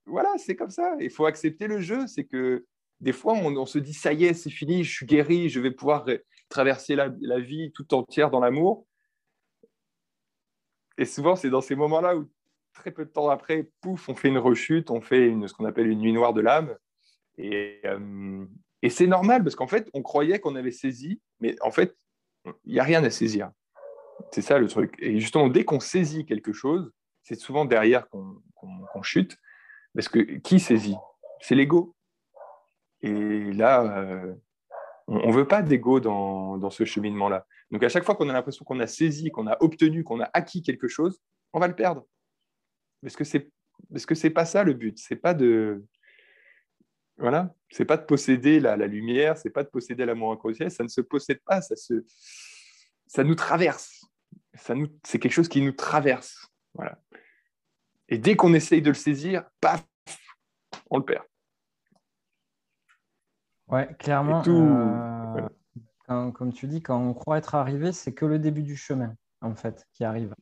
Voilà, 0.06 0.34
c'est 0.38 0.56
comme 0.56 0.69
ça. 0.69 0.95
Il 1.01 1.10
faut 1.10 1.25
accepter 1.25 1.67
le 1.67 1.82
jeu. 1.82 2.08
C'est 2.08 2.23
que 2.23 2.65
des 3.01 3.12
fois, 3.12 3.34
on, 3.34 3.53
on, 3.58 3.65
se 3.65 3.77
dit 3.77 3.93
ça 3.93 4.13
y 4.13 4.23
est, 4.23 4.34
c'est 4.34 4.49
fini, 4.49 4.86
je 4.86 4.91
suis 4.93 5.06
guéri, 5.06 5.49
je 5.49 5.60
vais 5.60 5.71
pouvoir 5.71 6.06
traverser 6.49 6.95
la, 6.95 7.39
vie 7.39 7.71
tout 7.73 7.93
entière 7.93 8.29
dans 8.29 8.39
l'amour. 8.39 8.86
Et 10.97 11.05
souvent, 11.05 11.36
c'est 11.36 11.49
dans 11.49 11.62
ces 11.62 11.75
moments-là 11.75 12.17
où, 12.17 12.29
très 12.73 12.91
peu 12.91 13.05
de 13.05 13.10
temps 13.10 13.29
après, 13.29 13.69
pouf, 13.81 14.10
on 14.10 14.15
fait 14.15 14.29
une 14.29 14.38
rechute, 14.38 14.91
on 14.91 15.01
fait 15.01 15.33
ce 15.47 15.53
qu'on 15.53 15.65
appelle 15.65 15.88
une 15.88 15.99
nuit 15.99 16.13
noire 16.13 16.33
de 16.33 16.41
l'âme. 16.41 16.75
Et, 17.38 17.81
euh, 17.86 18.45
et 18.81 18.89
c'est 18.89 19.07
normal, 19.07 19.43
parce 19.43 19.55
qu'en 19.55 19.67
fait, 19.67 19.89
on 19.93 20.01
croyait 20.01 20.39
qu'on 20.39 20.55
avait 20.55 20.71
saisi, 20.71 21.21
mais 21.39 21.55
en 21.62 21.71
fait, 21.71 21.95
il 22.65 22.73
n'y 22.73 22.79
a 22.79 22.83
rien 22.83 23.03
à 23.03 23.10
saisir. 23.10 23.51
C'est 24.31 24.41
ça 24.41 24.57
le 24.57 24.67
truc. 24.67 24.95
Et 24.99 25.19
justement, 25.19 25.47
dès 25.47 25.65
qu'on 25.65 25.79
saisit 25.79 26.25
quelque 26.25 26.53
chose, 26.53 26.91
c'est 27.23 27.39
souvent 27.39 27.65
derrière 27.65 28.07
qu'on 28.10 29.01
chute. 29.03 29.38
Parce 29.93 30.10
que 30.10 30.19
qui 30.19 30.60
saisit? 30.60 30.95
C'est 31.41 31.55
l'ego. 31.55 31.95
Et 33.01 33.51
là, 33.53 33.83
euh, 33.99 34.33
on 35.08 35.30
ne 35.30 35.34
veut 35.34 35.48
pas 35.48 35.62
d'ego 35.62 36.00
dans, 36.00 36.70
ce 36.70 36.84
cheminement-là. 36.84 37.46
Donc 37.72 37.84
à 37.84 37.89
chaque 37.89 38.04
fois 38.04 38.15
qu'on 38.15 38.30
a 38.30 38.34
l'impression 38.34 38.65
qu'on 38.65 38.80
a 38.80 38.88
saisi, 38.88 39.32
qu'on 39.32 39.48
a 39.48 39.58
obtenu, 39.62 40.04
qu'on 40.04 40.20
a 40.20 40.30
acquis 40.34 40.62
quelque 40.62 40.88
chose, 40.88 41.22
on 41.54 41.60
va 41.60 41.67
le 41.67 41.76
perdre. 41.76 42.06
Parce 43.02 43.15
que 43.15 43.24
c'est 43.24 43.50
parce 43.91 44.06
que 44.06 44.15
c'est 44.15 44.32
pas 44.32 44.46
ça 44.46 44.63
le 44.63 44.74
but. 44.74 44.98
C'est 44.98 45.15
pas 45.15 45.34
de 45.34 45.86
voilà, 47.17 47.56
c'est 47.72 47.86
pas 47.86 47.98
de 47.98 48.06
posséder 48.06 48.60
la, 48.60 48.76
la 48.76 48.88
lumière, 48.88 49.38
c'est 49.38 49.50
pas 49.50 49.63
de 49.63 49.70
posséder 49.70 50.06
l'amour 50.06 50.32
inconditionnel. 50.32 50.72
Ça 50.72 50.84
ne 50.84 50.89
se 50.89 51.02
possède 51.02 51.39
pas, 51.46 51.62
ça 51.62 51.76
se 51.76 52.06
ça 53.08 53.24
nous 53.24 53.36
traverse. 53.36 54.06
Ça 54.56 54.76
nous 54.76 54.88
c'est 55.06 55.20
quelque 55.20 55.32
chose 55.32 55.48
qui 55.48 55.62
nous 55.62 55.72
traverse. 55.72 56.48
Voilà. 56.74 57.00
Et 58.10 58.17
dès 58.17 58.36
qu'on 58.36 58.54
essaye 58.54 58.82
de 58.82 58.89
le 58.89 58.96
saisir, 58.96 59.46
paf, 59.62 59.86
on 60.89 60.98
le 60.98 61.06
perd. 61.06 61.24
Ouais, 63.67 63.88
clairement. 63.99 64.43
Euh, 66.10 66.32
comme 66.32 66.53
tu 66.53 66.67
dis, 66.67 66.82
quand 66.82 66.99
on 66.99 67.13
croit 67.13 67.38
être 67.38 67.56
arrivé, 67.56 67.91
c'est 67.91 68.13
que 68.13 68.25
le 68.25 68.39
début 68.39 68.63
du 68.63 68.77
chemin, 68.77 69.13
en 69.41 69.56
fait, 69.56 69.86
qui 69.93 70.03
arrive. 70.03 70.34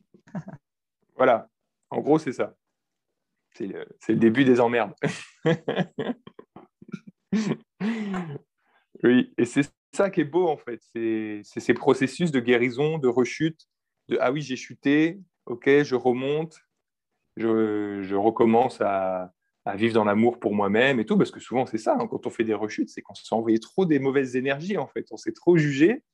voilà. 1.16 1.48
En 1.90 2.00
gros, 2.00 2.18
c'est 2.18 2.32
ça. 2.32 2.54
C'est 3.54 3.66
le, 3.66 4.16
début 4.16 4.44
des 4.44 4.60
emmerdes. 4.60 4.94
oui, 9.02 9.32
et 9.38 9.44
c'est 9.44 9.62
ça 9.92 10.10
qui 10.10 10.20
est 10.20 10.24
beau, 10.24 10.48
en 10.48 10.56
fait. 10.56 10.80
C'est 10.92 11.42
ces 11.44 11.74
processus 11.74 12.30
de 12.30 12.40
guérison, 12.40 12.98
de 12.98 13.08
rechute, 13.08 13.66
de 14.08 14.18
ah 14.20 14.30
oui, 14.30 14.42
j'ai 14.42 14.56
chuté, 14.56 15.20
ok, 15.46 15.82
je 15.82 15.94
remonte, 15.94 16.58
je, 17.36 18.14
recommence 18.14 18.80
à, 18.80 19.32
vivre 19.74 19.94
dans 19.94 20.04
l'amour 20.04 20.38
pour 20.38 20.54
moi-même 20.54 21.00
et 21.00 21.06
tout, 21.06 21.18
parce 21.18 21.32
que 21.32 21.40
souvent 21.40 21.66
c'est 21.66 21.78
ça, 21.78 21.96
hein, 21.98 22.06
quand 22.06 22.26
on 22.26 22.30
fait 22.30 22.44
des 22.44 22.54
rechutes, 22.54 22.88
c'est 22.88 23.02
qu'on 23.02 23.14
s'est 23.14 23.34
envoyé 23.34 23.58
trop 23.58 23.84
des 23.84 23.98
mauvaises 23.98 24.36
énergies, 24.36 24.76
en 24.76 24.86
fait. 24.86 25.06
On 25.10 25.16
s'est 25.16 25.32
trop 25.32 25.56
jugé, 25.56 26.04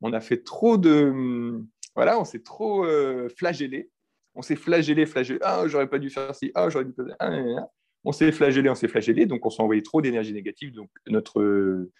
on 0.00 0.12
a 0.12 0.20
fait 0.20 0.44
trop 0.44 0.76
de... 0.76 1.60
Voilà, 1.96 2.20
on 2.20 2.24
s'est 2.24 2.42
trop 2.42 2.84
euh, 2.84 3.28
flagellé. 3.36 3.90
On 4.34 4.42
s'est 4.42 4.56
flagellé, 4.56 5.06
flagellé. 5.06 5.40
Ah, 5.42 5.64
j'aurais 5.66 5.88
pas 5.88 5.98
dû 5.98 6.08
faire 6.08 6.34
ci. 6.34 6.52
Ah, 6.54 6.68
j'aurais 6.70 6.84
dû 6.84 6.92
faire 6.92 7.04
ah, 7.18 7.66
On 8.04 8.12
s'est 8.12 8.30
flagellé, 8.30 8.70
on 8.70 8.74
s'est 8.74 8.88
flagellé. 8.88 9.26
Donc, 9.26 9.44
on 9.44 9.50
s'est 9.50 9.62
envoyé 9.62 9.82
trop 9.82 10.00
d'énergie 10.00 10.32
négative. 10.32 10.72
Donc, 10.72 10.88
notre, 11.08 11.90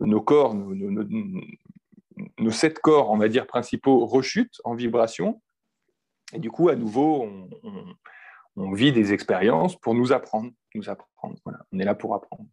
nos 0.00 0.20
corps, 0.22 0.54
nos, 0.54 2.50
sept 2.50 2.78
corps, 2.78 3.10
on 3.10 3.18
va 3.18 3.28
dire, 3.28 3.46
principaux 3.46 4.06
rechutent 4.06 4.60
en 4.64 4.74
vibration. 4.74 5.42
Et 6.32 6.38
du 6.38 6.50
coup, 6.50 6.70
à 6.70 6.76
nouveau, 6.76 7.28
on 7.62 7.94
vit 8.56 8.92
des 8.92 9.12
expériences 9.12 9.78
pour 9.78 9.94
nous 9.94 10.12
apprendre. 10.12 10.50
Nous 10.74 10.88
apprendre. 10.88 11.36
On 11.72 11.78
est 11.78 11.84
là 11.84 11.94
pour 11.94 12.14
apprendre. 12.14 12.48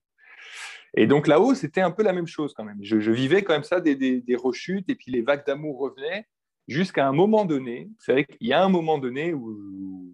Et 0.95 1.07
donc 1.07 1.27
là-haut, 1.27 1.55
c'était 1.55 1.81
un 1.81 1.91
peu 1.91 2.03
la 2.03 2.13
même 2.13 2.27
chose 2.27 2.53
quand 2.53 2.63
même. 2.63 2.77
Je, 2.81 3.11
vivais 3.11 3.43
quand 3.43 3.53
même 3.53 3.63
ça, 3.63 3.81
des, 3.81 3.95
des, 3.95 4.35
rechutes, 4.35 4.89
et 4.89 4.95
puis 4.95 5.11
les 5.11 5.21
vagues 5.21 5.45
d'amour 5.45 5.79
revenaient, 5.79 6.27
jusqu'à 6.67 7.07
un 7.07 7.11
moment 7.11 7.45
donné. 7.45 7.89
C'est 7.99 8.11
vrai 8.11 8.25
qu'il 8.25 8.47
y 8.47 8.53
a 8.53 8.63
un 8.63 8.69
moment 8.69 8.99
donné 8.99 9.33
où, 9.33 10.13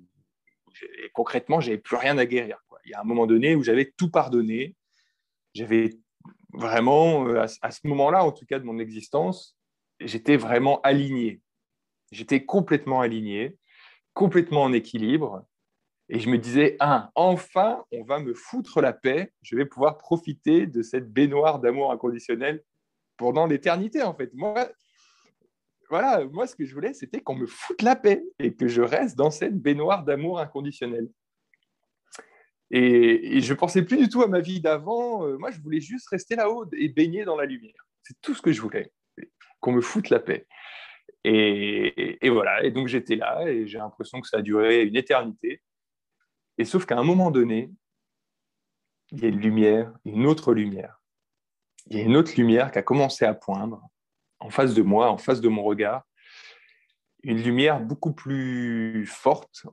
concrètement, 1.14 1.60
j'avais 1.60 1.78
plus 1.78 1.98
rien 1.98 2.18
à 2.18 2.26
guérir. 2.26 2.58
Il 2.86 2.92
y 2.92 2.94
a 2.94 3.02
un 3.02 3.04
moment 3.04 3.28
donné 3.28 3.56
où 3.56 3.64
j'avais 3.64 3.94
tout 3.98 4.10
pardonné. 4.10 4.76
J'avais 5.54 5.92
vraiment, 6.54 7.28
euh, 7.28 7.46
à, 7.62 7.72
ce 7.72 7.86
moment-là, 7.88 8.24
en 8.24 8.32
tout 8.32 8.46
cas 8.46 8.60
de 8.60 8.64
mon 8.64 8.80
existence, 8.80 9.58
j'étais 10.00 10.38
vraiment 10.38 10.80
aligné. 10.82 11.42
J'étais 12.12 12.46
complètement 12.46 13.02
aligné, 13.02 13.58
complètement 14.14 14.64
en 14.64 14.74
équilibre. 14.74 15.46
Et 16.10 16.20
je 16.20 16.30
me 16.30 16.40
disais, 16.40 16.76
ah, 16.80 17.12
enfin, 17.14 17.84
on 17.92 18.04
va 18.04 18.20
me 18.20 18.34
foutre 18.34 18.82
la 18.82 18.94
paix, 18.94 19.32
je 19.44 19.56
vais 19.56 19.66
pouvoir 19.66 19.98
profiter 19.98 20.66
de 20.66 20.82
cette 20.82 21.12
baignoire 21.12 21.60
d'amour 21.60 21.92
inconditionnel 21.92 22.64
pendant 23.16 23.46
l'éternité, 23.46 24.02
en 24.02 24.16
fait. 24.16 24.32
Moi, 24.34 24.70
voilà, 25.90 26.26
moi, 26.26 26.48
ce 26.48 26.56
que 26.56 26.66
je 26.66 26.74
voulais, 26.74 26.94
c'était 26.94 27.22
qu'on 27.22 27.36
me 27.36 27.46
foute 27.46 27.84
la 27.84 27.96
paix 27.96 28.24
et 28.40 28.56
que 28.56 28.68
je 28.68 28.82
reste 28.82 29.18
dans 29.18 29.30
cette 29.30 29.60
baignoire 29.60 30.04
d'amour 30.04 30.40
inconditionnel. 30.40 31.08
Et, 32.72 33.40
je 33.42 33.54
ne 33.54 33.58
pensais 33.58 33.84
plus 33.84 33.98
du 33.98 34.10
tout 34.10 34.24
à 34.24 34.28
ma 34.28 34.40
vie 34.40 34.62
d'avant. 34.62 35.26
Euh, 35.26 35.38
moi, 35.38 35.52
je 35.52 35.60
voulais 35.60 35.82
juste 35.82 36.08
rester 36.10 36.36
là-haut 36.36 36.66
et 36.74 36.90
baigner 36.90 37.24
dans 37.24 37.36
la 37.36 37.46
lumière. 37.46 37.88
C'est 38.04 38.20
tout 38.22 38.34
ce 38.34 38.42
que 38.42 38.52
je 38.52 38.62
voulais, 38.62 38.92
qu'on 39.60 39.74
me 39.74 39.82
foute 39.82 40.10
la 40.10 40.20
paix. 40.20 40.48
Et, 41.24 42.26
et 42.26 42.30
voilà, 42.30 42.64
et 42.64 42.72
donc 42.72 42.88
j'étais 42.88 43.16
là 43.16 43.46
et 43.46 43.68
j'ai 43.68 43.78
l'impression 43.78 44.22
que 44.22 44.28
ça 44.28 44.38
a 44.38 44.42
duré 44.42 44.84
une 44.84 44.96
éternité. 44.96 45.62
Et 46.60 46.66
sauf 46.66 46.86
qu'à 46.86 46.98
un 47.00 47.04
moment 47.04 47.32
donné, 47.32 47.72
il 49.12 49.22
y 49.22 49.26
a 49.26 49.30
une 49.30 49.40
lumière, 49.40 49.94
une 50.04 50.28
autre 50.28 50.54
lumière. 50.54 51.02
Il 51.88 51.98
y 51.98 52.02
a 52.02 52.04
une 52.04 52.18
autre 52.18 52.34
lumière 52.36 52.72
qui 52.72 52.78
a 52.78 52.84
commencé 52.84 53.24
à 53.24 53.34
poindre 53.34 53.82
en 54.40 54.50
face 54.50 54.74
de 54.74 54.82
moi, 54.82 55.10
en 55.10 55.18
face 55.18 55.40
de 55.40 55.48
mon 55.48 55.64
regard. 55.64 56.04
Une 57.24 57.42
lumière 57.42 57.80
beaucoup 57.80 58.14
plus 58.14 59.06
forte, 59.08 59.68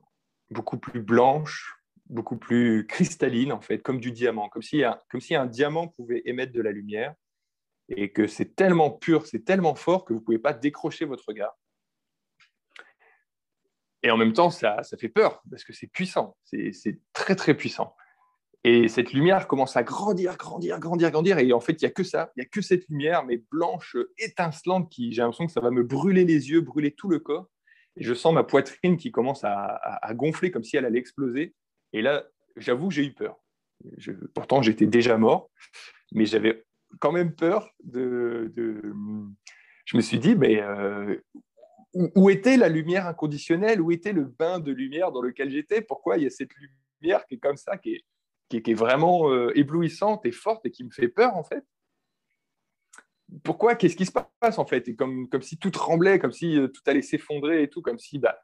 beaucoup 0.49 0.77
plus 0.77 1.01
blanche, 1.01 1.77
beaucoup 2.05 2.37
plus 2.37 2.87
cristalline, 2.87 3.51
en 3.51 3.61
fait, 3.61 3.79
comme 3.79 3.99
du 3.99 4.13
diamant, 4.13 4.47
comme 4.47 4.61
si 4.61 4.83
un, 4.85 4.97
comme 5.09 5.21
si 5.21 5.35
un 5.35 5.45
diamant 5.45 5.89
pouvait 5.89 6.21
émettre 6.23 6.53
de 6.53 6.61
la 6.61 6.71
lumière 6.71 7.13
et 7.89 8.13
que 8.13 8.27
c'est 8.27 8.55
tellement 8.55 8.91
pur, 8.91 9.27
c'est 9.27 9.43
tellement 9.43 9.75
fort 9.75 10.05
que 10.05 10.13
vous 10.13 10.19
ne 10.19 10.25
pouvez 10.25 10.39
pas 10.39 10.53
décrocher 10.53 11.03
votre 11.03 11.25
regard. 11.27 11.53
Et 14.03 14.11
en 14.11 14.17
même 14.17 14.33
temps, 14.33 14.49
ça, 14.49 14.83
ça 14.83 14.97
fait 14.97 15.09
peur 15.09 15.41
parce 15.49 15.63
que 15.63 15.73
c'est 15.73 15.87
puissant, 15.87 16.37
c'est 16.43 16.99
très 17.13 17.35
très 17.35 17.55
puissant. 17.55 17.95
Et 18.63 18.87
cette 18.89 19.13
lumière 19.13 19.47
commence 19.47 19.77
à 19.77 19.83
grandir, 19.83 20.35
grandir, 20.35 20.79
grandir, 20.79 21.09
grandir. 21.09 21.39
Et 21.39 21.53
en 21.53 21.59
fait, 21.59 21.81
il 21.81 21.85
n'y 21.85 21.89
a 21.89 21.91
que 21.91 22.03
ça, 22.03 22.31
il 22.35 22.41
n'y 22.41 22.45
a 22.45 22.49
que 22.49 22.61
cette 22.61 22.87
lumière, 22.89 23.23
mais 23.23 23.41
blanche, 23.51 23.95
étincelante, 24.17 24.89
qui 24.91 25.13
j'ai 25.13 25.21
l'impression 25.21 25.45
que 25.45 25.51
ça 25.51 25.61
va 25.61 25.71
me 25.71 25.83
brûler 25.83 26.25
les 26.25 26.49
yeux, 26.49 26.61
brûler 26.61 26.91
tout 26.91 27.07
le 27.07 27.19
corps. 27.19 27.47
Et 27.95 28.03
je 28.03 28.13
sens 28.13 28.33
ma 28.33 28.43
poitrine 28.43 28.97
qui 28.97 29.11
commence 29.11 29.43
à, 29.43 30.13
gonfler 30.13 30.51
comme 30.51 30.63
si 30.63 30.75
elle 30.75 30.85
allait 30.85 30.99
exploser. 30.99 31.55
Et 31.93 32.01
là, 32.01 32.25
j'avoue, 32.57 32.91
j'ai 32.91 33.05
eu 33.05 33.13
peur. 33.13 33.37
pourtant, 34.33 34.61
j'étais 34.61 34.85
déjà 34.85 35.17
mort, 35.17 35.49
mais 36.11 36.25
j'avais 36.25 36.65
quand 36.99 37.11
même 37.11 37.33
peur 37.33 37.73
de, 37.83 38.51
Je 39.85 39.97
me 39.97 40.01
suis 40.01 40.19
dit, 40.19 40.35
mais 40.35 40.61
euh, 40.61 41.15
où, 41.93 42.29
était 42.29 42.57
la 42.57 42.69
lumière 42.69 43.07
inconditionnelle? 43.07 43.81
Où 43.81 43.91
était 43.91 44.13
le 44.13 44.25
bain 44.25 44.59
de 44.59 44.71
lumière 44.71 45.11
dans 45.11 45.21
lequel 45.21 45.49
j'étais? 45.49 45.81
Pourquoi 45.81 46.17
il 46.17 46.23
y 46.23 46.27
a 46.27 46.29
cette 46.29 46.51
lumière 47.01 47.25
qui 47.25 47.35
est 47.35 47.39
comme 47.39 47.57
ça, 47.57 47.77
qui 47.77 48.03
est, 48.51 48.73
vraiment 48.73 49.31
euh, 49.31 49.51
éblouissante 49.57 50.25
et 50.25 50.31
forte 50.31 50.65
et 50.65 50.71
qui 50.71 50.83
me 50.83 50.91
fait 50.91 51.07
peur, 51.07 51.35
en 51.35 51.43
fait? 51.43 51.63
Pourquoi? 53.43 53.75
Qu'est-ce 53.75 53.95
qui 53.95 54.05
se 54.05 54.11
passe, 54.11 54.57
en 54.57 54.65
fait? 54.65 54.95
Comme, 54.95 55.27
comme 55.29 55.41
si 55.41 55.57
tout 55.57 55.71
tremblait, 55.71 56.19
comme 56.19 56.31
si 56.31 56.57
euh, 56.57 56.67
tout 56.67 56.81
allait 56.85 57.01
s'effondrer 57.01 57.63
et 57.63 57.69
tout, 57.69 57.81
comme 57.81 57.99
si, 57.99 58.19
bah, 58.19 58.39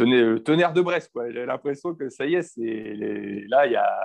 euh, 0.00 0.38
tonnerre 0.38 0.72
de 0.72 0.80
Brest. 0.80 1.10
J'ai 1.30 1.46
l'impression 1.46 1.94
que 1.94 2.08
ça 2.08 2.26
y 2.26 2.34
est, 2.34 2.42
c'est, 2.42 2.94
là, 3.48 3.66
il 3.66 3.72
y 3.72 3.76
a... 3.76 4.00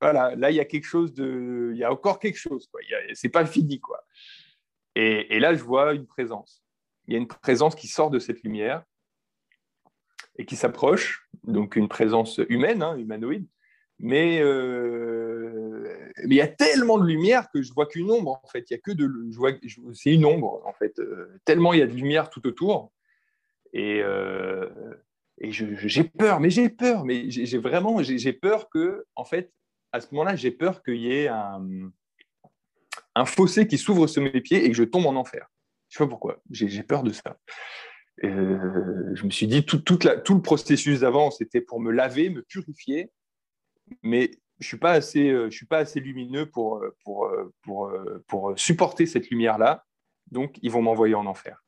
Voilà, 0.00 0.36
là, 0.36 0.50
il 0.50 0.56
y 0.56 0.60
a 0.60 0.66
quelque 0.66 0.84
chose 0.84 1.14
de... 1.14 1.70
Il 1.72 1.78
y 1.78 1.84
a 1.84 1.90
encore 1.90 2.18
quelque 2.18 2.38
chose, 2.38 2.68
quoi. 2.70 2.80
C'est 3.14 3.30
pas 3.30 3.46
fini, 3.46 3.80
quoi. 3.80 4.04
Et 4.94 5.38
là, 5.40 5.54
je 5.54 5.62
vois 5.62 5.92
une 5.94 6.06
présence 6.06 6.65
il 7.06 7.14
y 7.14 7.16
a 7.16 7.20
une 7.20 7.28
présence 7.28 7.74
qui 7.74 7.88
sort 7.88 8.10
de 8.10 8.18
cette 8.18 8.42
lumière 8.42 8.82
et 10.38 10.44
qui 10.44 10.56
s'approche, 10.56 11.28
donc 11.44 11.76
une 11.76 11.88
présence 11.88 12.40
humaine, 12.48 12.82
hein, 12.82 12.96
humanoïde, 12.96 13.46
mais, 13.98 14.40
euh, 14.42 16.10
mais, 16.24 16.34
il 16.34 16.38
y 16.38 16.40
a 16.42 16.48
tellement 16.48 16.98
de 16.98 17.06
lumière 17.06 17.50
que 17.50 17.62
je 17.62 17.72
vois 17.72 17.86
qu'une 17.86 18.10
ombre 18.10 18.40
en 18.42 18.46
fait. 18.48 18.70
Il 18.70 18.74
y 18.74 18.76
a 18.76 18.78
que 18.78 18.92
de, 18.92 19.10
c'est 19.94 20.12
une 20.12 20.26
ombre 20.26 20.62
en 20.66 20.72
fait. 20.74 20.98
Euh, 20.98 21.40
tellement 21.44 21.72
il 21.72 21.78
y 21.78 21.82
a 21.82 21.86
de 21.86 21.94
lumière 21.94 22.28
tout 22.28 22.46
autour 22.46 22.92
et, 23.72 24.00
euh, 24.02 24.68
j'ai 25.40 26.04
peur, 26.04 26.40
mais 26.40 26.50
j'ai 26.50 26.68
peur, 26.68 27.04
mais 27.04 27.30
j'ai 27.30 27.58
vraiment 27.58 28.02
j'ai 28.02 28.32
peur 28.32 28.68
que 28.70 29.04
en 29.16 29.24
fait 29.24 29.52
à 29.92 30.00
ce 30.00 30.08
moment-là 30.12 30.34
j'ai 30.34 30.50
peur 30.50 30.82
qu'il 30.82 30.96
y 30.96 31.12
ait 31.12 31.28
un, 31.28 31.90
fossé 33.26 33.66
qui 33.66 33.76
s'ouvre 33.78 34.06
sur 34.06 34.22
mes 34.22 34.40
pieds 34.40 34.64
et 34.64 34.70
que 34.70 34.76
je 34.76 34.84
tombe 34.84 35.06
en 35.06 35.14
enfer. 35.14 35.46
Je 35.88 35.98
sais 35.98 36.04
pas 36.04 36.08
pourquoi. 36.08 36.42
J'ai 36.50 36.82
peur 36.82 37.02
de 37.02 37.12
ça. 37.12 37.38
Euh, 38.24 39.14
je 39.14 39.24
me 39.24 39.30
suis 39.30 39.46
dit, 39.46 39.64
tout, 39.64 39.82
le 39.98 40.40
processus 40.40 41.00
d'avant, 41.00 41.30
c'était 41.30 41.60
pour 41.60 41.80
me 41.80 41.92
laver, 41.92 42.30
me 42.30 42.42
purifier, 42.42 43.10
mais 44.02 44.30
je 44.58 44.66
suis 44.66 44.78
pas 44.78 44.92
assez, 44.92 45.28
euh, 45.28 45.50
suis 45.50 45.66
pas 45.66 45.78
assez 45.78 46.00
lumineux 46.00 46.46
pour, 46.46 46.82
euh, 46.82 47.54
pour 48.26 48.52
supporter 48.56 49.06
cette 49.06 49.30
lumière-là. 49.30 49.84
Donc, 50.30 50.58
ils 50.62 50.70
vont 50.70 50.82
m'envoyer 50.82 51.14
en 51.14 51.26
enfer. 51.26 51.62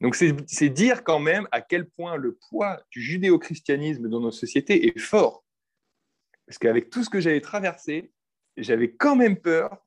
Donc, 0.00 0.14
c'est 0.14 0.68
dire 0.68 1.04
quand 1.04 1.18
même 1.18 1.48
à 1.52 1.62
quel 1.62 1.88
point 1.88 2.16
le 2.16 2.34
poids 2.48 2.82
du 2.90 3.00
judéo-christianisme 3.00 4.08
dans 4.08 4.20
nos 4.20 4.30
sociétés 4.30 4.88
est 4.88 4.98
fort. 4.98 5.44
Parce 6.46 6.58
qu'avec 6.58 6.90
tout 6.90 7.02
ce 7.02 7.10
que 7.10 7.20
j'avais 7.20 7.40
traversé, 7.40 8.12
j'avais 8.56 8.92
quand 8.92 9.16
même 9.16 9.36
peur 9.36 9.84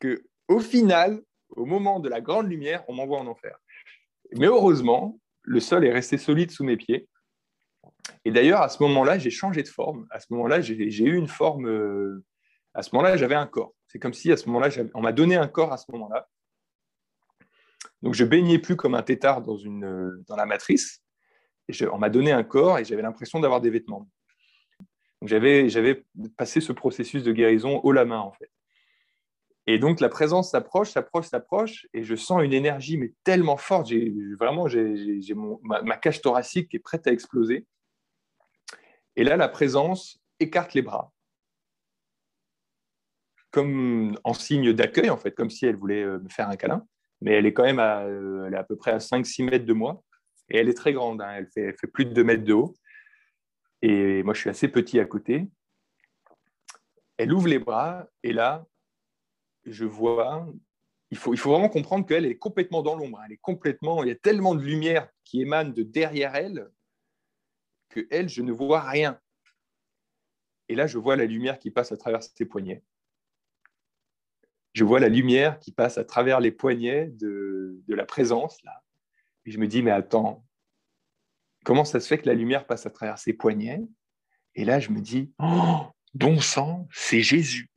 que, 0.00 0.24
au 0.48 0.60
final, 0.60 1.22
au 1.50 1.64
moment 1.64 2.00
de 2.00 2.08
la 2.08 2.20
grande 2.20 2.48
lumière, 2.48 2.84
on 2.88 2.94
m'envoie 2.94 3.18
en 3.18 3.26
enfer. 3.26 3.58
Mais 4.32 4.46
heureusement, 4.46 5.18
le 5.42 5.60
sol 5.60 5.84
est 5.84 5.92
resté 5.92 6.18
solide 6.18 6.50
sous 6.50 6.64
mes 6.64 6.76
pieds. 6.76 7.08
Et 8.24 8.30
d'ailleurs, 8.30 8.62
à 8.62 8.68
ce 8.68 8.82
moment-là, 8.82 9.18
j'ai 9.18 9.30
changé 9.30 9.62
de 9.62 9.68
forme. 9.68 10.06
À 10.10 10.20
ce 10.20 10.26
moment-là, 10.30 10.60
j'ai 10.60 11.04
eu 11.04 11.16
une 11.16 11.28
forme. 11.28 11.66
Euh, 11.66 12.24
à 12.74 12.82
ce 12.82 12.94
moment-là, 12.94 13.16
j'avais 13.16 13.34
un 13.34 13.46
corps. 13.46 13.74
C'est 13.86 13.98
comme 13.98 14.12
si 14.12 14.30
à 14.32 14.36
ce 14.36 14.46
moment-là, 14.46 14.68
on 14.94 15.00
m'a 15.00 15.12
donné 15.12 15.36
un 15.36 15.48
corps 15.48 15.72
à 15.72 15.76
ce 15.76 15.90
moment-là. 15.92 16.28
Donc, 18.02 18.14
je 18.14 18.24
baignais 18.24 18.58
plus 18.58 18.76
comme 18.76 18.94
un 18.94 19.02
tétard 19.02 19.42
dans, 19.42 19.56
une, 19.56 20.22
dans 20.26 20.36
la 20.36 20.46
matrice. 20.46 21.02
Et 21.68 21.86
on 21.88 21.98
m'a 21.98 22.10
donné 22.10 22.32
un 22.32 22.44
corps 22.44 22.78
et 22.78 22.84
j'avais 22.84 23.02
l'impression 23.02 23.40
d'avoir 23.40 23.60
des 23.60 23.70
vêtements. 23.70 24.08
Donc, 25.20 25.28
j'avais 25.28 26.04
passé 26.36 26.60
ce 26.60 26.72
processus 26.72 27.22
de 27.22 27.32
guérison 27.32 27.80
haut 27.82 27.92
la 27.92 28.04
main, 28.04 28.20
en 28.20 28.32
fait. 28.32 28.50
Et 29.68 29.78
donc, 29.78 30.00
la 30.00 30.08
présence 30.08 30.52
s'approche, 30.52 30.90
s'approche, 30.90 31.26
s'approche, 31.26 31.86
et 31.92 32.04
je 32.04 32.14
sens 32.14 32.42
une 32.42 32.52
énergie, 32.52 32.96
mais 32.96 33.12
tellement 33.24 33.56
forte. 33.56 33.88
J'ai, 33.88 34.12
vraiment, 34.38 34.68
j'ai, 34.68 34.94
ma, 35.62 35.82
ma, 35.82 35.96
cage 35.96 36.22
thoracique 36.22 36.68
qui 36.68 36.76
est 36.76 36.80
prête 36.80 37.06
à 37.08 37.12
exploser. 37.12 37.66
Et 39.16 39.24
là, 39.24 39.36
la 39.36 39.48
présence 39.48 40.20
écarte 40.38 40.74
les 40.74 40.82
bras, 40.82 41.12
comme 43.50 44.16
en 44.22 44.34
signe 44.34 44.72
d'accueil, 44.72 45.10
en 45.10 45.16
fait, 45.16 45.32
comme 45.32 45.50
si 45.50 45.66
elle 45.66 45.76
voulait 45.76 46.04
euh, 46.04 46.20
me 46.20 46.28
faire 46.28 46.48
un 46.48 46.56
câlin. 46.56 46.86
Mais 47.20 47.32
elle 47.32 47.46
est 47.46 47.52
quand 47.52 47.64
même 47.64 47.80
à, 47.80 48.02
euh, 48.02 48.46
elle 48.46 48.54
est 48.54 48.58
à 48.58 48.64
peu 48.64 48.76
près 48.76 48.92
à 48.92 48.98
5-6 48.98 49.44
mètres 49.44 49.64
de 49.64 49.72
moi. 49.72 50.02
Et 50.48 50.58
elle 50.58 50.68
est 50.68 50.74
très 50.74 50.92
grande, 50.92 51.20
hein. 51.22 51.30
elle, 51.32 51.48
fait, 51.48 51.72
fait, 51.72 51.88
plus 51.88 52.04
de 52.04 52.12
2 52.12 52.22
mètres 52.22 52.44
de 52.44 52.52
haut. 52.52 52.76
Et 53.82 54.22
moi, 54.22 54.32
je 54.32 54.40
suis 54.40 54.50
assez 54.50 54.68
petit 54.68 55.00
à 55.00 55.06
côté. 55.06 55.48
Elle 57.16 57.32
ouvre 57.32 57.48
les 57.48 57.58
bras, 57.58 58.06
et 58.22 58.32
là, 58.32 58.64
je 59.66 59.84
vois, 59.84 60.48
il 61.10 61.16
faut, 61.16 61.34
vraiment 61.34 61.68
comprendre 61.68 62.06
qu'elle 62.06 62.26
est 62.26 62.38
complètement 62.38 62.82
dans 62.82 62.96
l'ombre. 62.96 63.20
Elle 63.24 63.32
est 63.32 63.38
complètement, 63.38 64.02
il 64.02 64.08
y 64.08 64.12
a 64.12 64.16
tellement 64.16 64.54
de 64.54 64.62
lumière 64.62 65.08
qui 65.24 65.42
émane 65.42 65.72
de 65.72 65.82
derrière 65.82 66.34
elle 66.34 66.70
que 67.88 68.06
elle, 68.10 68.28
je 68.28 68.42
ne 68.42 68.52
vois 68.52 68.80
rien. 68.80 69.20
Et 70.68 70.74
là, 70.74 70.86
je 70.86 70.98
vois 70.98 71.16
la 71.16 71.26
lumière 71.26 71.58
qui 71.58 71.70
passe 71.70 71.92
à 71.92 71.96
travers 71.96 72.22
ses 72.22 72.44
poignets. 72.44 72.82
Je 74.72 74.84
vois 74.84 75.00
la 75.00 75.08
lumière 75.08 75.58
qui 75.60 75.72
passe 75.72 75.96
à 75.96 76.04
travers 76.04 76.40
les 76.40 76.50
poignets 76.50 77.06
de, 77.06 77.80
la 77.88 78.04
présence, 78.04 78.62
là. 78.64 78.82
Et 79.44 79.50
je 79.52 79.58
me 79.58 79.68
dis, 79.68 79.82
mais 79.82 79.92
attends, 79.92 80.44
comment 81.64 81.84
ça 81.84 82.00
se 82.00 82.08
fait 82.08 82.18
que 82.18 82.26
la 82.26 82.34
lumière 82.34 82.66
passe 82.66 82.84
à 82.84 82.90
travers 82.90 83.18
ses 83.18 83.32
poignets? 83.32 83.82
Et 84.56 84.64
là, 84.64 84.80
je 84.80 84.90
me 84.90 85.00
dis, 85.00 85.32
oh, 85.38 85.86
bon 86.14 86.40
sang, 86.40 86.88
c'est 86.92 87.22
Jésus. 87.22 87.70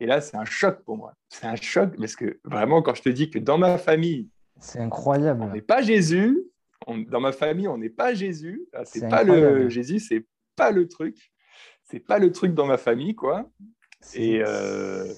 Et 0.00 0.06
là, 0.06 0.20
c'est 0.20 0.36
un 0.36 0.44
choc 0.44 0.84
pour 0.84 0.96
moi. 0.96 1.14
C'est 1.28 1.46
un 1.46 1.56
choc 1.56 1.96
parce 1.98 2.14
que 2.14 2.40
vraiment, 2.44 2.82
quand 2.82 2.94
je 2.94 3.02
te 3.02 3.08
dis 3.08 3.30
que 3.30 3.38
dans 3.38 3.58
ma 3.58 3.78
famille, 3.78 4.28
c'est 4.60 4.80
incroyable. 4.80 5.42
On 5.42 5.50
n'est 5.50 5.62
pas 5.62 5.82
Jésus, 5.82 6.38
dans 7.08 7.20
ma 7.20 7.32
famille, 7.32 7.68
on 7.68 7.78
n'est 7.78 7.90
pas 7.90 8.14
Jésus. 8.14 8.66
Ah, 8.72 8.84
c'est 8.84 9.08
pas 9.08 9.22
le 9.22 9.68
Jésus, 9.68 10.00
c'est 10.00 10.26
pas 10.56 10.70
le 10.70 10.88
truc. 10.88 11.32
C'est 11.84 12.00
pas 12.00 12.18
le 12.18 12.32
truc 12.32 12.54
dans 12.54 12.66
ma 12.66 12.76
famille, 12.76 13.14
quoi. 13.14 13.48
Et, 14.14 14.42
euh, 14.42 15.12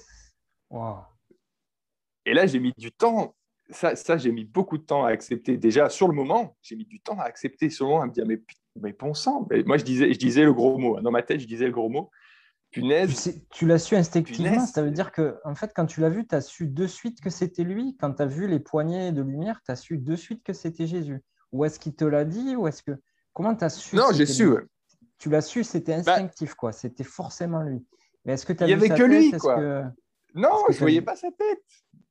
et 2.24 2.34
là, 2.34 2.46
j'ai 2.46 2.60
mis 2.60 2.72
du 2.76 2.92
temps. 2.92 3.34
Ça, 3.70 3.94
ça 3.94 4.16
j'ai 4.16 4.32
mis 4.32 4.44
beaucoup 4.44 4.78
de 4.78 4.82
temps 4.82 5.04
à 5.04 5.10
accepter. 5.10 5.56
Déjà, 5.56 5.88
sur 5.88 6.08
le 6.08 6.14
moment, 6.14 6.56
j'ai 6.62 6.76
mis 6.76 6.84
du 6.84 7.00
temps 7.00 7.18
à 7.18 7.24
accepter 7.24 7.70
sur 7.70 7.86
le 7.86 7.90
moment, 7.90 8.02
à 8.02 8.06
me 8.06 8.12
dire, 8.12 8.26
mais, 8.26 8.40
mais 8.80 8.92
bon 8.92 9.14
sang. 9.14 9.46
moi, 9.66 9.78
je 9.78 9.84
disais, 9.84 10.12
je 10.12 10.18
disais 10.18 10.44
le 10.44 10.52
gros 10.52 10.78
mot. 10.78 11.00
Dans 11.00 11.10
ma 11.10 11.22
tête, 11.22 11.40
je 11.40 11.46
disais 11.46 11.66
le 11.66 11.72
gros 11.72 11.88
mot. 11.88 12.10
Punaise. 12.70 13.42
Tu, 13.50 13.66
l'as 13.66 13.78
su 13.78 13.96
instinctivement. 13.96 14.64
Ça 14.66 14.82
veut 14.82 14.92
dire 14.92 15.10
que, 15.10 15.38
en 15.44 15.54
fait, 15.54 15.72
quand 15.74 15.86
tu 15.86 16.00
l'as 16.00 16.08
vu, 16.08 16.26
tu 16.26 16.34
as 16.34 16.40
su 16.40 16.68
de 16.68 16.86
suite 16.86 17.20
que 17.20 17.30
c'était 17.30 17.64
lui. 17.64 17.96
Quand 17.98 18.14
tu 18.14 18.22
as 18.22 18.26
vu 18.26 18.46
les 18.46 18.60
poignées 18.60 19.10
de 19.12 19.22
lumière, 19.22 19.60
tu 19.64 19.72
as 19.72 19.76
su 19.76 19.98
de 19.98 20.16
suite 20.16 20.44
que 20.44 20.52
c'était 20.52 20.86
Jésus. 20.86 21.20
Ou 21.52 21.64
est-ce 21.64 21.80
qu'il 21.80 21.94
te 21.94 22.04
l'a 22.04 22.24
dit 22.24 22.54
ou 22.54 22.68
est-ce 22.68 22.82
que 22.82 22.92
comment 23.32 23.54
tu 23.56 23.64
as 23.64 23.70
su 23.70 23.96
Non, 23.96 24.12
j'ai 24.12 24.26
su. 24.26 24.48
Tu 25.18 25.28
l'as 25.28 25.42
su, 25.42 25.64
c'était 25.64 26.00
bah 26.02 26.14
instinctif 26.14 26.54
quoi, 26.54 26.72
c'était 26.72 27.04
forcément 27.04 27.62
lui. 27.62 27.84
Mais 28.24 28.34
est-ce 28.34 28.46
que 28.46 28.52
tu 28.52 28.62
as 28.62 28.68
Il 28.68 28.70
y 28.70 28.72
avait 28.72 28.88
que 28.88 29.02
lui 29.02 29.32
quoi. 29.32 29.92
Non, 30.34 30.64
je 30.68 30.78
voyais 30.78 31.02
pas 31.02 31.16
sa 31.16 31.30
tête. 31.32 31.64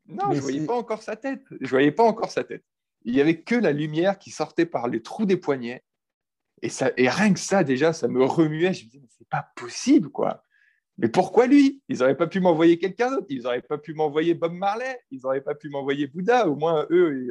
Non, 0.08 0.32
je 0.32 0.38
je 0.38 0.42
voyais 0.42 0.66
pas 0.66 0.76
encore 0.76 1.04
sa 1.04 1.16
tête. 1.16 1.44
Je 1.62 1.70
voyais 1.70 1.92
pas 1.92 2.04
encore 2.04 2.32
sa 2.32 2.44
tête. 2.44 2.64
Il 3.04 3.16
y 3.16 3.22
avait 3.22 3.42
que 3.42 3.56
la 3.56 3.72
lumière 3.72 4.20
qui 4.20 4.32
sortait 4.32 4.66
par 4.66 4.88
les 4.88 5.02
trous 5.02 5.26
des 5.26 5.38
poignets. 5.38 5.84
Et, 6.62 6.70
ça, 6.70 6.92
et 6.98 7.08
rien 7.08 7.34
que 7.34 7.40
ça, 7.40 7.64
déjà, 7.64 7.94
ça 7.94 8.10
me 8.10 8.24
remuait. 8.26 8.74
Je 8.74 8.86
me 8.86 8.90
disais, 8.90 9.00
mais 9.02 9.08
c'est 9.18 9.30
pas 9.30 9.50
possible, 9.56 10.10
quoi. 10.10 10.44
Mais 11.00 11.08
pourquoi 11.08 11.48
lui? 11.48 11.82
Ils 11.88 12.00
n'auraient 12.00 12.18
pas 12.18 12.28
pu 12.28 12.42
m'envoyer 12.42 12.78
quelqu'un 12.78 13.10
d'autre. 13.12 13.28
Ils 13.30 13.44
n'auraient 13.44 13.62
pas 13.62 13.78
pu 13.78 13.94
m'envoyer 13.94 14.34
Bob 14.34 14.54
Marley. 14.54 15.00
Ils 15.12 15.22
n'auraient 15.24 15.42
pas 15.42 15.56
pu 15.56 15.70
m'envoyer 15.70 16.08
Bouddha. 16.08 16.48
Au 16.48 16.56
moins, 16.56 16.86
eux, 16.92 17.28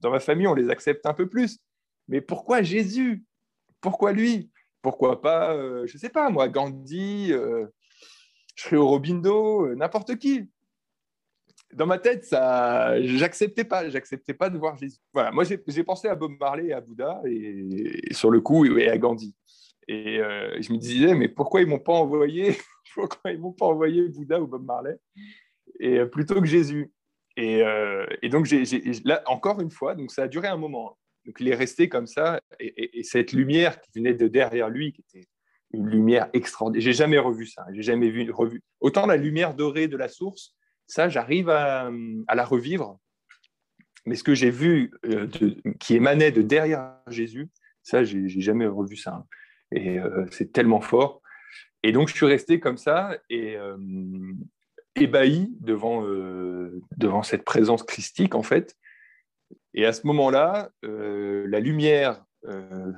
dans 0.00 0.10
ma 0.10 0.18
famille, 0.18 0.48
on 0.48 0.54
les 0.54 0.70
accepte 0.70 1.06
un 1.06 1.14
peu 1.14 1.28
plus. 1.28 1.58
Mais 2.08 2.20
pourquoi 2.20 2.62
Jésus? 2.62 3.24
Pourquoi 3.80 4.12
lui? 4.12 4.50
Pourquoi 4.82 5.20
pas, 5.20 5.54
euh, 5.54 5.86
je 5.86 5.94
ne 5.94 5.98
sais 5.98 6.08
pas, 6.08 6.30
moi, 6.30 6.48
Gandhi, 6.48 7.28
euh, 7.32 7.66
Sri 8.56 8.76
Aurobindo, 8.76 9.66
euh, 9.66 9.74
n'importe 9.74 10.16
qui 10.16 10.48
dans 11.72 11.86
ma 11.86 11.98
tête, 11.98 12.24
ça, 12.24 13.00
j'acceptais 13.02 13.62
pas, 13.62 13.88
j'acceptais 13.90 14.34
pas 14.34 14.50
de 14.50 14.58
voir 14.58 14.76
Jésus. 14.76 14.98
Voilà, 15.12 15.30
moi 15.30 15.44
j'ai 15.44 15.84
pensé 15.84 16.08
à 16.08 16.16
Bob 16.16 16.32
Marley 16.40 16.66
et 16.66 16.72
à 16.72 16.80
Bouddha 16.80 17.22
et, 17.26 18.12
sur 18.12 18.30
le 18.30 18.40
coup 18.40 18.66
et 18.76 18.88
à 18.88 18.98
Gandhi. 18.98 19.36
Et 19.92 20.18
je 20.60 20.72
me 20.72 20.78
disais 20.78 21.14
mais 21.14 21.28
pourquoi 21.28 21.62
ils 21.62 21.66
m'ont 21.66 21.80
pas 21.80 21.92
envoyé, 21.92 22.56
pourquoi 22.94 23.32
ils 23.32 23.40
m'ont 23.40 23.52
pas 23.52 23.66
envoyé 23.66 24.08
Bouddha 24.08 24.40
ou 24.40 24.46
Bob 24.46 24.64
Marley? 24.64 24.96
Et 25.80 26.04
plutôt 26.06 26.40
que 26.40 26.46
Jésus. 26.46 26.92
Euh, 27.38 28.06
et, 28.22 28.28
donc, 28.28 28.48
là, 29.04 29.22
encore 29.26 29.60
une 29.60 29.70
fois, 29.70 29.94
donc 29.94 30.10
ça 30.10 30.24
a 30.24 30.28
duré 30.28 30.48
un 30.48 30.56
moment. 30.56 30.98
Donc, 31.24 31.36
il 31.40 31.48
est 31.48 31.54
resté 31.54 31.88
comme 31.88 32.06
ça. 32.06 32.40
Et, 32.58 33.02
cette 33.02 33.32
lumière 33.32 33.80
qui 33.80 33.90
venait 33.94 34.14
de 34.14 34.28
derrière 34.28 34.68
lui, 34.68 34.92
qui 34.92 35.02
était 35.02 35.26
une 35.72 35.88
lumière 35.88 36.28
extraordinaire, 36.32 36.84
j'ai 36.84 36.92
jamais 36.92 37.18
revu 37.18 37.46
ça. 37.46 37.64
J'ai 37.72 37.82
jamais 37.82 38.10
vu. 38.10 38.30
Autant 38.80 39.06
la 39.06 39.16
lumière 39.16 39.54
dorée 39.54 39.88
de 39.88 39.96
la 39.96 40.08
source, 40.08 40.54
ça, 40.86 41.08
j'arrive 41.08 41.48
à, 41.48 41.90
la 42.34 42.44
revivre. 42.44 42.98
Mais 44.06 44.16
ce 44.16 44.24
que 44.24 44.34
j'ai 44.34 44.50
vu 44.50 44.90
euh, 45.04 45.28
qui 45.78 45.94
émanait 45.94 46.32
de 46.32 46.42
derrière 46.42 46.96
Jésus, 47.08 47.48
ça, 47.82 48.02
j'ai 48.02 48.28
jamais 48.28 48.66
revu 48.66 48.96
ça. 48.96 49.24
Et 49.72 49.98
euh, 49.98 50.26
c'est 50.30 50.52
tellement 50.52 50.80
fort. 50.80 51.22
Et 51.82 51.92
donc, 51.92 52.08
je 52.08 52.14
suis 52.14 52.26
resté 52.26 52.60
comme 52.60 52.76
ça. 52.76 53.16
Et, 53.30 53.56
ébahi 54.96 55.52
devant, 55.60 56.04
euh, 56.04 56.82
devant 56.96 57.22
cette 57.22 57.44
présence 57.44 57.82
christique, 57.82 58.34
en 58.34 58.42
fait. 58.42 58.76
Et 59.74 59.86
à 59.86 59.92
ce 59.92 60.06
moment-là, 60.06 60.70
euh, 60.84 61.46
la 61.48 61.60
lumière 61.60 62.24
euh, 62.46 62.92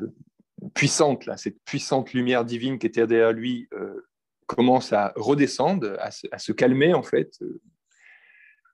puissante, 0.74 1.26
là, 1.26 1.36
cette 1.36 1.62
puissante 1.64 2.12
lumière 2.12 2.44
divine 2.44 2.78
qui 2.78 2.86
était 2.86 3.06
derrière 3.06 3.32
lui, 3.32 3.68
commence 4.46 4.92
à 4.92 5.12
redescendre, 5.16 5.96
à 5.98 6.10
se, 6.10 6.52
calmer, 6.52 6.92
en 6.92 7.02
fait, 7.02 7.38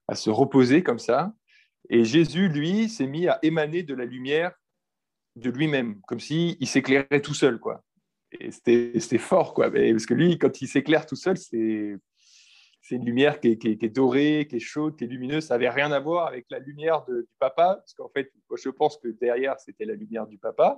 à 0.08 0.14
se 0.14 0.28
reposer 0.28 0.82
comme 0.82 0.98
ça. 0.98 1.32
Et 1.88 2.04
Jésus, 2.04 2.48
lui, 2.48 2.88
s'est 2.88 3.06
mis 3.06 3.28
à 3.28 3.38
émaner 3.42 3.84
de 3.84 3.94
la 3.94 4.04
lumière 4.04 4.52
de 5.36 5.50
lui-même, 5.50 6.00
comme 6.08 6.18
s'il 6.18 6.56
il 6.58 6.66
s'éclairait 6.66 7.22
tout 7.22 7.34
seul, 7.34 7.60
quoi. 7.60 7.84
Et 8.32 8.50
c'était 8.50 9.18
fort, 9.18 9.54
quoi. 9.54 9.70
Parce 9.70 10.06
que 10.06 10.14
lui, 10.14 10.38
quand 10.38 10.60
il 10.60 10.68
s'éclaire 10.68 11.06
tout 11.06 11.16
seul, 11.16 11.36
c'est 11.36 11.98
une 12.90 13.04
lumière 13.04 13.40
qui 13.40 13.48
est, 13.48 13.94
dorée, 13.94 14.46
qui 14.48 14.56
est 14.56 14.60
chaude, 14.60 14.96
qui 14.96 15.04
est 15.04 15.08
lumineuse. 15.08 15.46
Ça 15.46 15.54
n'avait 15.54 15.70
rien 15.70 15.92
à 15.92 16.00
voir 16.00 16.26
avec 16.26 16.46
la 16.50 16.58
lumière 16.58 17.04
du 17.06 17.26
papa, 17.38 17.76
parce 17.76 17.94
qu'en 17.94 18.08
fait, 18.08 18.32
je 18.56 18.70
pense 18.70 18.98
que 18.98 19.08
derrière, 19.08 19.58
c'était 19.58 19.84
la 19.84 19.94
lumière 19.94 20.26
du 20.26 20.38
papa, 20.38 20.76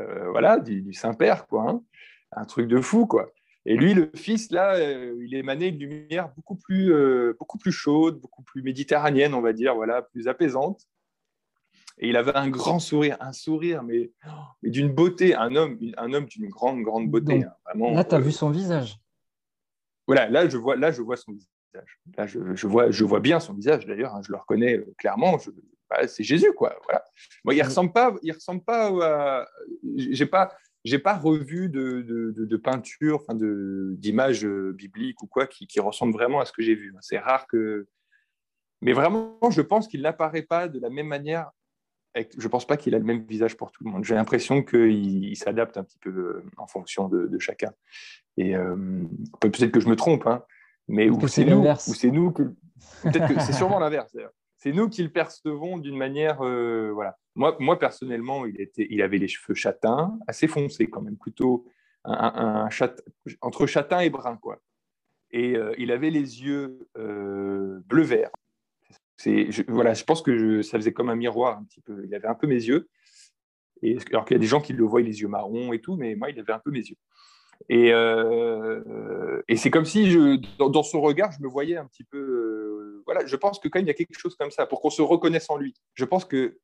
euh, 0.00 0.30
voilà, 0.30 0.58
du, 0.58 0.92
Saint-Père, 0.92 1.46
quoi. 1.46 1.70
Hein. 1.70 1.82
Un 2.32 2.44
truc 2.44 2.68
de 2.68 2.80
fou, 2.80 3.06
quoi. 3.06 3.32
Et 3.64 3.76
lui, 3.76 3.94
le 3.94 4.10
fils, 4.14 4.50
là, 4.50 4.76
euh, 4.76 5.16
il 5.20 5.34
émanait 5.34 5.68
une 5.68 5.78
lumière 5.78 6.32
beaucoup 6.34 6.56
plus, 6.56 6.92
euh, 6.92 7.34
beaucoup 7.38 7.58
plus 7.58 7.72
chaude, 7.72 8.20
beaucoup 8.20 8.42
plus 8.42 8.62
méditerranéenne, 8.62 9.34
on 9.34 9.40
va 9.40 9.52
dire, 9.52 9.74
voilà, 9.74 10.02
plus 10.02 10.28
apaisante. 10.28 10.86
Et 12.00 12.08
il 12.08 12.16
avait 12.16 12.34
un 12.36 12.48
grand 12.48 12.78
sourire, 12.78 13.16
un 13.20 13.32
sourire, 13.32 13.82
mais, 13.82 14.12
mais 14.62 14.70
d'une 14.70 14.92
beauté, 14.92 15.34
un 15.34 15.56
homme, 15.56 15.78
un 15.96 16.12
homme 16.12 16.26
d'une 16.26 16.48
grande, 16.48 16.82
grande 16.82 17.10
beauté. 17.10 17.44
Hein, 17.44 17.52
vraiment, 17.64 17.92
là, 17.92 18.04
tu 18.04 18.14
as 18.14 18.20
vu 18.20 18.32
son 18.32 18.50
visage 18.50 19.00
voilà, 20.08 20.28
là 20.30 20.48
je 20.48 20.56
vois, 20.56 20.74
là 20.74 20.90
je 20.90 21.02
vois 21.02 21.16
son 21.16 21.32
visage. 21.32 22.00
Là 22.16 22.26
je, 22.26 22.66
vois, 22.66 22.90
je 22.90 23.04
vois 23.04 23.20
bien 23.20 23.38
son 23.38 23.52
visage 23.52 23.86
d'ailleurs. 23.86 24.14
Hein, 24.14 24.22
je 24.26 24.32
le 24.32 24.38
reconnais 24.38 24.78
euh, 24.78 24.94
clairement. 24.96 25.38
Bah, 25.90 26.08
c'est 26.08 26.24
Jésus 26.24 26.52
quoi. 26.54 26.76
Voilà. 26.84 27.04
Moi, 27.44 27.54
il 27.54 27.62
ressemble 27.62 27.92
pas, 27.92 28.14
il 28.22 28.32
ressemble 28.32 28.64
pas 28.64 28.88
à. 29.04 29.46
J'ai 29.96 30.24
pas, 30.24 30.56
j'ai 30.84 30.98
pas 30.98 31.14
revu 31.14 31.68
de, 31.68 32.00
de, 32.00 32.56
peinture, 32.56 33.16
enfin 33.16 33.38
d'images 33.38 34.46
euh, 34.46 34.72
bibliques 34.72 35.22
ou 35.22 35.26
quoi 35.26 35.46
qui, 35.46 35.66
qui 35.66 35.78
ressemblent 35.78 36.14
vraiment 36.14 36.40
à 36.40 36.46
ce 36.46 36.52
que 36.52 36.62
j'ai 36.62 36.74
vu. 36.74 36.94
C'est 37.02 37.18
rare 37.18 37.46
que. 37.46 37.86
Mais 38.80 38.94
vraiment, 38.94 39.38
je 39.50 39.60
pense 39.60 39.88
qu'il 39.88 40.00
n'apparaît 40.00 40.42
pas 40.42 40.68
de 40.68 40.80
la 40.80 40.88
même 40.88 41.08
manière 41.08 41.50
je 42.14 42.44
ne 42.44 42.48
pense 42.48 42.66
pas 42.66 42.76
qu'il 42.76 42.94
a 42.94 42.98
le 42.98 43.04
même 43.04 43.24
visage 43.24 43.56
pour 43.56 43.70
tout 43.70 43.84
le 43.84 43.90
monde. 43.90 44.04
J'ai 44.04 44.14
l'impression 44.14 44.62
qu'il 44.62 45.36
s'adapte 45.36 45.76
un 45.76 45.84
petit 45.84 45.98
peu 45.98 46.10
euh, 46.10 46.44
en 46.56 46.66
fonction 46.66 47.08
de, 47.08 47.38
chacun. 47.38 47.72
Et 48.36 48.56
euh, 48.56 48.76
peut-être 49.40 49.70
que 49.70 49.80
je 49.80 49.88
me 49.88 49.96
trompe, 49.96 50.26
hein, 50.26 50.44
mais 50.88 51.10
ou 51.10 51.28
c'est 51.28 51.44
nous, 51.44 51.64
ou 51.64 51.94
c'est 51.94 52.10
nous 52.10 52.32
que. 52.32 52.42
Peut-être 53.02 53.34
que 53.34 53.40
c'est 53.40 53.52
sûrement 53.52 53.78
l'inverse. 53.78 54.16
c'est 54.56 54.72
nous 54.72 54.88
qui 54.88 55.02
le 55.02 55.10
percevons 55.10 55.78
d'une 55.78 55.96
manière. 55.96 56.42
Euh, 56.42 56.90
voilà. 56.92 57.16
Moi, 57.34 57.56
moi, 57.60 57.78
personnellement, 57.78 58.46
il, 58.46 58.60
était, 58.60 58.86
il 58.90 59.02
avait 59.02 59.18
les 59.18 59.28
cheveux 59.28 59.54
châtains, 59.54 60.18
assez 60.26 60.48
foncés 60.48 60.88
quand 60.88 61.02
même, 61.02 61.16
plutôt 61.16 61.66
un, 62.04 62.68
entre 63.40 63.66
châtain 63.66 64.00
et 64.00 64.10
brun. 64.10 64.36
Quoi. 64.36 64.60
Et 65.30 65.56
euh, 65.56 65.74
il 65.78 65.92
avait 65.92 66.10
les 66.10 66.42
yeux 66.42 66.88
euh, 66.96 67.80
bleu-vert. 67.86 68.30
Je, 69.18 69.62
voilà, 69.68 69.94
je 69.94 70.04
pense 70.04 70.22
que 70.22 70.62
ça 70.62 70.78
faisait 70.78 70.92
comme 70.92 71.08
un 71.10 71.16
miroir 71.16 71.58
un 71.58 71.64
petit 71.64 71.80
peu. 71.80 72.04
Il 72.04 72.14
avait 72.14 72.28
un 72.28 72.34
peu 72.34 72.46
mes 72.46 72.54
yeux. 72.54 72.88
Et, 73.82 73.98
alors 74.10 74.24
qu'il 74.24 74.34
y 74.34 74.38
a 74.38 74.40
des 74.40 74.46
gens 74.46 74.60
qui 74.60 74.72
le 74.72 74.84
voient 74.84 75.00
les 75.00 75.20
yeux 75.20 75.28
marrons 75.28 75.72
et 75.72 75.80
tout, 75.80 75.96
mais 75.96 76.14
moi, 76.14 76.30
il 76.30 76.38
avait 76.38 76.52
un 76.52 76.58
peu 76.58 76.70
mes 76.70 76.80
yeux. 76.80 76.96
Et, 77.68 77.92
euh, 77.92 79.42
et 79.48 79.56
c'est 79.56 79.70
comme 79.70 79.84
si, 79.84 80.10
je, 80.10 80.36
dans, 80.58 80.82
son 80.82 81.00
regard, 81.00 81.32
je 81.32 81.42
me 81.42 81.48
voyais 81.48 81.76
un 81.76 81.86
petit 81.86 82.04
peu. 82.04 82.18
Euh, 82.18 83.02
voilà, 83.04 83.26
je 83.26 83.36
pense 83.36 83.58
que 83.58 83.68
quand 83.68 83.78
même, 83.78 83.86
il 83.86 83.88
y 83.88 83.92
a 83.92 83.94
quelque 83.94 84.18
chose 84.18 84.36
comme 84.36 84.50
ça, 84.50 84.66
pour 84.66 84.80
qu'on 84.80 84.90
se 84.90 85.02
reconnaisse 85.02 85.50
en 85.50 85.56
lui. 85.56 85.74
Je 85.94 86.04
pense 86.04 86.24
que 86.24 86.58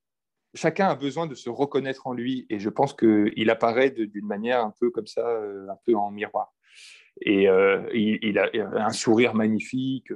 chacun 0.54 0.86
a 0.86 0.94
besoin 0.94 1.26
de 1.26 1.34
se 1.34 1.50
reconnaître 1.50 2.06
en 2.06 2.12
lui, 2.12 2.46
et 2.48 2.60
je 2.60 2.68
pense 2.68 2.94
qu'il 2.94 3.50
apparaît 3.50 3.90
d'une 3.90 4.26
manière 4.26 4.64
un 4.64 4.72
peu 4.78 4.90
comme 4.90 5.06
ça, 5.06 5.26
euh, 5.26 5.68
un 5.68 5.78
peu 5.84 5.94
en 5.94 6.10
miroir. 6.10 6.54
Et 7.20 7.44
il, 7.92 8.38
a 8.38 8.50
un 8.86 8.90
sourire 8.90 9.34
magnifique, 9.34 10.10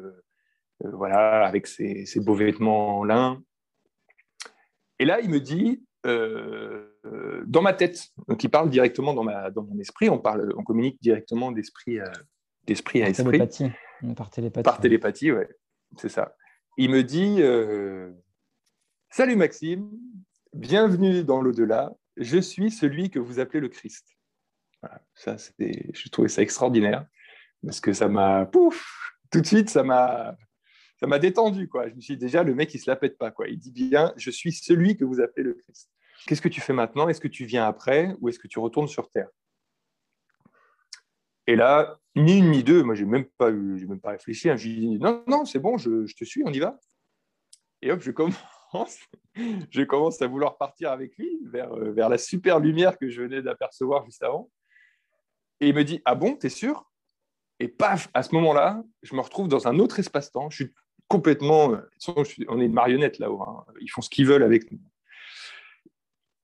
voilà, 0.81 1.47
avec 1.47 1.67
ses, 1.67 2.07
ses, 2.07 2.21
beaux 2.21 2.35
vêtements 2.35 2.99
en 2.99 3.05
lin. 3.05 3.43
Et 4.99 5.05
là, 5.05 5.21
il 5.21 5.31
me 5.31 5.41
dit 5.41 5.83
euh, 6.07 7.45
dans 7.47 7.63
ma 7.63 7.73
tête. 7.73 8.09
Donc, 8.29 8.43
il 8.45 8.51
parle 8.51 8.71
directement 8.71 9.15
dans, 9.15 9.25
ma, 9.25 9.51
dans 9.51 9.63
mon 9.63 9.79
esprit. 9.79 10.09
On, 10.09 10.19
parle, 10.19 10.53
on 10.57 10.63
communique 10.63 10.99
directement 11.01 11.53
d'esprit 11.53 12.01
à, 12.01 12.11
d'esprit 12.65 13.03
à 13.03 13.09
esprit. 13.09 13.25
Télépathie. 13.25 13.71
Par 14.17 14.31
télépathie. 14.31 14.65
Par 14.65 14.81
télépathie, 14.81 15.33
ouais. 15.33 15.49
C'est 15.97 16.09
ça. 16.09 16.35
Il 16.77 16.91
me 16.91 17.03
dit 17.03 17.37
euh, 17.41 18.13
Salut 19.11 19.37
Maxime, 19.37 19.91
bienvenue 20.53 21.25
dans 21.25 21.41
l'au-delà. 21.41 21.93
Je 22.17 22.39
suis 22.39 22.71
celui 22.71 23.11
que 23.11 23.19
vous 23.19 23.41
appelez 23.41 23.61
le 23.61 23.69
Christ. 23.69 24.07
Voilà, 24.83 25.01
ça, 25.15 25.37
je 25.59 26.09
trouvais 26.11 26.29
ça 26.29 26.43
extraordinaire 26.43 27.07
parce 27.65 27.81
que 27.81 27.93
ça 27.93 28.09
m'a, 28.09 28.47
pouf, 28.47 28.87
tout 29.33 29.41
de 29.41 29.47
suite, 29.47 29.71
ça 29.71 29.83
m'a, 29.83 30.37
ça 31.01 31.07
m'a 31.07 31.19
détendu. 31.19 31.69
Quoi. 31.69 31.89
Je 31.89 31.95
me 31.95 32.01
suis 32.01 32.15
dit, 32.15 32.25
déjà, 32.25 32.43
le 32.43 32.55
mec, 32.55 32.75
il 32.75 32.79
se 32.79 32.91
la 32.91 32.97
pète 32.97 33.19
pas. 33.19 33.31
Quoi. 33.31 33.49
Il 33.49 33.59
dit 33.59 33.71
bien, 33.71 34.13
je 34.17 34.31
suis 34.31 34.53
celui 34.53 34.97
que 34.97 35.05
vous 35.05 35.21
appelez 35.21 35.45
le 35.45 35.55
Christ. 35.55 35.91
Qu'est-ce 36.27 36.43
que 36.43 36.49
tu 36.49 36.61
fais 36.61 36.73
maintenant? 36.73 37.09
Est-ce 37.09 37.21
que 37.21 37.29
tu 37.29 37.45
viens 37.45 37.67
après 37.67 38.17
ou 38.21 38.29
est-ce 38.29 38.39
que 38.39 38.49
tu 38.49 38.59
retournes 38.59 38.89
sur 38.89 39.09
Terre? 39.11 39.29
Et 41.47 41.57
là, 41.57 41.99
ni 42.15 42.39
une 42.39 42.51
ni 42.51 42.63
deux, 42.63 42.83
moi, 42.83 42.95
je 42.95 43.05
n'ai 43.05 43.11
même, 43.11 43.25
pas, 43.25 43.51
même 43.51 44.01
pas 44.01 44.11
réfléchi. 44.11 44.51
Hein. 44.51 44.57
Je 44.57 44.69
dis, 44.69 44.99
non, 44.99 45.25
non, 45.27 45.45
c'est 45.45 45.61
bon, 45.61 45.79
je, 45.79 46.13
te 46.15 46.25
suis, 46.25 46.43
on 46.45 46.53
y 46.53 46.59
va. 46.59 46.79
Et 47.81 47.93
hop, 47.93 48.01
je 48.03 48.11
commence, 48.11 48.37
je 49.71 49.83
commence 49.83 50.21
à 50.21 50.27
vouloir 50.27 50.59
partir 50.59 50.91
avec 50.91 51.17
lui 51.17 51.39
vers, 51.45 51.73
euh, 51.73 51.93
vers 51.93 52.09
la 52.09 52.19
super 52.19 52.59
lumière 52.59 52.99
que 52.99 53.09
je 53.09 53.23
venais 53.23 53.41
d'apercevoir 53.41 54.05
juste 54.05 54.23
avant. 54.23 54.51
Et 55.61 55.69
il 55.69 55.75
me 55.75 55.85
dit, 55.85 56.03
ah 56.05 56.17
bon, 56.17 56.35
t'es 56.35 56.49
sûr? 56.49 56.91
Et 57.61 57.69
paf, 57.69 58.09
à 58.15 58.23
ce 58.23 58.35
moment-là, 58.35 58.83
je 59.03 59.15
me 59.15 59.21
retrouve 59.21 59.49
dans 59.49 59.69
un 59.69 59.79
autre 59.79 59.99
espace-temps. 59.99 60.51
Je 60.51 60.65
suis 60.65 60.75
complètement. 61.09 61.73
On 62.49 62.61
est 62.61 62.67
une 62.67 62.73
marionnette 62.73 63.19
là-haut. 63.19 63.43
Hein. 63.43 63.65
Ils 63.81 63.89
font 63.89 64.03
ce 64.03 64.11
qu'ils 64.11 64.27
veulent 64.27 64.43
avec 64.43 64.71
nous. 64.71 64.79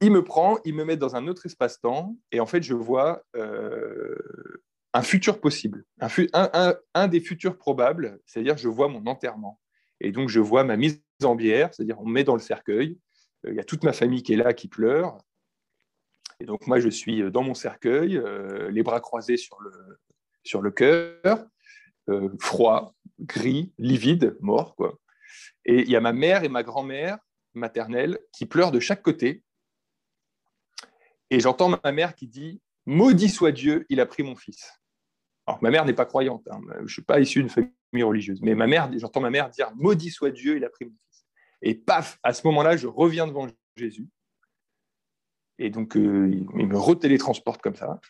Il 0.01 0.11
me 0.11 0.25
prend, 0.25 0.59
il 0.65 0.75
me 0.75 0.85
met 0.85 0.97
dans 0.97 1.17
un 1.17 1.29
autre 1.29 1.47
espace-temps, 1.47 2.17
et 2.33 2.41
en 2.41 2.47
fait, 2.47 2.63
je 2.63 2.75
vois 2.75 3.23
euh, 3.37 4.17
un 4.93 5.03
futur 5.03 5.41
possible, 5.41 5.85
un, 6.35 7.09
des 7.09 7.21
futurs 7.21 7.57
probables, 7.57 8.21
c'est-à-dire 8.27 8.59
je 8.59 8.69
vois 8.69 8.89
mon 8.89 9.07
enterrement. 9.07 9.61
Et 10.01 10.13
donc, 10.13 10.29
je 10.29 10.41
vois 10.41 10.65
ma 10.65 10.77
mise 10.77 11.03
en 11.23 11.35
bière, 11.35 11.73
c'est-à-dire 11.73 11.99
on 12.01 12.07
me 12.07 12.13
met 12.13 12.25
dans 12.25 12.35
le 12.35 12.41
cercueil, 12.41 12.99
euh, 13.47 13.53
il 13.53 13.57
y 13.57 13.61
a 13.61 13.65
toute 13.65 13.85
ma 13.85 13.93
famille 13.93 14.23
qui 14.23 14.35
est 14.35 14.37
là, 14.37 14.53
qui 14.53 14.69
pleure. 14.69 15.17
Et 16.41 16.45
donc, 16.45 16.67
moi, 16.67 16.81
je 16.81 16.89
suis 16.89 17.31
dans 17.31 17.43
mon 17.43 17.55
cercueil, 17.55 18.19
euh, 18.19 18.71
les 18.71 18.83
bras 18.83 19.01
croisés 19.01 19.37
sur 19.37 19.59
le, 19.63 19.73
sur 20.43 20.61
le 20.61 20.71
cœur, 20.71 21.47
froid, 22.39 22.95
gris, 23.21 23.73
livide, 23.79 24.37
mort. 24.41 24.75
Quoi. 24.77 24.99
Et 25.65 25.81
il 25.81 25.91
y 25.91 25.97
a 25.97 26.01
ma 26.01 26.13
mère 26.13 26.45
et 26.45 26.49
ma 26.49 26.63
grand-mère 26.63 27.19
maternelle 27.55 28.19
qui 28.33 28.47
pleurent 28.47 28.73
de 28.73 28.81
chaque 28.81 29.03
côté. 29.03 29.43
Et 31.31 31.41
j'entends 31.41 31.69
ma 31.83 31.93
mère 31.93 32.15
qui 32.15 32.29
dit 32.29 32.61
Maudit 32.87 33.31
soit 33.31 33.53
Dieu, 33.53 33.87
il 33.89 34.01
a 34.01 34.07
pris 34.07 34.23
mon 34.23 34.37
fils. 34.37 34.81
Alors, 35.47 35.63
ma 35.63 35.71
mère 35.71 35.85
n'est 35.85 35.95
pas 35.95 36.07
croyante, 36.07 36.47
hein. 36.51 36.61
je 36.79 36.83
ne 36.83 36.89
suis 36.89 37.03
pas 37.03 37.21
issu 37.21 37.41
d'une 37.41 37.51
famille 37.51 38.03
religieuse, 38.03 38.41
mais 38.43 38.55
ma 38.55 38.67
mère, 38.67 38.91
j'entends 38.97 39.21
ma 39.21 39.31
mère 39.31 39.51
dire 39.51 39.71
Maudit 39.77 40.11
soit 40.11 40.31
Dieu, 40.31 40.57
il 40.57 40.65
a 40.65 40.71
pris 40.71 40.87
mon 40.87 40.93
fils. 40.93 41.27
Et 41.63 41.75
paf, 41.75 42.19
à 42.23 42.33
ce 42.33 42.47
moment-là, 42.47 42.77
je 42.77 42.87
reviens 42.87 43.27
devant 43.27 43.47
Jésus. 43.77 44.09
Et 45.59 45.71
donc, 45.71 45.97
euh, 45.97 46.31
il 46.31 46.67
me 46.67 46.77
retélétransporte 46.77 47.63
comme 47.63 47.77
ça. 47.77 48.01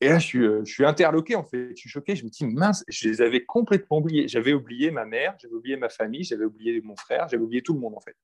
Et 0.00 0.08
là, 0.08 0.18
je 0.18 0.26
suis, 0.26 0.44
euh, 0.44 0.64
je 0.64 0.84
interloqué, 0.84 1.34
en 1.34 1.44
fait. 1.44 1.70
Je 1.70 1.80
suis 1.80 1.90
choqué. 1.90 2.14
Je 2.14 2.24
me 2.24 2.30
dis, 2.30 2.46
mince, 2.46 2.84
je 2.88 3.08
les 3.08 3.20
avais 3.20 3.44
complètement 3.44 3.98
oubliés. 3.98 4.28
J'avais 4.28 4.52
oublié 4.52 4.90
ma 4.90 5.04
mère, 5.04 5.36
j'avais 5.40 5.54
oublié 5.54 5.76
ma 5.76 5.88
famille, 5.88 6.22
j'avais 6.22 6.44
oublié 6.44 6.80
mon 6.80 6.96
frère, 6.96 7.28
j'avais 7.28 7.42
oublié 7.42 7.62
tout 7.62 7.74
le 7.74 7.80
monde, 7.80 7.94
en 7.96 8.00
fait. 8.00 8.16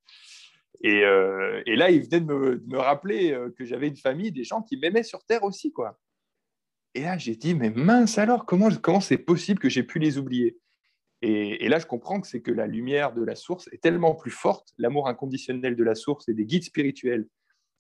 Et, 0.83 1.05
euh, 1.05 1.63
là, 1.67 1.91
il 1.91 2.03
venait 2.03 2.21
de 2.21 2.63
me, 2.67 2.79
rappeler 2.79 3.33
euh, 3.33 3.51
que 3.57 3.65
j'avais 3.65 3.89
une 3.89 3.97
famille, 3.97 4.31
des 4.31 4.45
gens 4.45 4.63
qui 4.63 4.77
m'aimaient 4.77 5.03
sur 5.03 5.25
Terre 5.25 5.43
aussi, 5.43 5.73
quoi. 5.73 5.99
Et 6.95 7.03
là, 7.03 7.19
j'ai 7.19 7.35
dit, 7.35 7.55
mais 7.55 7.71
mince 7.71 8.19
alors, 8.19 8.47
comment 8.47 8.71
comment 8.71 9.01
c'est 9.01 9.19
possible 9.19 9.59
que 9.59 9.69
j'ai 9.69 9.83
pu 9.83 9.99
les 9.99 10.17
oublier? 10.17 10.59
Et, 11.27 11.69
là, 11.71 11.79
je 11.79 11.87
comprends 11.87 12.21
que 12.21 12.27
c'est 12.27 12.43
que 12.43 12.51
la 12.51 12.67
lumière 12.67 13.15
de 13.15 13.25
la 13.25 13.35
source 13.35 13.67
est 13.73 13.81
tellement 13.81 14.15
plus 14.15 14.31
forte, 14.31 14.75
l'amour 14.77 15.09
inconditionnel 15.09 15.75
de 15.75 15.83
la 15.83 15.95
source 15.95 16.29
et 16.29 16.35
des 16.35 16.45
guides 16.45 16.65
spirituels 16.65 17.27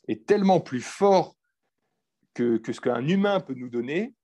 est 0.08 0.24
tellement 0.26 0.60
plus 0.60 0.80
fort 0.80 1.33
que, 2.34 2.60
ce 2.72 2.80
qu'un 2.80 3.06
humain 3.06 3.40
peut 3.40 3.54
nous 3.54 3.68
donner, 3.68 4.14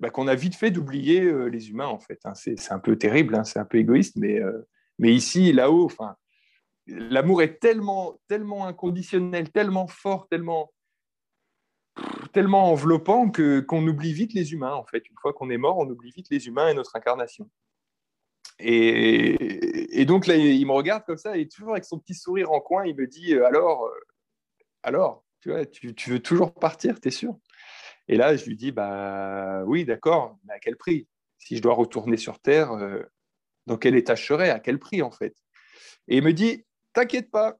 bah, 0.00 0.10
qu'on 0.10 0.28
a 0.28 0.34
vite 0.34 0.54
fait 0.54 0.70
d'oublier 0.70 1.22
euh, 1.22 1.46
les 1.46 1.70
humains, 1.70 1.86
en 1.86 1.98
fait. 1.98 2.20
Hein. 2.24 2.34
C'est 2.34 2.72
un 2.72 2.78
peu 2.78 2.96
terrible, 2.96 3.34
hein, 3.34 3.44
c'est 3.44 3.58
un 3.58 3.64
peu 3.64 3.78
égoïste, 3.78 4.16
mais, 4.16 4.40
euh, 4.40 4.66
mais 4.98 5.14
ici, 5.14 5.52
là-haut, 5.52 5.90
l'amour 6.86 7.42
est 7.42 7.58
tellement, 7.58 8.20
tellement 8.28 8.66
inconditionnel, 8.66 9.50
tellement 9.50 9.86
fort, 9.86 10.28
tellement, 10.28 10.72
tellement 12.32 12.70
enveloppant 12.70 13.30
que, 13.30 13.60
qu'on 13.60 13.86
oublie 13.86 14.12
vite 14.12 14.34
les 14.34 14.52
humains, 14.52 14.74
en 14.74 14.84
fait. 14.84 15.08
Une 15.08 15.16
fois 15.20 15.32
qu'on 15.32 15.50
est 15.50 15.58
mort, 15.58 15.78
on 15.78 15.88
oublie 15.88 16.12
vite 16.12 16.28
les 16.30 16.46
humains 16.46 16.68
et 16.68 16.74
notre 16.74 16.96
incarnation. 16.96 17.50
Et, 18.60 20.00
et, 20.00 20.04
donc 20.04 20.26
là, 20.26 20.34
il 20.36 20.66
me 20.66 20.72
regarde 20.72 21.04
comme 21.04 21.16
ça, 21.16 21.36
et 21.36 21.48
toujours 21.48 21.72
avec 21.72 21.84
son 21.84 21.98
petit 21.98 22.14
sourire 22.14 22.50
en 22.50 22.60
coin, 22.60 22.86
il 22.86 22.96
me 22.96 23.06
dit 23.06 23.34
euh, 23.34 23.46
Alors, 23.46 23.88
alors, 24.82 25.24
tu, 25.40 25.50
vois, 25.50 25.64
tu, 25.66 25.94
tu 25.94 26.10
veux 26.10 26.20
toujours 26.20 26.54
partir, 26.54 27.00
t'es 27.00 27.10
sûr? 27.10 27.36
Et 28.08 28.16
là, 28.16 28.36
je 28.36 28.46
lui 28.46 28.56
dis, 28.56 28.72
bah 28.72 29.62
oui, 29.66 29.84
d'accord, 29.84 30.38
mais 30.44 30.54
à 30.54 30.58
quel 30.58 30.76
prix? 30.76 31.06
Si 31.38 31.56
je 31.56 31.62
dois 31.62 31.74
retourner 31.74 32.16
sur 32.16 32.40
Terre, 32.40 32.72
euh, 32.72 33.02
dans 33.66 33.76
quel 33.76 33.94
état 33.96 34.14
je 34.14 34.24
serai 34.24 34.50
À 34.50 34.58
quel 34.58 34.78
prix, 34.78 35.02
en 35.02 35.10
fait? 35.10 35.36
Et 36.08 36.16
il 36.16 36.24
me 36.24 36.32
dit, 36.32 36.64
t'inquiète 36.94 37.30
pas, 37.30 37.58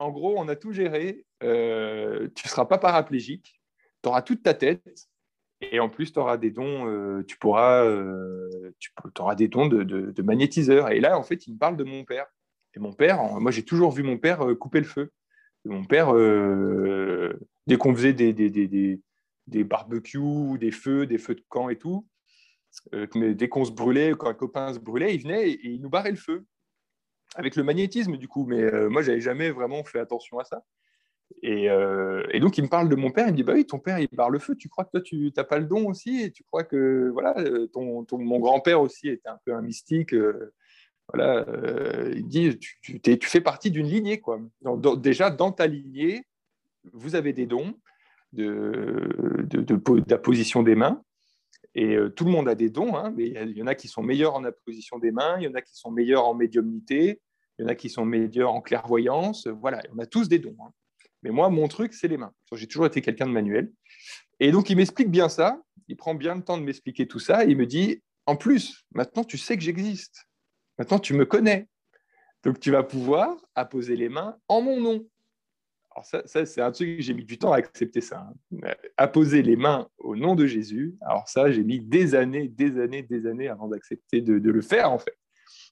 en 0.00 0.10
gros, 0.10 0.34
on 0.36 0.48
a 0.48 0.56
tout 0.56 0.72
géré, 0.72 1.24
euh, 1.44 2.28
tu 2.34 2.46
ne 2.46 2.50
seras 2.50 2.64
pas 2.64 2.78
paraplégique, 2.78 3.60
tu 4.02 4.08
auras 4.08 4.22
toute 4.22 4.42
ta 4.42 4.54
tête, 4.54 4.82
et 5.60 5.78
en 5.78 5.88
plus, 5.88 6.12
tu 6.12 6.18
auras 6.18 6.36
des 6.36 6.50
dons, 6.50 6.88
euh, 6.88 7.22
tu 7.28 7.38
pourras, 7.38 7.84
tu 8.80 8.90
auras 9.20 9.34
des 9.36 9.46
dons 9.46 9.66
de, 9.66 9.84
de, 9.84 10.22
magnétiseur. 10.22 10.90
Et 10.90 11.00
là, 11.00 11.18
en 11.18 11.22
fait, 11.22 11.46
il 11.46 11.52
me 11.54 11.58
parle 11.58 11.76
de 11.76 11.84
mon 11.84 12.04
père. 12.04 12.26
Et 12.74 12.80
mon 12.80 12.92
père, 12.92 13.22
moi, 13.40 13.50
j'ai 13.50 13.64
toujours 13.64 13.92
vu 13.92 14.02
mon 14.02 14.16
père 14.16 14.44
couper 14.58 14.80
le 14.80 14.86
feu. 14.86 15.12
mon 15.66 15.84
père, 15.84 16.14
dès 17.66 17.76
qu'on 17.76 17.94
faisait 17.94 18.14
des, 18.14 18.32
barbecues, 19.64 20.58
des 20.58 20.70
feux, 20.70 21.06
des 21.06 21.18
feux 21.18 21.34
de 21.34 21.44
camp 21.48 21.68
et 21.68 21.76
tout. 21.76 22.06
Euh, 22.94 23.06
mais 23.14 23.34
dès 23.34 23.48
qu'on 23.48 23.64
se 23.64 23.72
brûlait, 23.72 24.12
quand 24.12 24.28
un 24.28 24.34
copain 24.34 24.72
se 24.72 24.78
brûlait, 24.78 25.14
il 25.14 25.22
venait 25.22 25.50
et, 25.50 25.66
il 25.66 25.80
nous 25.80 25.90
barrait 25.90 26.10
le 26.10 26.16
feu. 26.16 26.44
Avec 27.36 27.54
le 27.54 27.62
magnétisme, 27.62 28.16
du 28.16 28.28
coup. 28.28 28.44
Mais 28.46 28.62
euh, 28.62 28.88
moi, 28.88 29.02
j'avais 29.02 29.20
jamais 29.20 29.50
vraiment 29.50 29.84
fait 29.84 30.00
attention 30.00 30.38
à 30.38 30.44
ça. 30.44 30.64
Euh, 31.44 32.26
et, 32.32 32.40
donc, 32.40 32.58
il 32.58 32.64
me 32.64 32.68
parle 32.68 32.88
de 32.88 32.96
mon 32.96 33.10
père. 33.10 33.28
Il 33.28 33.32
me 33.32 33.36
dit 33.36 33.44
Bah 33.44 33.52
oui, 33.54 33.66
ton 33.66 33.78
père, 33.78 33.98
il 34.00 34.08
barre 34.12 34.30
le 34.30 34.38
feu. 34.38 34.56
Tu 34.56 34.68
crois 34.68 34.84
que 34.84 34.90
toi, 34.90 35.00
tu 35.00 35.32
n'as 35.36 35.44
pas 35.44 35.58
le 35.58 35.66
don 35.66 35.86
aussi? 35.88 36.32
Tu 36.32 36.42
crois 36.44 36.64
que, 36.64 37.10
voilà, 37.12 37.36
ton, 37.72 38.04
mon 38.12 38.40
grand-père 38.40 38.80
aussi 38.80 39.08
était 39.08 39.28
un 39.28 39.38
peu 39.44 39.54
un 39.54 39.62
mystique. 39.62 40.14
voilà, 41.12 41.46
il 42.14 42.26
dit 42.26 42.58
tu, 42.58 43.00
tu, 43.00 43.28
fais 43.28 43.40
partie 43.40 43.70
d'une 43.70 43.86
lignée, 43.86 44.20
quoi. 44.20 44.40
déjà, 44.98 45.30
dans 45.30 45.52
ta 45.52 45.68
lignée, 45.68 46.24
vous 46.92 47.14
avez 47.14 47.32
des 47.32 47.46
dons 47.46 47.74
de, 48.32 49.46
la 50.08 50.18
position 50.18 50.62
des 50.62 50.74
mains. 50.74 51.02
Et 51.74 51.94
euh, 51.94 52.08
tout 52.08 52.24
le 52.24 52.32
monde 52.32 52.48
a 52.48 52.54
des 52.54 52.68
dons, 52.68 52.96
hein, 52.96 53.12
mais 53.16 53.28
il 53.28 53.56
y 53.56 53.62
en 53.62 53.66
a 53.66 53.74
qui 53.74 53.86
sont 53.86 54.02
meilleurs 54.02 54.34
en 54.34 54.42
position 54.64 54.98
des 54.98 55.12
mains, 55.12 55.36
il 55.38 55.44
y 55.44 55.48
en 55.48 55.54
a 55.54 55.62
qui 55.62 55.76
sont 55.76 55.90
meilleurs 55.90 56.26
en 56.26 56.34
médiumnité, 56.34 57.20
il 57.58 57.62
y 57.62 57.64
en 57.64 57.68
a 57.68 57.74
qui 57.74 57.88
sont 57.88 58.04
meilleurs 58.04 58.52
en 58.52 58.60
clairvoyance. 58.60 59.46
Voilà, 59.46 59.82
on 59.94 59.98
a 59.98 60.06
tous 60.06 60.28
des 60.28 60.38
dons. 60.38 60.56
Hein. 60.64 60.72
Mais 61.22 61.30
moi, 61.30 61.50
mon 61.50 61.68
truc, 61.68 61.92
c'est 61.92 62.08
les 62.08 62.16
mains. 62.16 62.32
J'ai 62.52 62.66
toujours 62.66 62.86
été 62.86 63.02
quelqu'un 63.02 63.26
de 63.26 63.32
manuel. 63.32 63.70
Et 64.40 64.50
donc, 64.50 64.70
il 64.70 64.76
m'explique 64.76 65.10
bien 65.10 65.28
ça. 65.28 65.60
Il 65.88 65.96
prend 65.96 66.14
bien 66.14 66.34
le 66.34 66.42
temps 66.42 66.56
de 66.56 66.62
m'expliquer 66.62 67.06
tout 67.06 67.18
ça. 67.18 67.44
Et 67.44 67.50
il 67.50 67.56
me 67.56 67.66
dit, 67.66 68.02
en 68.26 68.36
plus, 68.36 68.84
maintenant, 68.92 69.24
tu 69.24 69.36
sais 69.36 69.56
que 69.56 69.62
j'existe. 69.62 70.26
Maintenant, 70.78 70.98
tu 70.98 71.14
me 71.14 71.26
connais. 71.26 71.68
Donc, 72.42 72.58
tu 72.58 72.70
vas 72.70 72.82
pouvoir 72.82 73.36
apposer 73.54 73.96
les 73.96 74.08
mains 74.08 74.38
en 74.48 74.62
mon 74.62 74.80
nom. 74.80 75.06
Alors, 76.00 76.24
ça, 76.26 76.46
c'est 76.46 76.62
un 76.62 76.72
truc 76.72 76.96
que 76.96 77.02
j'ai 77.02 77.12
mis 77.12 77.24
du 77.24 77.38
temps 77.38 77.52
à 77.52 77.56
accepter 77.56 78.00
ça. 78.00 78.26
Hein. 78.52 78.72
Apposer 78.96 79.42
les 79.42 79.56
mains 79.56 79.88
au 79.98 80.16
nom 80.16 80.34
de 80.34 80.46
Jésus. 80.46 80.96
Alors, 81.02 81.28
ça, 81.28 81.50
j'ai 81.50 81.62
mis 81.62 81.80
des 81.80 82.14
années, 82.14 82.48
des 82.48 82.80
années, 82.80 83.02
des 83.02 83.26
années 83.26 83.48
avant 83.48 83.68
d'accepter 83.68 84.22
de, 84.22 84.50
le 84.50 84.62
faire, 84.62 84.90
en 84.90 84.98
fait. 84.98 85.16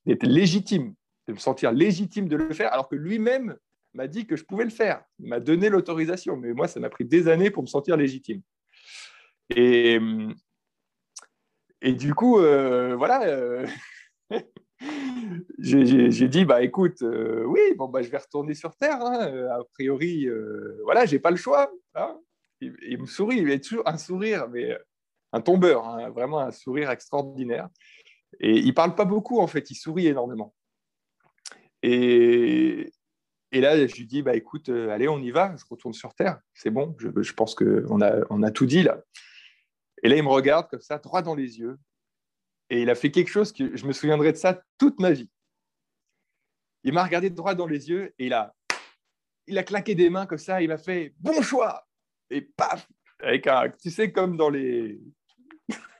D'être 0.04 0.26
légitime, 0.26 0.94
de 1.28 1.32
me 1.32 1.38
sentir 1.38 1.72
légitime 1.72 2.28
de 2.28 2.36
le 2.36 2.52
faire, 2.52 2.72
alors 2.72 2.88
que 2.88 2.96
lui-même 2.96 3.56
m'a 3.94 4.06
dit 4.06 4.26
que 4.26 4.36
je 4.36 4.44
pouvais 4.44 4.64
le 4.64 4.70
faire. 4.70 5.02
Il 5.18 5.28
m'a 5.28 5.40
donné 5.40 5.70
l'autorisation. 5.70 6.36
Mais 6.36 6.52
moi, 6.52 6.68
ça 6.68 6.78
m'a 6.78 6.90
pris 6.90 7.06
des 7.06 7.28
années 7.28 7.50
pour 7.50 7.62
me 7.62 7.68
sentir 7.68 7.96
légitime. 7.96 8.42
Et, 9.48 9.98
et 11.80 11.92
du 11.94 12.12
coup, 12.12 12.38
euh, 12.38 12.96
voilà. 12.96 13.22
Euh, 13.22 13.66
j'ai 15.58 16.28
dit 16.28 16.44
bah 16.44 16.62
écoute 16.62 17.02
euh, 17.02 17.44
oui 17.44 17.60
bon 17.76 17.88
bah 17.88 18.02
je 18.02 18.08
vais 18.08 18.18
retourner 18.18 18.54
sur 18.54 18.76
terre 18.76 19.00
hein. 19.00 19.48
a 19.50 19.64
priori 19.72 20.26
euh, 20.26 20.80
voilà 20.84 21.04
j'ai 21.04 21.18
pas 21.18 21.30
le 21.30 21.36
choix 21.36 21.70
hein. 21.94 22.16
il, 22.60 22.98
me 22.98 23.06
sourit 23.06 23.38
il 23.38 23.50
a 23.50 23.58
toujours 23.58 23.86
un 23.86 23.98
sourire 23.98 24.48
mais 24.48 24.72
euh, 24.72 24.78
un 25.32 25.40
tombeur 25.40 25.86
hein, 25.86 26.10
vraiment 26.10 26.38
un 26.38 26.52
sourire 26.52 26.90
extraordinaire 26.90 27.68
et 28.38 28.56
il 28.56 28.72
parle 28.72 28.94
pas 28.94 29.04
beaucoup 29.04 29.40
en 29.40 29.48
fait 29.48 29.70
il 29.70 29.74
sourit 29.74 30.06
énormément 30.06 30.54
et, 31.82 32.92
et 33.50 33.60
là 33.60 33.84
je 33.84 33.94
lui 33.96 34.06
dis 34.06 34.22
bah 34.22 34.36
écoute 34.36 34.68
allez 34.68 35.08
on 35.08 35.18
y 35.18 35.32
va 35.32 35.56
je 35.56 35.64
retourne 35.68 35.94
sur 35.94 36.14
terre 36.14 36.38
c'est 36.54 36.70
bon 36.70 36.94
je, 36.98 37.32
pense 37.32 37.56
que 37.56 37.84
on 37.90 38.00
a 38.00 38.24
on 38.30 38.44
a 38.44 38.52
tout 38.52 38.66
dit 38.66 38.84
là 38.84 39.00
et 40.04 40.08
là 40.08 40.16
il 40.16 40.22
me 40.22 40.28
regarde 40.28 40.68
comme 40.68 40.80
ça 40.80 40.98
droit 40.98 41.22
dans 41.22 41.34
les 41.34 41.58
yeux 41.58 41.78
et 42.70 42.82
il 42.82 42.90
a 42.90 42.94
fait 42.94 43.10
quelque 43.10 43.30
chose 43.30 43.52
que 43.52 43.76
je 43.76 43.86
me 43.86 43.92
souviendrai 43.92 44.32
de 44.32 44.36
ça 44.36 44.62
toute 44.78 45.00
ma 45.00 45.12
vie. 45.12 45.30
Il 46.84 46.92
m'a 46.92 47.04
regardé 47.04 47.30
droit 47.30 47.54
dans 47.54 47.66
les 47.66 47.88
yeux 47.88 48.14
et 48.18 48.26
il 48.26 48.32
a, 48.32 48.54
il 49.46 49.58
a 49.58 49.62
claqué 49.62 49.94
des 49.94 50.10
mains 50.10 50.26
comme 50.26 50.38
ça. 50.38 50.62
Il 50.62 50.70
a 50.70 50.78
fait 50.78 51.14
bon 51.18 51.42
choix 51.42 51.86
et 52.30 52.42
paf 52.42 52.88
avec 53.20 53.46
un, 53.46 53.70
tu 53.70 53.90
sais 53.90 54.12
comme 54.12 54.36
dans 54.36 54.48
les, 54.48 55.00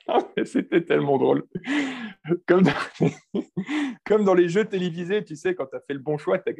c'était 0.44 0.82
tellement 0.82 1.18
drôle. 1.18 1.44
Comme 2.46 2.62
dans... 2.62 2.72
comme 4.04 4.24
dans, 4.24 4.34
les 4.34 4.48
jeux 4.48 4.64
télévisés, 4.64 5.24
tu 5.24 5.36
sais, 5.36 5.54
quand 5.54 5.66
tu 5.66 5.76
as 5.76 5.80
fait 5.80 5.94
le 5.94 6.00
bon 6.00 6.18
choix, 6.18 6.38
tu 6.38 6.52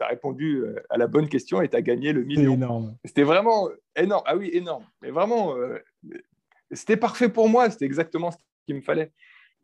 as, 0.00 0.06
répondu 0.06 0.58
euh, 0.58 0.76
à 0.90 0.96
la 0.96 1.06
bonne 1.06 1.28
question 1.28 1.62
et 1.62 1.68
tu 1.68 1.76
as 1.76 1.82
gagné 1.82 2.12
le 2.12 2.24
million. 2.24 2.96
C'était 3.04 3.22
vraiment 3.22 3.68
énorme. 3.94 4.24
Ah 4.26 4.36
oui, 4.36 4.50
énorme. 4.52 4.84
Mais 5.02 5.10
vraiment, 5.10 5.56
euh, 5.56 5.78
c'était 6.70 6.96
parfait 6.96 7.28
pour 7.28 7.48
moi. 7.48 7.70
C'était 7.70 7.86
exactement 7.86 8.30
ce 8.30 8.36
qu'il 8.66 8.76
me 8.76 8.82
fallait. 8.82 9.12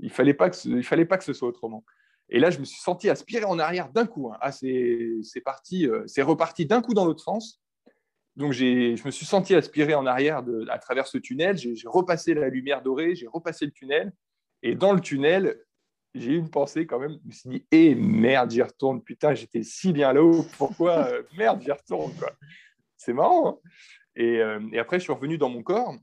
Il 0.03 0.11
fallait, 0.11 0.34
pas 0.34 0.50
que 0.50 0.57
ce, 0.57 0.82
fallait 0.82 1.05
pas 1.05 1.16
que 1.16 1.24
ce 1.24 1.32
soit 1.32 1.48
autrement. 1.48 1.84
Et 2.28 2.40
là, 2.40 2.50
je 2.50 2.59
me 2.59 2.64
suis 2.64 2.80
senti 2.80 3.09
aspirer 3.09 3.44
en 3.44 3.59
arrière 3.59 3.88
d'un 3.90 4.07
coup. 4.07 4.30
Hein. 4.30 4.38
Ah, 4.40 4.50
euh, 4.64 6.03
c'est 6.07 6.22
reparti 6.22 6.66
d'un 6.66 6.82
coup 6.82 6.92
dans 6.92 7.05
l'autre 7.05 7.22
sens. 7.22 7.62
Donc, 8.34 8.53
je 8.53 9.05
me 9.05 9.11
suis 9.11 9.26
senti 9.26 9.55
aspirer 9.55 9.94
en 9.94 10.07
arrière 10.07 10.42
à 10.70 10.78
travers 10.78 11.07
ce 11.07 11.18
tunnel. 11.18 11.57
J'ai 11.57 11.74
repassé 11.86 12.34
la 12.34 12.48
lumière 12.48 12.82
dorée, 12.82 13.14
j'ai 13.14 13.28
repassé 13.28 13.64
le 13.64 13.70
tunnel. 13.70 14.12
Et 14.62 14.74
dans 14.74 14.92
le 14.92 15.00
tunnel, 15.00 15.61
j'ai 16.14 16.32
eu 16.32 16.38
une 16.38 16.50
pensée 16.50 16.86
quand 16.86 16.98
même. 16.98 17.18
Je 17.22 17.26
me 17.26 17.32
suis 17.32 17.50
dit, 17.50 17.66
eh 17.70 17.94
merde, 17.94 18.50
j'y 18.50 18.62
retourne. 18.62 19.03
Putain, 19.03 19.34
j'étais 19.34 19.62
si 19.62 19.92
bien 19.92 20.12
là-haut. 20.12 20.44
Pourquoi 20.59 21.07
euh, 21.09 21.22
Merde, 21.36 21.61
j'y 21.62 21.70
retourne. 21.70 22.12
C'est 22.96 23.12
marrant. 23.12 23.48
Hein. 23.48 23.70
et, 24.16 24.40
euh, 24.40 24.61
et, 24.72 24.78
après, 24.78 24.98
je 24.98 25.05
suis 25.05 25.12
revenu 25.12 25.38
dans 25.38 25.48
mon 25.48 25.62
corps. 25.62 25.94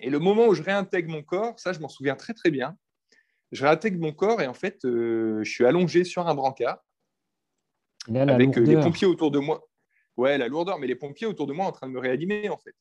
Et 0.00 0.10
le 0.10 0.18
moment 0.18 0.46
où 0.46 0.54
je 0.54 0.62
réintègre 0.62 1.10
mon 1.10 1.22
corps, 1.22 1.60
ça, 1.60 1.72
je 1.72 1.80
m'en 1.80 1.88
souviens 1.88 2.16
très, 2.16 2.32
très 2.32 2.50
bien 2.50 2.76
je 3.52 3.64
réintègre 3.64 4.00
mon 4.00 4.12
corps 4.12 4.40
et 4.40 4.46
en 4.46 4.54
fait, 4.54 4.84
euh, 4.84 5.42
je 5.42 5.50
suis 5.50 5.64
allongé 5.64 6.04
sur 6.04 6.26
un 6.28 6.34
brancard 6.34 6.78
avec 8.08 8.56
euh, 8.56 8.60
les 8.60 8.80
pompiers 8.80 9.06
autour 9.06 9.30
de 9.30 9.38
moi. 9.38 9.68
Ouais, 10.16 10.38
la 10.38 10.48
lourdeur, 10.48 10.78
mais 10.78 10.86
les 10.86 10.94
pompiers 10.94 11.26
autour 11.26 11.46
de 11.46 11.52
moi 11.52 11.66
en 11.66 11.72
train 11.72 11.88
de 11.88 11.92
me 11.92 11.98
réanimer 11.98 12.48
en 12.48 12.58
fait. 12.58 12.74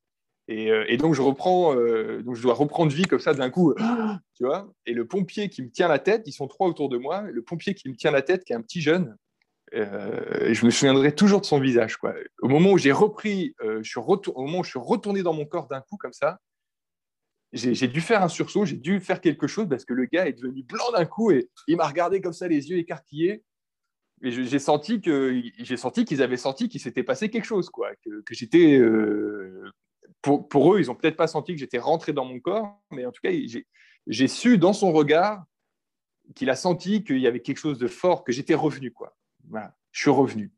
Et, 0.48 0.72
euh, 0.72 0.98
donc 0.98 1.14
je 1.14 1.22
reprends, 1.22 1.76
donc 1.76 2.36
je 2.36 2.42
dois 2.42 2.54
reprendre 2.54 2.92
vie 2.92 3.04
comme 3.04 3.20
ça 3.20 3.34
d'un 3.34 3.50
coup, 3.50 3.74
tu 4.36 4.46
vois. 4.46 4.72
Et 4.86 4.94
le 4.94 5.06
pompier 5.06 5.50
qui 5.50 5.62
me 5.62 5.70
tient 5.70 5.88
la 5.88 6.00
tête, 6.00 6.24
ils 6.26 6.32
sont 6.32 6.48
trois 6.48 6.68
autour 6.68 6.90
de 6.90 6.98
moi. 6.98 7.22
Le 7.22 7.42
pompier 7.42 7.74
qui 7.74 7.90
me 7.90 7.96
tient 7.96 8.12
la 8.12 8.22
tête, 8.22 8.44
qui 8.44 8.54
est 8.54 8.56
un 8.56 8.62
petit 8.62 8.82
jeune, 8.82 9.16
je 9.72 10.66
me 10.66 10.72
souviendrai 10.72 11.14
toujours 11.14 11.42
de 11.42 11.46
son 11.46 11.60
visage. 11.60 11.98
Quoi. 11.98 12.16
Au 12.42 12.48
moment 12.48 12.72
où 12.72 12.78
j'ai 12.78 12.92
repris, 12.92 13.54
je 13.62 13.84
suis 13.84 14.00
au 14.00 14.42
moment 14.42 14.60
où 14.60 14.64
je 14.64 14.72
suis 14.72 14.80
retourné 14.80 15.22
dans 15.22 15.34
mon 15.34 15.46
corps 15.46 15.68
d'un 15.68 15.82
coup 15.82 15.98
comme 15.98 16.14
ça, 16.14 16.40
j'ai 17.52 17.88
dû 17.88 18.02
faire 18.02 18.22
un 18.22 18.28
sursaut, 18.28 18.66
j'ai 18.66 18.78
dû 18.78 19.00
faire 19.00 19.22
quelque 19.22 19.48
chose 19.48 19.68
parce 19.68 19.84
que 19.84 19.94
le 19.94 20.06
gars 20.06 20.28
est 20.28 20.34
devenu 20.34 20.64
blanc 20.64 20.92
d'un 20.96 21.06
coup 21.06 21.32
et 21.32 21.50
il 21.68 21.78
m'a 21.78 21.88
regardé 21.88 22.22
comme 22.22 22.34
ça, 22.34 22.48
les 22.48 22.70
yeux 22.70 22.78
écarquillés. 22.78 23.44
Et 24.22 24.32
j'ai 24.32 24.60
senti 24.60 25.02
que 25.02 25.42
j'ai 25.58 25.78
senti 25.78 26.04
qu'ils 26.04 26.22
avaient 26.22 26.38
senti 26.38 26.68
qu'il 26.68 26.82
s'était 26.82 27.04
passé 27.04 27.30
quelque 27.30 27.46
chose, 27.46 27.70
quoi. 27.70 27.90
Que, 28.04 28.22
j'étais 28.32 28.78
euh, 28.78 29.72
pour, 30.22 30.76
eux, 30.76 30.80
ils 30.80 30.92
ont 30.92 30.96
peut-être 30.96 31.16
pas 31.16 31.28
senti 31.28 31.54
que 31.54 31.60
j'étais 31.60 31.80
rentré 31.80 32.12
dans 32.12 32.26
mon 32.26 32.40
corps, 32.40 32.82
mais 32.92 33.06
en 33.06 33.12
tout 33.12 33.22
cas, 33.24 33.32
j'ai 34.08 34.28
su 34.28 34.58
dans 34.58 34.74
son 34.74 34.92
regard 34.92 35.44
qu'il 36.36 36.50
a 36.50 36.56
senti 36.56 37.04
qu'il 37.04 37.20
y 37.20 37.28
avait 37.28 37.42
quelque 37.42 37.58
chose 37.58 37.80
de 37.80 37.88
fort, 37.88 38.24
que 38.24 38.34
j'étais 38.34 38.56
revenu, 38.56 38.92
quoi. 38.92 39.16
Je 39.92 40.02
suis 40.02 40.12
revenu. 40.12 40.52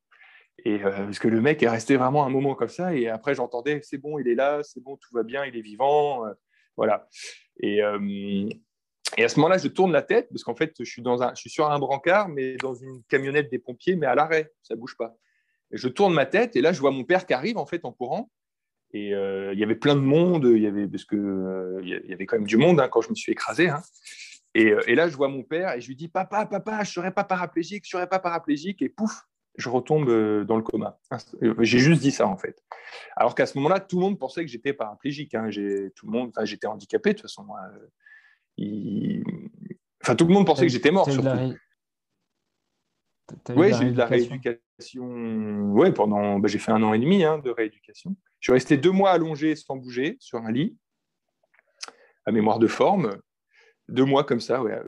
Et 0.65 0.83
euh, 0.83 1.05
parce 1.05 1.19
que 1.19 1.27
le 1.27 1.39
mec 1.39 1.61
est 1.63 1.69
resté 1.69 1.95
vraiment 1.95 2.25
un 2.25 2.29
moment 2.29 2.55
comme 2.55 2.67
ça, 2.67 2.95
et 2.95 3.07
après 3.07 3.35
j'entendais, 3.35 3.79
c'est 3.83 3.97
bon, 3.97 4.19
il 4.19 4.27
est 4.27 4.35
là, 4.35 4.61
c'est 4.63 4.81
bon, 4.81 4.97
tout 4.97 5.13
va 5.13 5.23
bien, 5.23 5.45
il 5.45 5.55
est 5.55 5.61
vivant. 5.61 6.25
Voilà. 6.77 7.07
Et, 7.59 7.83
euh, 7.83 8.49
et 9.17 9.23
à 9.23 9.29
ce 9.29 9.37
moment-là, 9.37 9.57
je 9.57 9.67
tourne 9.67 9.91
la 9.91 10.01
tête 10.01 10.29
parce 10.29 10.43
qu'en 10.43 10.55
fait, 10.55 10.73
je 10.79 10.89
suis, 10.89 11.01
dans 11.01 11.21
un, 11.21 11.33
je 11.35 11.41
suis 11.41 11.49
sur 11.49 11.69
un 11.69 11.79
brancard, 11.79 12.29
mais 12.29 12.55
dans 12.57 12.73
une 12.73 13.03
camionnette 13.09 13.51
des 13.51 13.59
pompiers, 13.59 13.95
mais 13.95 14.07
à 14.07 14.15
l'arrêt, 14.15 14.51
ça 14.63 14.75
bouge 14.75 14.95
pas. 14.97 15.15
Et 15.71 15.77
je 15.77 15.87
tourne 15.87 16.13
ma 16.13 16.25
tête 16.25 16.55
et 16.55 16.61
là, 16.61 16.73
je 16.73 16.79
vois 16.79 16.91
mon 16.91 17.03
père 17.03 17.25
qui 17.25 17.33
arrive 17.33 17.57
en 17.57 17.65
fait 17.65 17.85
en 17.85 17.91
courant. 17.91 18.31
Et 18.93 19.13
euh, 19.13 19.53
il 19.53 19.59
y 19.59 19.63
avait 19.63 19.75
plein 19.75 19.95
de 19.95 20.01
monde, 20.01 20.49
il 20.53 20.61
y 20.61 20.67
avait, 20.67 20.87
parce 20.87 21.05
que 21.05 21.15
euh, 21.15 21.81
y 21.83 22.13
avait 22.13 22.25
quand 22.25 22.35
même 22.37 22.47
du 22.47 22.57
monde 22.57 22.81
hein, 22.81 22.89
quand 22.89 23.01
je 23.01 23.09
me 23.09 23.15
suis 23.15 23.31
écrasé. 23.31 23.69
Hein. 23.69 23.81
Et, 24.53 24.73
et, 24.87 24.95
là, 24.95 25.07
je 25.07 25.15
vois 25.15 25.29
mon 25.29 25.43
père 25.43 25.73
et 25.75 25.81
je 25.81 25.87
lui 25.87 25.95
dis 25.95 26.09
Papa, 26.09 26.45
papa, 26.45 26.83
je 26.83 26.91
serai 26.91 27.11
pas 27.11 27.23
paraplégique, 27.23 27.85
je 27.85 27.91
serai 27.91 28.07
pas 28.07 28.19
paraplégique. 28.19 28.81
Et 28.81 28.89
pouf, 28.89 29.23
je 29.61 29.69
retombe 29.69 30.09
euh, 30.09 30.43
dans 30.43 30.57
le 30.57 30.63
coma. 30.63 30.99
Euh, 31.41 31.55
j'ai 31.59 31.79
juste 31.79 32.01
dit 32.01 32.11
ça 32.11 32.27
en 32.27 32.35
fait. 32.35 32.61
Alors 33.15 33.35
qu'à 33.35 33.45
ce 33.45 33.57
moment-là, 33.57 33.79
tout 33.79 33.97
le 33.97 34.01
monde 34.01 34.19
pensait 34.19 34.43
que 34.43 34.49
j'étais 34.49 34.73
paraplégique. 34.73 35.35
Hein. 35.35 35.49
Tout 35.95 36.07
le 36.07 36.11
monde, 36.11 36.33
j'étais 36.43 36.67
handicapé 36.67 37.11
de 37.11 37.19
toute 37.19 37.21
façon. 37.23 37.47
Euh, 38.59 39.23
enfin, 40.03 40.15
tout 40.15 40.25
le 40.25 40.33
monde 40.33 40.45
pensait 40.45 40.65
que 40.65 40.71
j'étais 40.71 40.91
mort. 40.91 41.07
Oui, 43.55 43.71
j'ai 43.73 43.85
eu 43.85 43.91
de 43.91 43.97
la 43.97 44.07
rééducation. 44.07 45.71
Ouais, 45.71 45.93
pendant, 45.93 46.39
bah, 46.39 46.49
j'ai 46.49 46.59
fait 46.59 46.73
un 46.73 46.83
an 46.83 46.93
et 46.93 46.99
demi 46.99 47.23
hein, 47.23 47.37
de 47.37 47.49
rééducation. 47.49 48.15
Je 48.39 48.47
suis 48.47 48.53
resté 48.53 48.75
deux 48.75 48.91
mois 48.91 49.11
allongé 49.11 49.55
sans 49.55 49.77
bouger 49.77 50.17
sur 50.19 50.39
un 50.39 50.51
lit, 50.51 50.75
à 52.25 52.31
mémoire 52.31 52.59
de 52.59 52.67
forme, 52.67 53.17
deux 53.87 54.03
mois 54.03 54.25
comme 54.25 54.41
ça, 54.41 54.61
ouais. 54.61 54.81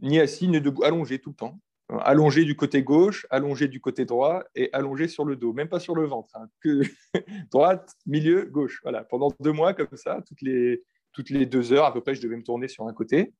ni 0.00 0.20
assis 0.20 0.46
ni 0.46 0.60
debout, 0.60 0.84
allongé 0.84 1.18
tout 1.18 1.30
le 1.30 1.36
temps 1.36 1.58
allongé 1.88 2.44
du 2.44 2.56
côté 2.56 2.82
gauche, 2.82 3.26
allongé 3.30 3.68
du 3.68 3.80
côté 3.80 4.04
droit 4.04 4.44
et 4.54 4.70
allongé 4.72 5.08
sur 5.08 5.24
le 5.24 5.36
dos, 5.36 5.52
même 5.52 5.68
pas 5.68 5.80
sur 5.80 5.94
le 5.94 6.04
ventre, 6.04 6.30
hein, 6.34 6.48
que 6.60 6.82
droite, 7.50 7.94
milieu, 8.06 8.44
gauche. 8.44 8.80
Voilà, 8.82 9.04
pendant 9.04 9.32
deux 9.40 9.52
mois 9.52 9.74
comme 9.74 9.96
ça, 9.96 10.22
toutes 10.26 10.42
les, 10.42 10.82
toutes 11.12 11.30
les 11.30 11.46
deux 11.46 11.72
heures 11.72 11.84
à 11.84 11.92
peu 11.92 12.00
près, 12.00 12.14
je 12.14 12.22
devais 12.22 12.36
me 12.36 12.42
tourner 12.42 12.68
sur 12.68 12.86
un 12.86 12.92
côté 12.92 13.34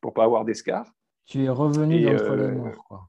pour 0.00 0.12
pas 0.12 0.24
avoir 0.24 0.44
d'escar. 0.44 0.90
Tu 1.26 1.44
es 1.44 1.48
revenu 1.48 2.04
dans 2.04 2.12
d'entre 2.12 2.34
les 2.34 2.52
morts, 2.52 2.84
quoi. 2.84 3.08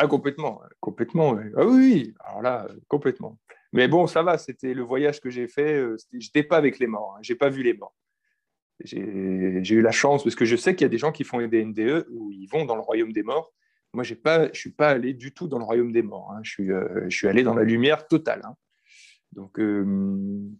Ah, 0.00 0.06
complètement, 0.06 0.60
complètement. 0.78 1.36
Ah 1.56 1.66
oui, 1.66 2.14
alors 2.20 2.40
là, 2.40 2.68
complètement. 2.86 3.36
Mais 3.72 3.88
bon, 3.88 4.06
ça 4.06 4.22
va, 4.22 4.38
c'était 4.38 4.72
le 4.72 4.82
voyage 4.82 5.20
que 5.20 5.28
j'ai 5.28 5.48
fait. 5.48 5.74
Euh, 5.74 5.96
j'étais 6.12 6.44
pas 6.44 6.56
avec 6.56 6.78
les 6.78 6.86
morts, 6.86 7.16
hein, 7.16 7.20
j'ai 7.22 7.34
pas 7.34 7.48
vu 7.48 7.62
les 7.62 7.74
morts. 7.74 7.96
J'ai 8.84 9.00
eu 9.00 9.82
la 9.82 9.90
chance, 9.90 10.22
parce 10.22 10.36
que 10.36 10.44
je 10.44 10.54
sais 10.54 10.76
qu'il 10.76 10.84
y 10.84 10.86
a 10.86 10.88
des 10.88 10.98
gens 10.98 11.10
qui 11.10 11.24
font 11.24 11.44
des 11.44 11.64
NDE 11.64 12.06
où 12.10 12.30
ils 12.30 12.46
vont 12.46 12.64
dans 12.64 12.76
le 12.76 12.80
royaume 12.80 13.12
des 13.12 13.24
morts 13.24 13.52
moi, 13.94 14.04
je 14.04 14.14
ne 14.14 14.48
suis 14.52 14.70
pas 14.70 14.88
allé 14.88 15.14
du 15.14 15.32
tout 15.32 15.48
dans 15.48 15.58
le 15.58 15.64
royaume 15.64 15.92
des 15.92 16.02
morts. 16.02 16.32
Hein. 16.32 16.40
Je, 16.42 16.50
suis, 16.50 16.72
euh, 16.72 17.06
je 17.08 17.16
suis 17.16 17.28
allé 17.28 17.42
dans 17.42 17.54
la 17.54 17.64
lumière 17.64 18.06
totale. 18.06 18.42
Hein. 18.44 18.54
Donc, 19.32 19.58
euh, 19.58 20.50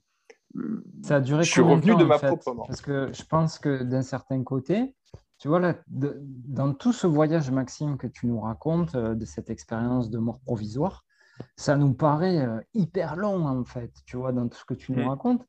ça 1.02 1.16
a 1.16 1.20
duré 1.20 1.44
je 1.44 1.50
suis 1.50 1.60
revenu 1.60 1.94
de, 1.94 2.04
ma 2.04 2.18
propre 2.18 2.54
mort. 2.54 2.66
Parce 2.66 2.80
que 2.80 3.12
je 3.12 3.22
pense 3.22 3.58
que 3.58 3.82
d'un 3.82 4.02
certain 4.02 4.42
côté, 4.42 4.94
tu 5.38 5.48
vois, 5.48 5.60
là, 5.60 5.74
dans 5.86 6.72
tout 6.72 6.92
ce 6.92 7.06
voyage, 7.06 7.50
Maxime, 7.50 7.96
que 7.98 8.06
tu 8.06 8.26
nous 8.26 8.40
racontes, 8.40 8.94
euh, 8.94 9.14
de 9.14 9.24
cette 9.24 9.50
expérience 9.50 10.10
de 10.10 10.18
mort 10.18 10.40
provisoire, 10.40 11.04
ça 11.54 11.76
nous 11.76 11.94
paraît 11.94 12.44
hyper 12.74 13.14
long, 13.14 13.46
en 13.46 13.64
fait, 13.64 13.92
tu 14.06 14.16
vois, 14.16 14.32
dans 14.32 14.48
tout 14.48 14.58
ce 14.58 14.64
que 14.64 14.74
tu 14.74 14.92
nous 14.92 15.04
mm. 15.04 15.08
racontes. 15.08 15.46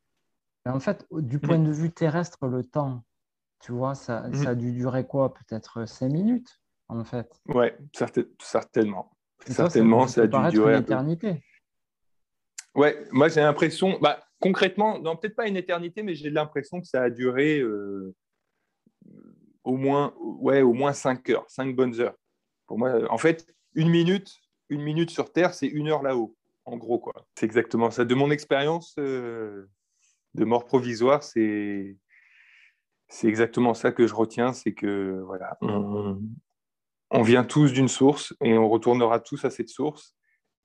en 0.68 0.80
fait, 0.80 1.08
du 1.12 1.38
mm. 1.38 1.42
point 1.42 1.60
de 1.60 1.72
vue 1.72 1.92
terrestre, 1.92 2.46
le 2.46 2.64
temps, 2.64 3.04
tu 3.60 3.72
vois, 3.72 3.96
ça, 3.96 4.28
mm. 4.28 4.34
ça 4.36 4.50
a 4.50 4.56
dû 4.56 4.72
durer 4.72 5.08
quoi? 5.08 5.34
Peut-être 5.34 5.88
cinq 5.88 6.12
minutes 6.12 6.60
en 6.90 7.06
fait. 7.06 7.30
Ouais, 7.48 7.78
certainement. 7.94 9.16
certainement, 9.46 10.08
ça, 10.08 10.24
a 10.24 10.28
dû 10.28 10.50
durer 10.52 10.76
une 10.76 10.82
éternité. 10.82 11.44
Ouais, 12.76 13.08
moi 13.12 13.30
j'ai 13.30 13.42
l'impression, 13.42 13.98
bah, 14.02 14.20
concrètement, 14.40 15.00
non, 15.00 15.16
peut-être 15.16 15.36
pas 15.36 15.48
une 15.48 15.58
éternité, 15.58 16.04
mais 16.04 16.16
j'ai 16.16 16.30
l'impression 16.30 16.82
que 16.82 16.88
ça 16.88 17.04
a 17.04 17.10
duré 17.10 17.60
euh, 17.60 18.14
au 19.64 19.78
moins, 19.78 20.14
ouais, 20.20 20.62
au 20.62 20.74
moins 20.74 20.94
5 20.94 21.30
heures, 21.30 21.46
5 21.50 21.76
bonnes 21.76 22.00
heures. 22.00 22.16
Pour 22.68 22.78
moi, 22.78 23.12
en 23.12 23.18
fait, 23.18 23.48
une 23.74 23.90
minute, 23.90 24.38
une 24.70 24.82
minute 24.82 25.10
sur 25.10 25.32
Terre, 25.32 25.54
c'est 25.54 25.68
une 25.68 25.90
heure 25.90 26.04
là-haut, 26.04 26.36
en 26.66 26.78
gros. 26.78 27.00
quoi. 27.00 27.14
C'est 27.36 27.46
exactement 27.46 27.92
ça. 27.92 28.06
De 28.06 28.16
mon 28.16 28.32
expérience 28.32 28.96
euh, 29.00 29.68
de 30.36 30.46
mort 30.46 30.66
provisoire, 30.66 31.24
c'est 31.24 31.98
c'est 33.12 33.28
exactement 33.28 33.74
ça 33.74 33.92
que 33.92 34.06
je 34.06 34.14
retiens, 34.14 34.54
c'est 34.54 34.74
que 34.74 35.24
voilà, 35.26 35.58
on, 35.62 36.22
on 37.12 37.22
vient 37.22 37.44
tous 37.44 37.74
d'une 37.74 37.88
source 37.88 38.34
et 38.42 38.58
on 38.58 38.70
retournera 38.70 39.20
tous 39.20 39.46
à 39.46 39.50
cette 39.50 39.70
source. 39.70 40.16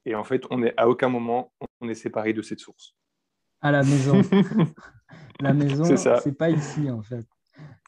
Et 0.06 0.14
en 0.14 0.24
fait, 0.24 0.44
on 0.50 0.62
est 0.62 0.74
à 0.76 0.88
aucun 0.88 1.08
moment 1.08 1.52
on 1.80 1.88
est 1.88 1.94
séparé 1.94 2.32
de 2.32 2.42
cette 2.42 2.60
source. 2.60 2.94
À 3.60 3.70
la 3.70 3.82
maison. 3.82 4.20
la 5.40 5.52
maison, 5.54 5.84
c'est 5.96 6.36
pas 6.36 6.50
ici 6.50 6.90
en 6.90 7.02
fait. 7.02 7.26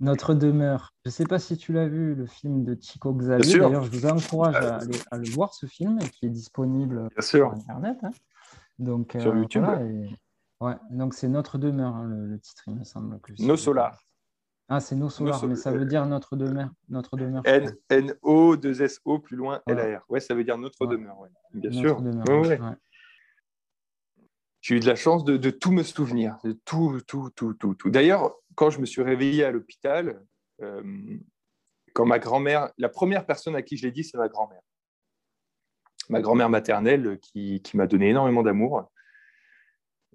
Notre 0.00 0.34
demeure. 0.34 0.94
Je 1.04 1.08
ne 1.08 1.12
sais 1.12 1.24
pas 1.24 1.38
si 1.38 1.56
tu 1.56 1.72
l'as 1.72 1.88
vu, 1.88 2.14
le 2.14 2.26
film 2.26 2.64
de 2.64 2.76
Chico 2.80 3.12
Xavier. 3.14 3.58
D'ailleurs, 3.58 3.84
je 3.84 3.90
vous 3.90 4.06
encourage 4.06 4.56
à, 4.56 4.76
aller, 4.76 4.98
à, 5.10 5.18
le 5.18 5.28
voir, 5.30 5.54
ce 5.54 5.66
film, 5.66 5.98
qui 5.98 6.26
est 6.26 6.30
disponible 6.30 7.08
sur 7.18 7.52
Internet. 7.52 7.96
Hein. 8.02 8.10
Donc, 8.78 9.16
sur 9.18 9.32
euh, 9.32 9.38
YouTube. 9.38 9.64
Ouais, 10.60 10.74
donc 10.90 11.14
c'est 11.14 11.28
Notre 11.28 11.58
demeure, 11.58 11.94
hein, 11.94 12.04
le, 12.04 12.38
titre, 12.38 12.62
il 12.66 12.76
me 12.76 12.84
semble. 12.84 13.18
Que 13.20 13.32
Nos 13.42 13.56
Solar. 13.56 13.98
Ah, 14.68 14.80
c'est 14.80 14.96
Nos 14.96 15.10
Solar, 15.10 15.46
mais 15.46 15.54
ça 15.54 15.70
veut 15.70 15.84
dire 15.84 16.06
Notre 16.06 16.36
demeure. 16.36 16.70
Notre 16.88 17.16
demeure. 17.16 17.42
N-O-2-S-O, 17.88 19.20
plus 19.20 19.36
loin, 19.36 19.62
L-A-R. 19.66 20.04
Ouais, 20.08 20.20
ça 20.20 20.34
veut 20.34 20.44
dire 20.44 20.58
Notre 20.58 20.86
demeure, 20.86 21.16
bien 21.54 21.72
sûr. 21.72 22.02
J'ai 24.60 24.74
eu 24.74 24.80
de 24.80 24.86
la 24.86 24.96
chance 24.96 25.24
de, 25.24 25.36
de, 25.36 25.50
tout 25.50 25.70
me 25.70 25.84
souvenir, 25.84 26.38
de 26.42 26.50
tout, 26.64 27.00
tout, 27.06 27.30
tout, 27.36 27.54
tout. 27.54 27.74
tout. 27.76 27.88
D'ailleurs, 27.88 28.34
quand 28.56 28.68
je 28.70 28.80
me 28.80 28.86
suis 28.86 29.00
réveillé 29.00 29.44
à 29.44 29.52
l'hôpital, 29.52 30.20
euh, 30.60 30.82
quand 31.94 32.04
ma 32.04 32.18
grand-mère, 32.18 32.72
la 32.76 32.88
première 32.88 33.24
personne 33.26 33.54
à 33.54 33.62
qui 33.62 33.76
je 33.76 33.86
l'ai 33.86 33.92
dit, 33.92 34.02
c'est 34.02 34.18
ma 34.18 34.26
grand-mère. 34.26 34.62
Ma 36.08 36.20
grand-mère 36.20 36.50
maternelle 36.50 37.20
qui, 37.20 37.62
qui 37.62 37.76
m'a 37.76 37.86
donné 37.86 38.08
énormément 38.08 38.42
d'amour. 38.42 38.90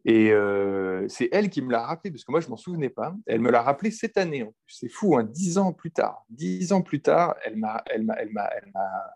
Et 0.03 0.31
euh, 0.31 1.07
c'est 1.07 1.29
elle 1.31 1.49
qui 1.49 1.61
me 1.61 1.71
l'a 1.71 1.85
rappelé, 1.85 2.11
parce 2.11 2.23
que 2.23 2.31
moi, 2.31 2.41
je 2.41 2.47
ne 2.47 2.51
m'en 2.51 2.57
souvenais 2.57 2.89
pas. 2.89 3.15
Elle 3.27 3.41
me 3.41 3.51
l'a 3.51 3.61
rappelé 3.61 3.91
cette 3.91 4.17
année. 4.17 4.45
C'est 4.67 4.89
fou, 4.89 5.15
hein, 5.15 5.23
dix 5.23 5.57
ans 5.57 5.73
plus 5.73 5.91
tard. 5.91 6.25
Dix 6.29 6.71
ans 6.73 6.81
plus 6.81 7.01
tard, 7.01 7.35
elle 7.45 7.57
m'a, 7.57 7.83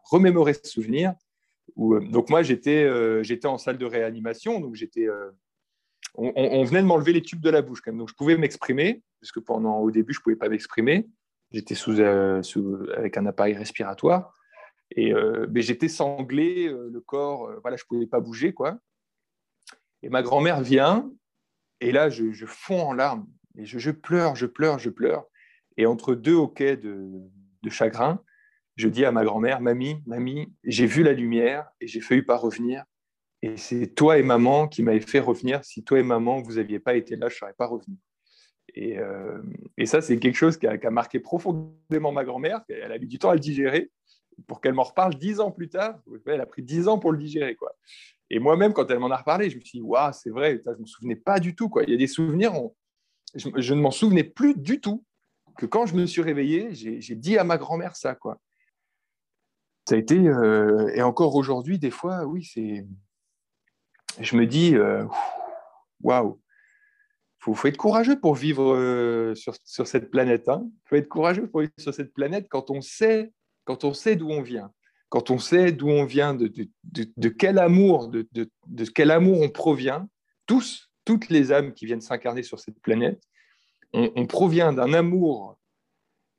remémoré 0.03 0.53
ce 0.53 0.69
souvenir. 0.69 1.13
Euh, 1.77 1.99
donc 2.01 2.29
moi, 2.29 2.43
j'étais, 2.43 2.87
j'étais 3.23 3.47
en 3.47 3.57
salle 3.57 3.77
de 3.77 3.85
réanimation, 3.85 4.59
donc 4.59 4.75
j'étais 4.75 5.07
on, 6.17 6.63
venait 6.63 6.81
de 6.81 6.87
m'enlever 6.87 7.13
les 7.13 7.21
tubes 7.21 7.41
de 7.41 7.49
la 7.49 7.61
bouche 7.61 7.81
quand 7.81 7.91
même. 7.91 7.99
Donc 7.99 8.09
je 8.09 8.15
pouvais 8.15 8.37
m'exprimer, 8.37 9.03
parce 9.19 9.31
que 9.31 9.39
pendant, 9.39 9.79
au 9.79 9.91
début, 9.91 10.13
je 10.13 10.19
ne 10.19 10.23
pouvais 10.23 10.35
pas 10.35 10.49
m'exprimer. 10.49 11.07
J'étais 11.51 11.75
euh, 11.87 12.41
sous, 12.41 12.85
avec 12.95 13.17
un 13.17 13.25
appareil 13.25 13.53
respiratoire. 13.53 14.33
Et 14.91 15.13
euh, 15.13 15.47
mais 15.51 15.61
j'étais 15.61 15.87
sanglé, 15.87 16.67
euh, 16.67 16.89
le 16.91 17.01
corps, 17.01 17.51
voilà, 17.61 17.75
je 17.77 17.83
ne 17.83 17.87
pouvais 17.87 18.07
pas 18.07 18.19
bouger. 18.19 18.53
quoi. 18.53 18.77
Et 20.05 20.09
ma 20.09 20.21
grand-mère 20.21 20.61
vient, 20.61 21.11
et 21.81 21.91
là, 21.91 22.09
je, 22.09 22.45
fonds 22.45 22.79
en 22.79 22.93
larmes. 22.93 23.25
Et 23.57 23.65
je, 23.65 23.89
pleure, 23.89 24.35
je 24.35 24.45
pleure, 24.45 24.77
je 24.77 24.91
pleure. 24.91 25.25
Et 25.77 25.87
entre 25.87 26.13
deux 26.13 26.35
hoquets 26.35 26.77
de, 26.77 27.09
de 27.63 27.69
chagrin, 27.71 28.21
je 28.75 28.87
dis 28.87 29.03
à 29.03 29.11
ma 29.11 29.23
grand-mère, 29.23 29.61
Mamie, 29.61 30.03
mamie, 30.05 30.53
j'ai 30.63 30.85
vu 30.85 31.01
la 31.01 31.11
lumière 31.11 31.67
et 31.81 31.87
j'ai 31.87 32.01
failli 32.01 32.21
pas 32.21 32.37
revenir. 32.37 32.83
Et 33.41 33.57
c'est 33.57 33.87
toi 33.95 34.19
et 34.19 34.21
maman 34.21 34.67
qui 34.67 34.83
m'avez 34.83 35.01
fait 35.01 35.19
revenir. 35.19 35.65
Si 35.65 35.83
toi 35.83 35.97
et 35.99 36.03
maman, 36.03 36.39
vous 36.39 36.53
n'aviez 36.53 36.79
pas 36.79 36.93
été 36.93 37.15
là, 37.15 37.27
je 37.27 37.33
ne 37.33 37.39
serais 37.39 37.53
pas 37.53 37.65
revenu. 37.65 37.97
Et, 38.75 38.99
euh, 38.99 39.41
et 39.75 39.87
ça, 39.87 40.01
c'est 40.01 40.19
quelque 40.19 40.35
chose 40.35 40.57
qui 40.57 40.67
a, 40.67 40.91
marqué 40.91 41.19
profondément 41.19 42.11
ma 42.11 42.25
grand-mère. 42.25 42.61
Elle 42.69 42.91
a 42.91 42.99
mis 42.99 43.07
du 43.07 43.17
temps 43.17 43.31
à 43.31 43.33
le 43.33 43.39
digérer 43.39 43.89
pour 44.47 44.61
qu'elle 44.61 44.73
m'en 44.73 44.83
reparle 44.83 45.15
dix 45.15 45.39
ans 45.39 45.51
plus 45.51 45.69
tard. 45.69 45.99
Elle 46.25 46.41
a 46.41 46.45
pris 46.45 46.61
dix 46.61 46.87
ans 46.87 46.99
pour 46.99 47.11
le 47.11 47.17
digérer. 47.17 47.55
Quoi. 47.55 47.75
Et 48.29 48.39
moi-même, 48.39 48.73
quand 48.73 48.89
elle 48.89 48.99
m'en 48.99 49.11
a 49.11 49.17
reparlé, 49.17 49.49
je 49.49 49.57
me 49.57 49.61
suis 49.61 49.79
dit, 49.79 49.83
waouh, 49.83 50.11
c'est 50.13 50.29
vrai, 50.29 50.61
je 50.65 50.71
ne 50.71 50.77
me 50.77 50.85
souvenais 50.85 51.15
pas 51.15 51.39
du 51.39 51.55
tout. 51.55 51.69
Quoi. 51.69 51.83
Il 51.83 51.91
y 51.91 51.93
a 51.93 51.97
des 51.97 52.07
souvenirs, 52.07 52.53
je, 53.35 53.73
ne 53.73 53.81
m'en 53.81 53.91
souvenais 53.91 54.23
plus 54.23 54.55
du 54.55 54.79
tout. 54.81 55.03
Que 55.57 55.65
quand 55.65 55.85
je 55.85 55.95
me 55.95 56.05
suis 56.05 56.21
réveillé, 56.21 56.73
j'ai 56.73 57.15
dit 57.15 57.37
à 57.37 57.43
ma 57.43 57.57
grand-mère 57.57 57.95
ça. 57.95 58.13
Quoi. 58.15 58.39
Ça 59.87 59.95
a 59.95 59.97
été, 59.97 60.17
euh, 60.27 60.89
et 60.95 61.01
encore 61.01 61.35
aujourd'hui, 61.35 61.79
des 61.79 61.91
fois, 61.91 62.25
oui, 62.25 62.43
c'est 62.43 62.85
je 64.19 64.35
me 64.35 64.45
dis, 64.45 64.75
euh, 64.75 65.05
waouh, 66.01 66.41
il 67.47 67.55
faut, 67.55 67.67
être 67.67 67.77
courageux 67.77 68.19
pour 68.19 68.35
vivre 68.35 68.73
euh, 68.73 69.35
sur, 69.35 69.87
cette 69.87 70.09
planète. 70.09 70.45
Il 70.47 70.51
hein. 70.51 70.69
faut 70.85 70.95
être 70.95 71.09
courageux 71.09 71.47
pour 71.47 71.61
vivre 71.61 71.73
sur 71.77 71.93
cette 71.93 72.13
planète 72.13 72.47
quand 72.49 72.71
on 72.71 72.81
sait, 72.81 73.31
quand 73.65 73.83
on 73.83 73.93
sait 73.93 74.15
d'où 74.15 74.29
on 74.29 74.41
vient, 74.41 74.71
quand 75.09 75.29
on 75.31 75.37
sait 75.37 75.71
d'où 75.71 75.89
on 75.89 76.05
vient, 76.05 76.33
de, 76.33 77.29
quel 77.29 77.59
amour, 77.59 78.09
de, 78.09 78.85
quel 78.93 79.11
amour 79.11 79.41
on 79.41 79.49
provient. 79.49 80.07
Tous, 80.45 80.91
toutes 81.05 81.29
les 81.29 81.51
âmes 81.51 81.73
qui 81.73 81.85
viennent 81.85 82.01
s'incarner 82.01 82.43
sur 82.43 82.59
cette 82.59 82.79
planète, 82.81 83.21
on, 83.93 84.25
provient 84.25 84.73
d'un 84.73 84.93
amour 84.93 85.57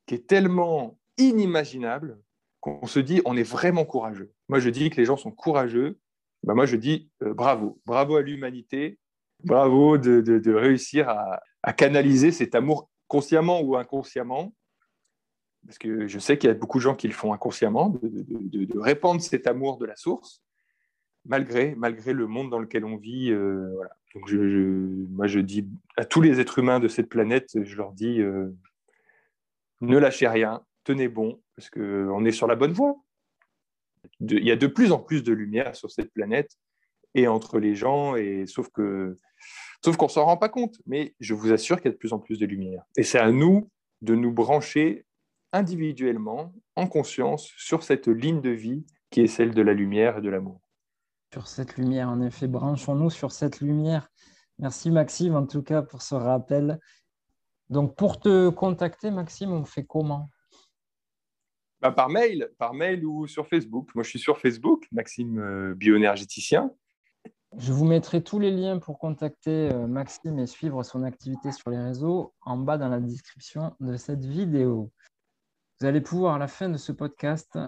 qui 0.07 0.15
est 0.15 0.27
tellement 0.27 0.99
inimaginable 1.17 2.21
qu'on 2.61 2.87
se 2.87 2.99
dit 2.99 3.23
on 3.25 3.37
est 3.37 3.49
vraiment 3.49 3.85
courageux. 3.85 4.33
Moi, 4.49 4.61
je 4.61 4.69
dis 4.69 4.91
que 4.91 4.97
les 4.97 5.07
gens 5.07 5.17
sont 5.17 5.31
courageux 5.31 5.99
bah, 6.47 6.55
moi 6.55 6.65
je 6.65 6.77
dis 6.77 7.11
euh, 7.23 7.35
bravo, 7.35 7.81
bravo 7.87 8.17
à 8.17 8.23
l'humanité, 8.23 8.99
bravo 9.45 9.99
de, 9.99 10.55
réussir 10.55 11.09
à, 11.09 11.73
canaliser 11.73 12.31
cet 12.31 12.55
amour 12.55 12.89
consciemment 13.09 13.61
ou 13.61 13.77
inconsciemment, 13.77 14.55
parce 15.67 15.79
que 15.79 16.07
je 16.07 16.19
sais 16.19 16.39
qu'il 16.39 16.49
y 16.49 16.51
a 16.51 16.55
beaucoup 16.55 16.79
de 16.79 16.83
gens 16.83 16.95
qui 16.95 17.09
le 17.09 17.15
font 17.15 17.33
inconsciemment, 17.33 17.99
de, 18.03 18.79
répandre 18.79 19.21
cet 19.21 19.47
amour 19.47 19.79
de 19.79 19.87
la 19.87 19.97
source, 19.97 20.43
malgré, 21.25 21.75
malgré 21.75 22.13
le 22.13 22.27
monde 22.27 22.51
dans 22.51 22.59
lequel 22.59 22.85
on 22.85 22.97
vit. 22.97 23.31
Euh, 23.31 23.69
Donc 24.15 24.31
moi 25.11 25.27
je 25.27 25.41
dis 25.41 25.69
à 25.97 26.05
tous 26.05 26.21
les 26.21 26.41
êtres 26.41 26.59
humains 26.59 26.81
de 26.81 26.89
cette 26.89 27.09
planète, 27.09 27.51
je 27.63 27.77
leur 27.77 27.93
dis 27.93 28.21
euh, 28.21 28.49
ne 29.81 29.99
lâchez 29.99 30.29
rien, 30.29 30.63
tenez 30.85 31.09
bon, 31.09 31.41
parce 31.57 31.69
qu'on 31.71 32.25
est 32.25 32.33
sur 32.33 32.47
la 32.47 32.55
bonne 32.55 32.73
voie 32.73 32.97
il 34.21 34.45
y 34.45 34.51
a 34.51 34.57
de 34.57 34.67
plus 34.67 34.93
en 34.93 34.99
plus 34.99 35.23
de 35.23 35.33
lumière 35.33 35.75
sur 35.77 35.91
cette 35.91 36.13
planète 36.13 36.57
et 37.15 37.29
entre 37.29 37.59
les 37.59 37.75
gens, 37.75 38.17
et 38.17 38.47
sauf 38.47 38.69
que 38.71 39.19
sauf 39.85 39.97
qu'on 39.97 40.09
s'en 40.09 40.25
rend 40.25 40.37
pas 40.37 40.49
compte. 40.49 40.77
Mais 40.87 41.15
je 41.21 41.35
vous 41.35 41.53
assure 41.53 41.77
qu'il 41.77 41.87
y 41.87 41.89
a 41.89 41.93
de 41.93 41.99
plus 41.99 42.13
en 42.13 42.19
plus 42.19 42.39
de 42.39 42.47
lumière. 42.47 42.85
Et 42.97 43.03
c'est 43.03 43.19
à 43.19 43.31
nous 43.31 43.71
de 44.03 44.15
nous 44.15 44.33
brancher 44.33 45.06
individuellement, 45.57 46.53
en 46.77 46.87
conscience, 46.87 47.51
sur 47.57 47.83
cette 47.83 48.09
ligne 48.09 48.43
de 48.43 48.51
vie 48.51 48.85
qui 49.11 49.23
est 49.23 49.27
celle 49.27 49.55
de 49.55 49.63
la 49.63 49.73
lumière 49.73 50.19
et 50.19 50.21
de 50.21 50.29
l'amour. 50.29 50.61
Sur 51.33 51.49
cette 51.49 51.77
lumière, 51.77 52.09
en 52.11 52.21
effet, 52.21 52.47
branchons-nous 52.47 53.11
sur 53.11 53.33
cette 53.33 53.61
lumière. 53.61 54.09
Merci 54.59 54.91
Maxime, 54.91 55.35
en 55.35 55.47
tout 55.47 55.63
cas, 55.63 55.83
pour 55.83 56.03
ce 56.03 56.15
rappel. 56.15 56.79
Donc, 57.71 57.97
pour 57.97 58.21
te 58.21 58.51
contacter, 58.51 59.11
Maxime, 59.11 59.53
on 59.53 59.65
fait 59.65 59.85
comment? 59.85 60.31
Bah, 61.81 61.91
par 61.91 62.09
mail, 62.09 62.51
par 62.59 62.75
mail 62.75 63.05
ou 63.05 63.27
sur 63.27 63.49
Facebook. 63.49 63.91
Moi, 63.95 64.05
je 64.05 64.11
suis 64.11 64.19
sur 64.19 64.39
Facebook, 64.39 64.87
Maxime 64.93 65.39
euh, 65.39 65.75
bioénergéticien. 65.75 66.71
Je 67.59 67.73
vous 67.73 67.85
mettrai 67.85 68.23
tous 68.23 68.39
les 68.39 68.51
liens 68.51 68.79
pour 68.79 68.99
contacter 68.99 69.71
euh, 69.73 69.87
Maxime 69.87 70.39
et 70.39 70.47
suivre 70.47 70.83
son 70.83 71.03
activité 71.03 71.53
sur 71.53 71.71
les 71.71 71.79
réseaux 71.79 72.35
en 72.43 72.59
bas 72.59 72.77
dans 72.77 72.89
la 72.89 73.01
description 73.01 73.75
de 73.81 73.97
cette 73.97 74.25
vidéo. 74.25 74.91
Vous 75.81 75.87
allez 75.87 76.01
pouvoir 76.01 76.37
à 76.37 76.39
la 76.39 76.49
fin 76.49 76.71
de 76.71 76.79
ce 76.79 76.91
podcast 76.91 77.59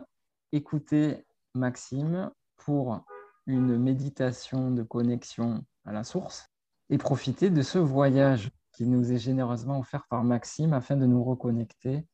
écouter 0.52 1.26
Maxime 1.54 2.30
pour 2.56 3.04
une 3.46 3.76
méditation 3.76 4.70
de 4.70 4.82
connexion 4.82 5.62
à 5.84 5.92
la 5.92 6.04
source 6.04 6.48
et 6.88 6.96
profiter 6.96 7.50
de 7.50 7.60
ce 7.60 7.78
voyage 7.78 8.50
qui 8.72 8.86
nous 8.86 9.12
est 9.12 9.18
généreusement 9.18 9.78
offert 9.78 10.06
par 10.08 10.24
Maxime 10.24 10.72
afin 10.72 10.96
de 10.96 11.04
nous 11.04 11.22
reconnecter 11.22 12.06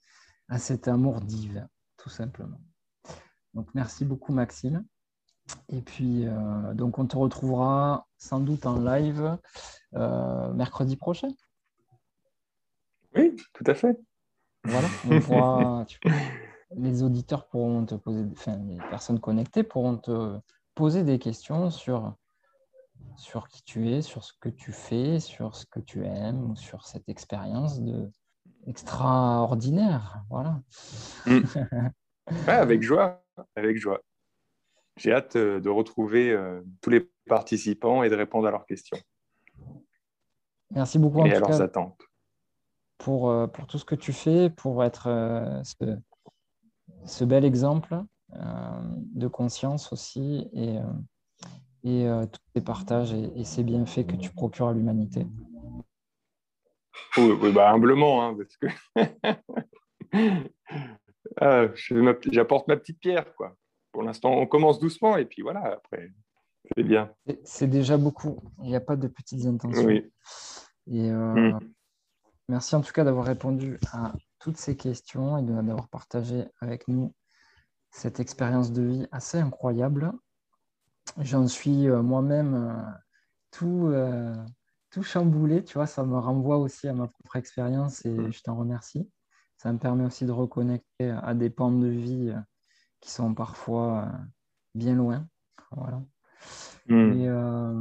à 0.48 0.58
cet 0.58 0.88
amour 0.88 1.20
divin 1.20 1.68
tout 1.96 2.10
simplement. 2.10 2.60
Donc 3.54 3.68
merci 3.74 4.04
beaucoup 4.04 4.32
Maxime. 4.32 4.84
Et 5.68 5.80
puis 5.80 6.26
euh, 6.26 6.74
donc 6.74 6.98
on 6.98 7.06
te 7.06 7.16
retrouvera 7.16 8.08
sans 8.18 8.40
doute 8.40 8.66
en 8.66 8.80
live 8.80 9.38
euh, 9.94 10.52
mercredi 10.54 10.96
prochain. 10.96 11.28
Oui, 13.14 13.36
tout 13.52 13.64
à 13.68 13.74
fait. 13.74 13.96
Voilà, 14.64 15.86
les 16.76 17.02
auditeurs 17.02 17.46
pourront 17.48 17.84
te 17.84 17.94
poser, 17.94 18.24
enfin 18.32 18.56
les 18.66 18.78
personnes 18.90 19.20
connectées 19.20 19.62
pourront 19.62 19.98
te 19.98 20.38
poser 20.74 21.04
des 21.04 21.18
questions 21.18 21.70
sur 21.70 22.14
sur 23.16 23.48
qui 23.48 23.62
tu 23.62 23.90
es, 23.90 24.02
sur 24.02 24.24
ce 24.24 24.32
que 24.40 24.48
tu 24.48 24.72
fais, 24.72 25.20
sur 25.20 25.54
ce 25.54 25.66
que 25.66 25.80
tu 25.80 26.04
aimes, 26.04 26.50
ou 26.50 26.56
sur 26.56 26.84
cette 26.86 27.08
expérience 27.08 27.80
de, 27.80 28.10
extraordinaire. 28.66 30.24
Voilà. 30.30 30.60
Mm. 31.26 31.40
avec 32.46 32.82
joie, 32.82 33.22
avec 33.56 33.76
joie. 33.76 34.00
J'ai 34.96 35.12
hâte 35.12 35.36
euh, 35.36 35.60
de 35.60 35.68
retrouver 35.68 36.30
euh, 36.30 36.62
tous 36.80 36.90
les 36.90 37.08
participants 37.26 38.02
et 38.02 38.08
de 38.08 38.14
répondre 38.14 38.46
à 38.46 38.50
leurs 38.50 38.66
questions. 38.66 38.98
Merci 40.70 40.98
beaucoup. 40.98 41.24
Et 41.26 41.34
à 41.34 41.40
leurs 41.40 41.60
attentes. 41.60 42.00
Pour, 42.98 43.30
euh, 43.30 43.46
pour 43.46 43.66
tout 43.66 43.78
ce 43.78 43.84
que 43.84 43.94
tu 43.94 44.12
fais, 44.12 44.50
pour 44.50 44.84
être 44.84 45.08
ce, 45.64 45.98
ce, 47.04 47.24
bel 47.24 47.44
exemple 47.44 48.02
de 48.32 49.28
conscience 49.28 49.92
aussi 49.92 50.48
et, 50.52 50.78
et 51.84 52.06
tous 52.32 52.40
ces 52.54 52.62
partages 52.62 53.12
et, 53.12 53.44
ces 53.44 53.62
bienfaits 53.62 54.06
que 54.06 54.16
tu 54.16 54.30
procures 54.30 54.68
à 54.68 54.72
l'humanité. 54.72 55.26
Oui, 57.16 57.52
bah, 57.52 57.70
humblement, 57.70 58.24
hein, 58.24 58.36
parce 58.36 58.56
que 58.56 58.66
ah, 61.40 61.68
j'apporte 62.32 62.68
ma 62.68 62.76
petite 62.76 62.98
pierre. 63.00 63.34
Quoi. 63.36 63.56
Pour 63.92 64.02
l'instant, 64.02 64.32
on 64.32 64.46
commence 64.46 64.78
doucement 64.80 65.16
et 65.16 65.24
puis 65.24 65.42
voilà, 65.42 65.74
après, 65.74 66.10
c'est 66.76 66.82
bien. 66.82 67.12
C'est 67.44 67.68
déjà 67.68 67.96
beaucoup. 67.96 68.40
Il 68.62 68.68
n'y 68.68 68.76
a 68.76 68.80
pas 68.80 68.96
de 68.96 69.06
petites 69.06 69.46
intentions. 69.46 69.84
Oui. 69.84 70.10
Et, 70.90 71.10
mm. 71.10 71.60
Merci 72.48 72.74
en 72.74 72.82
tout 72.82 72.92
cas 72.92 73.04
d'avoir 73.04 73.24
répondu 73.24 73.78
à 73.92 74.12
toutes 74.38 74.58
ces 74.58 74.76
questions 74.76 75.38
et 75.38 75.42
d'avoir 75.42 75.88
partagé 75.88 76.44
avec 76.60 76.88
nous 76.88 77.14
cette 77.90 78.20
expérience 78.20 78.72
de 78.72 78.82
vie 78.82 79.06
assez 79.12 79.38
incroyable. 79.38 80.12
J'en 81.20 81.46
suis 81.46 81.88
euh, 81.88 82.02
moi-même 82.02 82.54
euh, 82.54 82.90
tout, 83.50 83.86
euh, 83.86 84.34
tout 84.90 85.02
chamboulé, 85.02 85.64
tu 85.64 85.74
vois, 85.74 85.86
ça 85.86 86.04
me 86.04 86.18
renvoie 86.18 86.58
aussi 86.58 86.88
à 86.88 86.92
ma 86.92 87.06
propre 87.06 87.36
expérience 87.36 88.04
et 88.04 88.32
je 88.32 88.42
t'en 88.42 88.56
remercie. 88.56 89.08
Ça 89.56 89.72
me 89.72 89.78
permet 89.78 90.04
aussi 90.04 90.26
de 90.26 90.32
reconnecter 90.32 91.10
à 91.10 91.32
des 91.34 91.48
pans 91.48 91.72
de 91.72 91.86
vie 91.86 92.34
qui 93.00 93.10
sont 93.10 93.32
parfois 93.32 94.10
bien 94.74 94.94
loin. 94.94 95.26
Voilà. 95.70 96.02
Hmm. 96.86 97.12
Et 97.12 97.28
euh, 97.28 97.72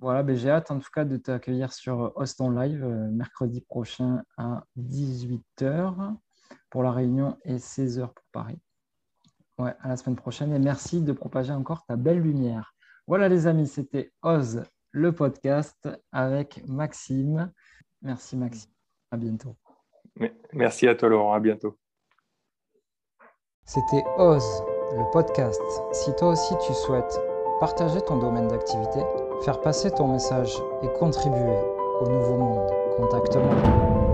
voilà, 0.00 0.22
ben, 0.22 0.36
j'ai 0.36 0.50
hâte 0.50 0.70
en 0.70 0.78
tout 0.78 0.90
cas 0.92 1.04
de 1.04 1.16
t'accueillir 1.16 1.72
sur 1.72 2.12
Austin 2.16 2.52
Live 2.52 2.84
euh, 2.84 3.10
mercredi 3.10 3.60
prochain 3.62 4.22
à 4.36 4.64
18h 4.78 6.14
pour 6.68 6.82
la 6.82 6.92
réunion 6.92 7.38
et 7.44 7.56
16h 7.56 8.12
pour 8.12 8.24
Paris. 8.32 8.58
Ouais, 9.58 9.74
à 9.80 9.88
la 9.88 9.96
semaine 9.96 10.16
prochaine 10.16 10.52
et 10.54 10.58
merci 10.58 11.02
de 11.02 11.12
propager 11.12 11.52
encore 11.52 11.84
ta 11.86 11.96
belle 11.96 12.20
lumière. 12.20 12.74
Voilà 13.06 13.28
les 13.28 13.46
amis, 13.46 13.66
c'était 13.66 14.12
Oz 14.22 14.64
le 14.92 15.12
podcast 15.12 15.88
avec 16.12 16.62
Maxime. 16.66 17.52
Merci 18.02 18.36
Maxime. 18.36 18.70
À 19.10 19.16
bientôt. 19.16 19.56
Merci 20.52 20.88
à 20.88 20.94
toi 20.94 21.08
Laurent, 21.08 21.32
à 21.32 21.40
bientôt. 21.40 21.78
C'était 23.64 24.04
Oz 24.18 24.44
le 24.92 25.10
podcast. 25.12 25.62
Si 25.92 26.14
toi 26.16 26.30
aussi 26.30 26.54
tu 26.66 26.72
souhaites 26.72 27.29
partager 27.60 28.00
ton 28.00 28.16
domaine 28.16 28.48
d'activité, 28.48 29.00
faire 29.42 29.60
passer 29.60 29.90
ton 29.90 30.08
message 30.08 30.56
et 30.82 30.88
contribuer 30.98 31.58
au 32.00 32.08
nouveau 32.08 32.38
monde. 32.38 32.66
Contacte-moi. 32.96 34.09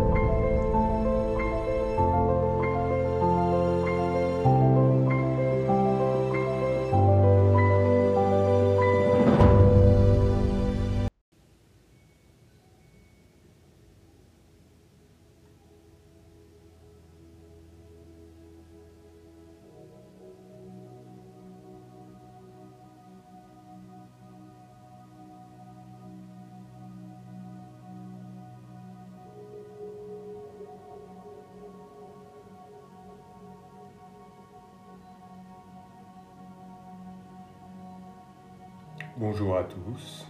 Tous, 39.68 40.26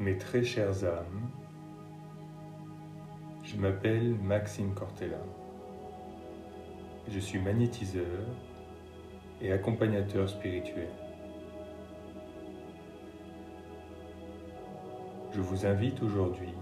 mes 0.00 0.16
très 0.16 0.42
chères 0.42 0.84
âmes, 0.84 1.30
je 3.42 3.56
m'appelle 3.56 4.14
Maxime 4.14 4.74
Cortella, 4.74 5.22
je 7.08 7.18
suis 7.18 7.40
magnétiseur 7.40 8.26
et 9.40 9.52
accompagnateur 9.52 10.28
spirituel. 10.28 10.90
Je 15.32 15.40
vous 15.40 15.66
invite 15.66 16.02
aujourd'hui 16.02 16.54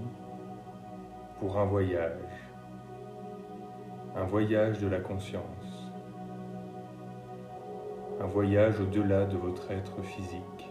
pour 1.40 1.58
un 1.58 1.64
voyage, 1.64 2.12
un 4.14 4.24
voyage 4.24 4.78
de 4.78 4.86
la 4.86 5.00
conscience 5.00 5.65
voyage 8.36 8.78
au-delà 8.80 9.24
de 9.24 9.38
votre 9.38 9.70
être 9.70 10.02
physique, 10.02 10.70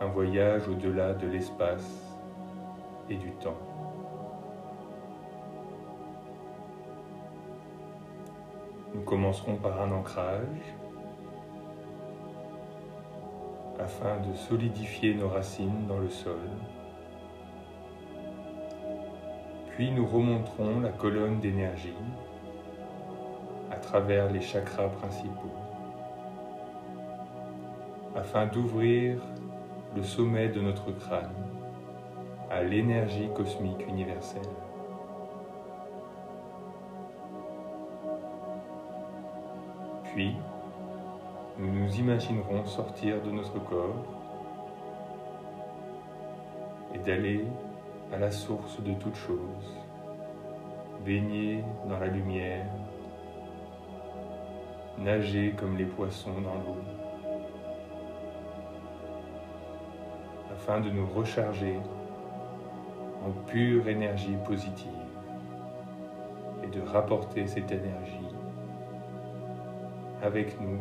un 0.00 0.06
voyage 0.06 0.66
au-delà 0.66 1.14
de 1.14 1.28
l'espace 1.28 2.18
et 3.08 3.14
du 3.14 3.30
temps. 3.34 3.60
Nous 8.92 9.02
commencerons 9.02 9.54
par 9.54 9.80
un 9.80 9.92
ancrage 9.92 10.74
afin 13.78 14.18
de 14.28 14.34
solidifier 14.34 15.14
nos 15.14 15.28
racines 15.28 15.86
dans 15.86 16.00
le 16.00 16.10
sol. 16.10 16.50
Puis 19.68 19.92
nous 19.92 20.08
remonterons 20.08 20.80
la 20.80 20.90
colonne 20.90 21.38
d'énergie 21.38 21.94
travers 23.92 24.32
les 24.32 24.40
chakras 24.40 24.88
principaux, 24.88 25.52
afin 28.16 28.46
d'ouvrir 28.46 29.18
le 29.94 30.02
sommet 30.02 30.48
de 30.48 30.62
notre 30.62 30.92
crâne 30.92 31.34
à 32.50 32.62
l'énergie 32.62 33.28
cosmique 33.34 33.86
universelle. 33.86 34.40
Puis, 40.04 40.36
nous 41.58 41.70
nous 41.70 41.94
imaginerons 41.94 42.64
sortir 42.64 43.20
de 43.20 43.30
notre 43.30 43.62
corps 43.62 44.06
et 46.94 46.98
d'aller 46.98 47.44
à 48.10 48.16
la 48.16 48.30
source 48.30 48.80
de 48.80 48.94
toute 48.94 49.16
chose, 49.16 49.76
baigner 51.04 51.62
dans 51.86 51.98
la 51.98 52.06
lumière 52.06 52.64
nager 55.02 55.54
comme 55.58 55.76
les 55.76 55.84
poissons 55.84 56.40
dans 56.40 56.54
l'eau, 56.54 56.76
afin 60.52 60.80
de 60.80 60.90
nous 60.90 61.06
recharger 61.06 61.76
en 63.26 63.30
pure 63.46 63.88
énergie 63.88 64.36
positive 64.46 64.88
et 66.62 66.68
de 66.68 66.80
rapporter 66.80 67.46
cette 67.46 67.70
énergie 67.70 68.28
avec 70.22 70.60
nous 70.60 70.78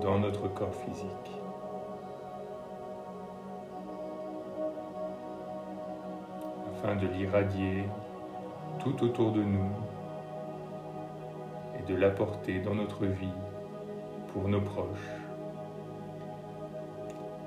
dans 0.00 0.18
notre 0.18 0.48
corps 0.48 0.74
physique. 0.74 1.40
afin 6.84 6.96
de 6.96 7.06
l'irradier 7.06 7.84
tout 8.78 9.02
autour 9.02 9.32
de 9.32 9.42
nous 9.42 9.70
de 11.86 11.94
l'apporter 11.94 12.60
dans 12.60 12.74
notre 12.74 13.04
vie 13.04 13.38
pour 14.32 14.48
nos 14.48 14.60
proches, 14.60 15.10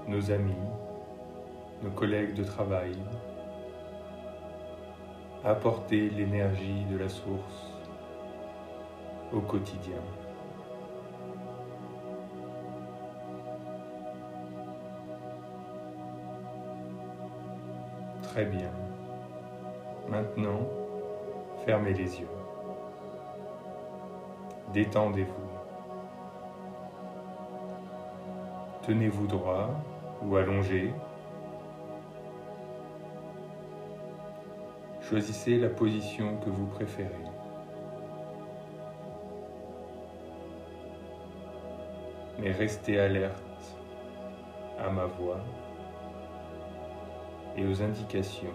nos 0.08 0.32
amis, 0.32 0.54
nos 1.84 1.90
collègues 1.92 2.36
de 2.36 2.44
travail, 2.44 2.96
apporter 5.44 6.10
l'énergie 6.10 6.86
de 6.86 6.98
la 6.98 7.10
source 7.10 7.74
au 9.34 9.42
quotidien. 9.42 10.02
Très 18.22 18.46
bien. 18.46 18.72
Maintenant, 20.08 20.62
fermez 21.66 21.94
les 21.94 22.20
yeux 22.20 22.37
détendez-vous. 24.74 25.48
Tenez-vous 28.84 29.28
droit 29.28 29.70
ou 30.24 30.36
allongé. 30.36 30.94
Choisissez 35.02 35.58
la 35.58 35.70
position 35.70 36.38
que 36.38 36.50
vous 36.50 36.68
préférez. 36.68 37.12
Mais 42.40 42.52
restez 42.52 43.00
alerte 43.00 43.78
à 44.80 44.90
ma 44.90 45.06
voix 45.06 45.40
et 47.56 47.66
aux 47.66 47.82
indications 47.82 48.54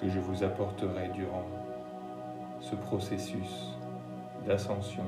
que 0.00 0.08
je 0.08 0.20
vous 0.20 0.44
apporterai 0.44 1.08
durant 1.08 1.44
ce 2.68 2.76
processus 2.76 3.78
d'ascension 4.46 5.04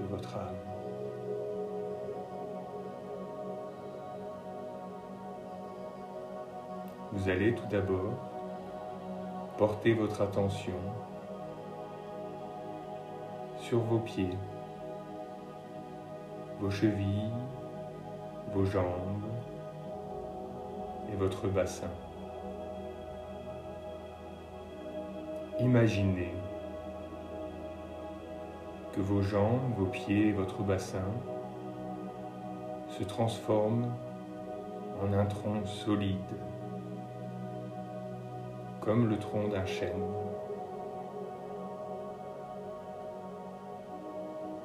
de 0.00 0.04
votre 0.06 0.36
âme. 0.36 0.56
Vous 7.12 7.28
allez 7.28 7.54
tout 7.54 7.66
d'abord 7.66 8.14
porter 9.56 9.94
votre 9.94 10.20
attention 10.20 10.74
sur 13.58 13.78
vos 13.78 13.98
pieds, 13.98 14.36
vos 16.60 16.70
chevilles, 16.70 17.30
vos 18.52 18.64
jambes 18.64 19.30
et 21.12 21.16
votre 21.16 21.46
bassin. 21.46 21.90
Imaginez 25.60 26.34
que 28.96 29.02
vos 29.02 29.20
jambes, 29.20 29.74
vos 29.76 29.84
pieds 29.84 30.28
et 30.28 30.32
votre 30.32 30.62
bassin 30.62 31.04
se 32.88 33.04
transforment 33.04 33.92
en 35.02 35.12
un 35.12 35.26
tronc 35.26 35.66
solide, 35.66 36.16
comme 38.80 39.10
le 39.10 39.18
tronc 39.18 39.48
d'un 39.48 39.66
chêne. 39.66 40.02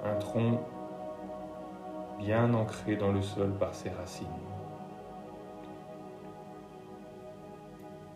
Un 0.06 0.16
tronc 0.16 0.62
bien 2.18 2.54
ancré 2.54 2.96
dans 2.96 3.12
le 3.12 3.22
sol 3.22 3.52
par 3.60 3.76
ses 3.76 3.90
racines. 3.90 4.28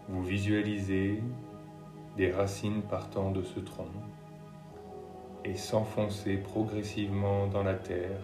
Vous 0.07 0.23
visualisez 0.23 1.21
des 2.15 2.31
racines 2.31 2.83
partant 2.83 3.31
de 3.31 3.41
ce 3.41 3.59
tronc 3.59 3.89
et 5.45 5.55
s'enfoncer 5.55 6.37
progressivement 6.37 7.45
dans 7.45 7.61
la 7.61 7.75
terre 7.75 8.19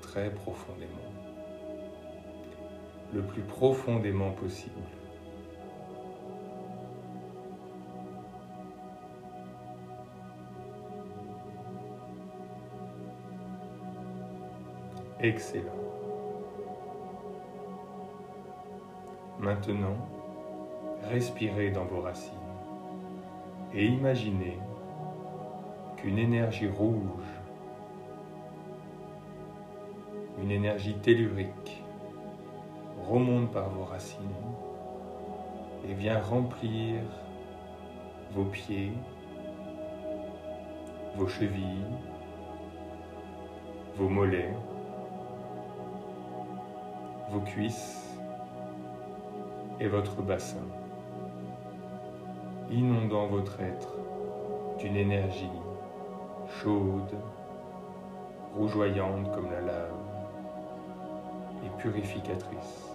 très 0.00 0.30
profondément, 0.30 0.90
le 3.12 3.22
plus 3.22 3.42
profondément 3.42 4.32
possible. 4.32 4.74
Excellent. 15.20 15.62
Maintenant, 19.38 19.96
respirez 21.04 21.70
dans 21.70 21.84
vos 21.84 22.00
racines 22.00 22.34
et 23.72 23.86
imaginez 23.86 24.58
qu'une 26.04 26.18
énergie 26.18 26.68
rouge, 26.68 27.32
une 30.42 30.50
énergie 30.50 30.96
tellurique 30.96 31.82
remonte 33.08 33.50
par 33.50 33.70
vos 33.70 33.84
racines 33.84 34.20
et 35.88 35.94
vient 35.94 36.20
remplir 36.20 37.00
vos 38.32 38.44
pieds, 38.44 38.92
vos 41.16 41.26
chevilles, 41.26 41.96
vos 43.96 44.10
mollets, 44.10 44.54
vos 47.30 47.40
cuisses 47.40 48.14
et 49.80 49.88
votre 49.88 50.20
bassin 50.20 50.66
inondant 52.70 53.26
votre 53.26 53.58
être 53.62 53.96
d'une 54.78 54.96
énergie 54.96 55.63
chaude, 56.62 57.14
rougeoyante 58.56 59.32
comme 59.34 59.50
la 59.50 59.60
lave 59.60 59.92
et 61.64 61.82
purificatrice. 61.82 62.90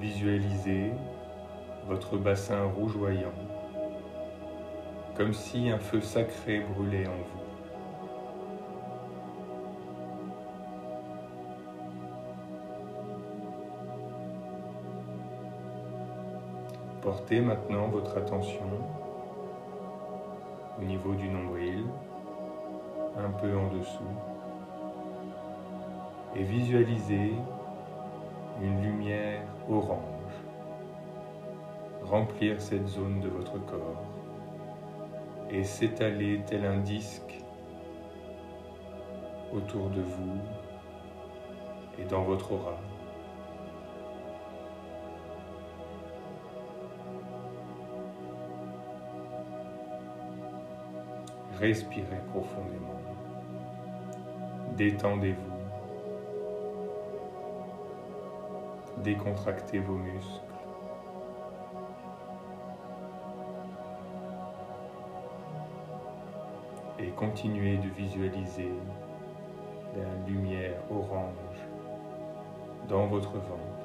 Visualisez 0.00 0.92
votre 1.86 2.16
bassin 2.16 2.64
rougeoyant, 2.64 3.32
comme 5.16 5.32
si 5.32 5.70
un 5.70 5.78
feu 5.78 6.00
sacré 6.00 6.60
brûlait 6.60 7.06
en 7.06 7.10
vous. 7.10 7.53
Portez 17.16 17.40
maintenant 17.40 17.86
votre 17.86 18.18
attention 18.18 18.66
au 20.80 20.82
niveau 20.82 21.14
du 21.14 21.28
nombril, 21.28 21.84
un 23.16 23.30
peu 23.30 23.56
en 23.56 23.68
dessous, 23.68 24.02
et 26.34 26.42
visualisez 26.42 27.34
une 28.60 28.82
lumière 28.82 29.42
orange 29.70 30.02
remplir 32.02 32.60
cette 32.60 32.88
zone 32.88 33.20
de 33.20 33.28
votre 33.28 33.64
corps 33.64 34.02
et 35.50 35.62
s'étaler 35.62 36.40
tel 36.48 36.64
un 36.64 36.78
disque 36.78 37.44
autour 39.52 39.88
de 39.90 40.00
vous 40.00 40.40
et 41.96 42.04
dans 42.06 42.24
votre 42.24 42.50
aura. 42.50 42.76
Respirez 51.60 52.20
profondément. 52.30 53.00
Détendez-vous. 54.76 55.54
Décontractez 59.02 59.78
vos 59.78 59.96
muscles. 59.96 60.40
Et 66.98 67.08
continuez 67.10 67.76
de 67.76 67.88
visualiser 67.88 68.72
la 69.96 70.26
lumière 70.26 70.80
orange 70.90 71.58
dans 72.88 73.06
votre 73.06 73.32
ventre. 73.32 73.83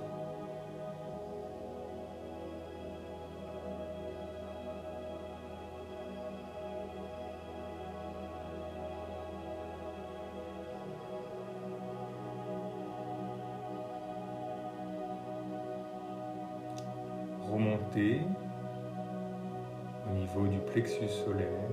Solaire 21.07 21.69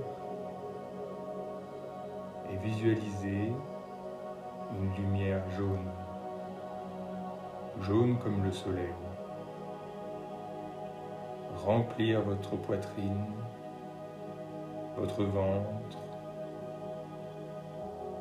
et 2.51 2.57
visualiser 2.57 3.51
une 4.71 4.95
lumière 4.95 5.43
jaune, 5.57 5.89
jaune 7.81 8.17
comme 8.19 8.43
le 8.43 8.51
soleil. 8.51 8.93
Remplir 11.65 12.21
votre 12.21 12.55
poitrine, 12.55 13.25
votre 14.95 15.23
ventre 15.23 15.97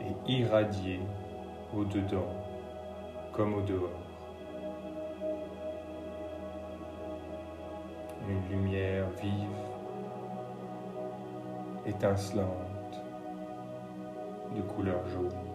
et 0.00 0.32
irradier 0.32 1.00
au-dedans 1.74 2.32
comme 3.32 3.54
au 3.54 3.60
dehors. 3.60 4.06
une 8.28 8.48
lumière 8.50 9.08
vive, 9.22 9.75
étincelante, 11.86 13.02
de 14.54 14.62
couleur 14.62 15.06
jaune. 15.08 15.45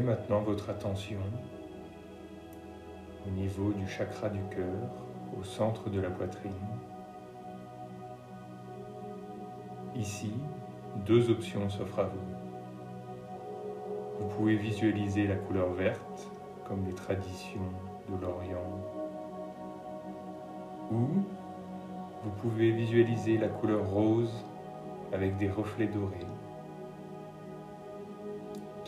Maintenant 0.00 0.40
votre 0.40 0.70
attention 0.70 1.18
au 3.26 3.30
niveau 3.30 3.72
du 3.72 3.86
chakra 3.86 4.30
du 4.30 4.40
cœur, 4.50 4.88
au 5.38 5.44
centre 5.44 5.90
de 5.90 6.00
la 6.00 6.08
poitrine. 6.08 6.50
Ici, 9.94 10.32
deux 11.04 11.30
options 11.30 11.68
s'offrent 11.68 11.98
à 11.98 12.04
vous. 12.04 12.18
Vous 14.18 14.28
pouvez 14.34 14.56
visualiser 14.56 15.26
la 15.26 15.36
couleur 15.36 15.70
verte, 15.72 16.30
comme 16.66 16.86
les 16.86 16.94
traditions 16.94 17.60
de 18.08 18.20
l'Orient, 18.20 18.80
ou 20.90 21.06
vous 22.24 22.30
pouvez 22.40 22.70
visualiser 22.70 23.36
la 23.36 23.48
couleur 23.48 23.86
rose 23.90 24.32
avec 25.12 25.36
des 25.36 25.50
reflets 25.50 25.86
dorés, 25.86 26.26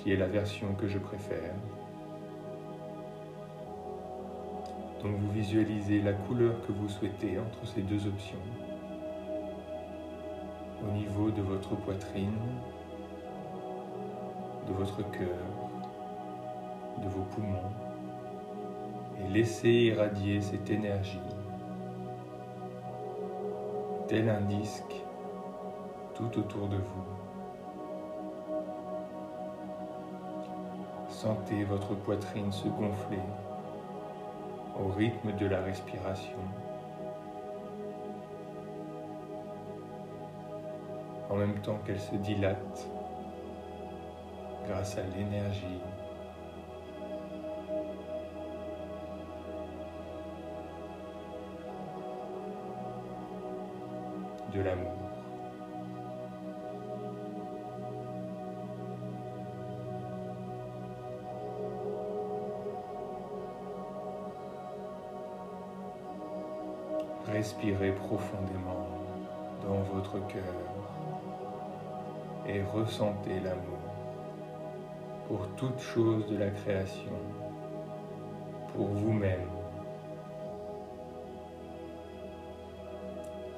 qui 0.05 0.13
est 0.13 0.17
la 0.17 0.27
version 0.27 0.75
que 0.75 0.87
je 0.87 0.99
préfère. 0.99 1.55
Donc 5.03 5.17
vous 5.17 5.33
visualisez 5.33 6.03
la 6.03 6.13
couleur 6.13 6.55
que 6.67 6.73
vous 6.73 6.91
souhaitez 6.91 7.39
entre 7.39 7.67
ces 7.67 7.81
deux 7.81 8.07
options 8.07 8.39
au 10.87 10.93
niveau 10.93 11.31
de 11.31 11.41
votre 11.41 11.75
poitrine, 11.77 12.37
de 14.69 14.73
votre 14.75 14.99
cœur, 15.11 15.39
de 17.03 17.09
vos 17.09 17.23
poumons 17.35 17.73
et 19.19 19.33
laissez 19.33 19.71
irradier 19.71 20.43
cette 20.43 20.69
énergie 20.69 21.19
tel 24.07 24.29
un 24.29 24.43
disque 24.43 25.03
tout 26.15 26.39
autour 26.39 26.69
de 26.69 26.77
vous. 26.77 27.24
Sentez 31.25 31.65
votre 31.65 31.95
poitrine 31.95 32.53
se 32.53 32.69
gonfler 32.69 33.23
au 34.79 34.89
rythme 34.89 35.33
de 35.39 35.47
la 35.47 35.63
respiration. 35.63 36.37
En 41.31 41.37
même 41.37 41.59
temps 41.61 41.79
qu'elle 41.87 41.99
se 41.99 42.15
dilate 42.17 42.87
grâce 44.69 44.99
à 44.99 45.03
l'énergie 45.17 45.81
profondément 68.07 68.87
dans 69.63 69.83
votre 69.95 70.27
cœur 70.27 70.55
et 72.47 72.63
ressentez 72.63 73.41
l'amour 73.41 73.79
pour 75.27 75.49
toute 75.57 75.81
chose 75.81 76.27
de 76.29 76.37
la 76.37 76.51
création, 76.51 77.19
pour 78.75 78.89
vous-même, 78.89 79.49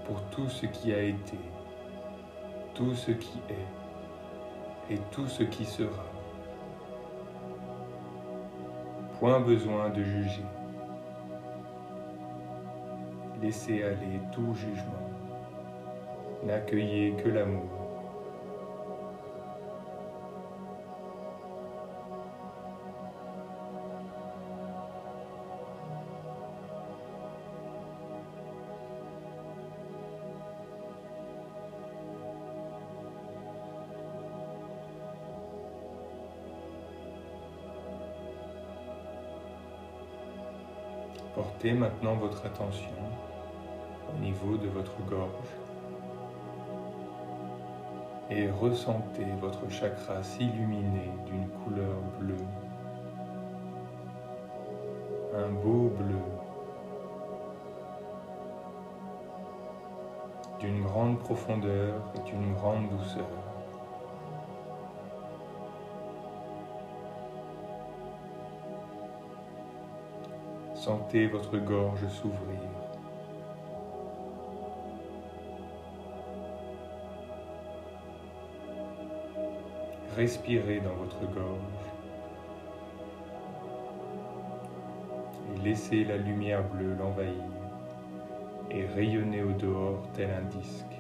pour 0.04 0.22
tout 0.30 0.48
ce 0.48 0.66
qui 0.66 0.92
a 0.92 1.02
été, 1.02 1.38
tout 2.74 2.94
ce 2.94 3.10
qui 3.10 3.40
est 3.48 4.94
et 4.94 4.98
tout 5.10 5.26
ce 5.26 5.42
qui 5.42 5.64
sera. 5.64 6.04
Point 9.18 9.40
besoin 9.40 9.88
de 9.88 10.04
juger. 10.04 10.44
Laissez 13.42 13.82
aller 13.82 14.20
tout 14.32 14.54
jugement. 14.54 15.10
N'accueillez 16.44 17.12
que 17.22 17.28
l'amour. 17.28 17.75
Maintenant 41.74 42.14
votre 42.14 42.46
attention 42.46 42.92
au 44.08 44.18
niveau 44.20 44.56
de 44.56 44.68
votre 44.68 44.96
gorge 45.08 45.28
et 48.30 48.48
ressentez 48.48 49.26
votre 49.40 49.68
chakra 49.68 50.22
s'illuminer 50.22 51.10
d'une 51.26 51.48
couleur 51.64 51.96
bleue, 52.20 52.36
un 55.34 55.48
beau 55.48 55.88
bleu, 55.88 56.14
d'une 60.60 60.84
grande 60.84 61.18
profondeur 61.18 61.94
et 62.14 62.30
d'une 62.30 62.54
grande 62.54 62.88
douceur. 62.90 63.26
Sentez 70.86 71.26
votre 71.26 71.58
gorge 71.58 72.06
s'ouvrir. 72.06 72.60
Respirez 80.14 80.78
dans 80.78 80.94
votre 80.94 81.22
gorge 81.34 81.58
et 85.56 85.58
laissez 85.64 86.04
la 86.04 86.18
lumière 86.18 86.62
bleue 86.62 86.94
l'envahir 86.94 87.32
et 88.70 88.86
rayonner 88.86 89.42
au 89.42 89.50
dehors 89.50 90.04
tel 90.14 90.30
un 90.30 90.42
disque. 90.56 90.95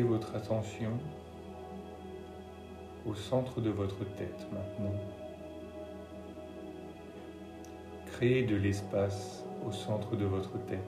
Votre 0.00 0.36
attention 0.36 0.92
au 3.06 3.14
centre 3.14 3.60
de 3.60 3.68
votre 3.68 3.98
tête 4.16 4.46
maintenant. 4.50 4.94
Créez 8.06 8.44
de 8.44 8.56
l'espace 8.56 9.44
au 9.66 9.70
centre 9.70 10.16
de 10.16 10.24
votre 10.24 10.58
tête 10.64 10.78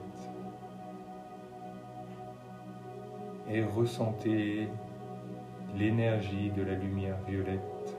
et 3.47 3.63
ressentez 3.63 4.69
l'énergie 5.77 6.49
de 6.49 6.63
la 6.63 6.73
lumière 6.73 7.17
violette 7.27 7.95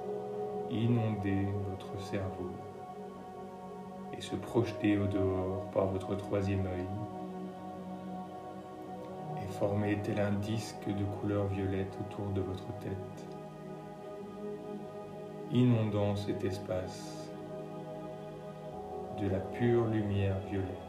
inonder 0.72 1.46
votre 1.70 2.00
cerveau 2.02 2.50
et 4.18 4.20
se 4.20 4.34
projeter 4.34 4.98
au 4.98 5.06
dehors 5.06 5.70
par 5.72 5.86
votre 5.86 6.16
troisième 6.16 6.66
œil 6.66 7.15
former 9.58 9.96
tel 10.02 10.20
un 10.20 10.32
disque 10.32 10.86
de 10.86 11.04
couleur 11.18 11.46
violette 11.46 11.96
autour 12.00 12.26
de 12.32 12.40
votre 12.40 12.66
tête, 12.80 13.26
inondant 15.50 16.14
cet 16.14 16.44
espace 16.44 17.30
de 19.20 19.28
la 19.28 19.38
pure 19.38 19.86
lumière 19.86 20.38
violette. 20.50 20.85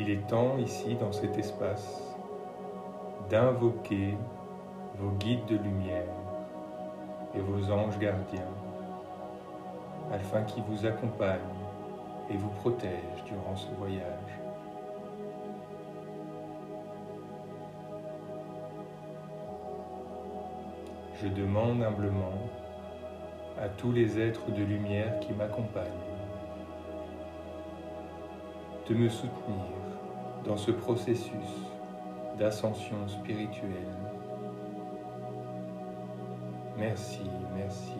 il 0.00 0.08
est 0.08 0.26
temps 0.28 0.56
ici 0.56 0.96
dans 0.98 1.12
cet 1.12 1.36
espace 1.36 2.16
d'invoquer 3.28 4.16
vos 4.96 5.10
guides 5.10 5.44
de 5.44 5.56
lumière 5.58 6.14
et 7.34 7.40
vos 7.40 7.70
anges 7.70 7.98
gardiens, 7.98 8.40
afin 10.10 10.42
qu'ils 10.44 10.62
vous 10.62 10.86
accompagnent 10.86 11.38
et 12.30 12.36
vous 12.36 12.48
protègent 12.48 13.24
durant 13.26 13.54
ce 13.54 13.68
voyage. 13.78 14.40
Je 21.22 21.28
demande 21.28 21.82
humblement 21.82 22.48
à 23.60 23.68
tous 23.68 23.92
les 23.92 24.18
êtres 24.18 24.50
de 24.50 24.64
lumière 24.64 25.20
qui 25.20 25.34
m'accompagnent 25.34 26.19
de 28.90 28.94
me 28.96 29.08
soutenir 29.08 29.70
dans 30.44 30.56
ce 30.56 30.72
processus 30.72 31.30
d'ascension 32.36 33.06
spirituelle. 33.06 33.86
Merci, 36.76 37.20
merci, 37.54 37.94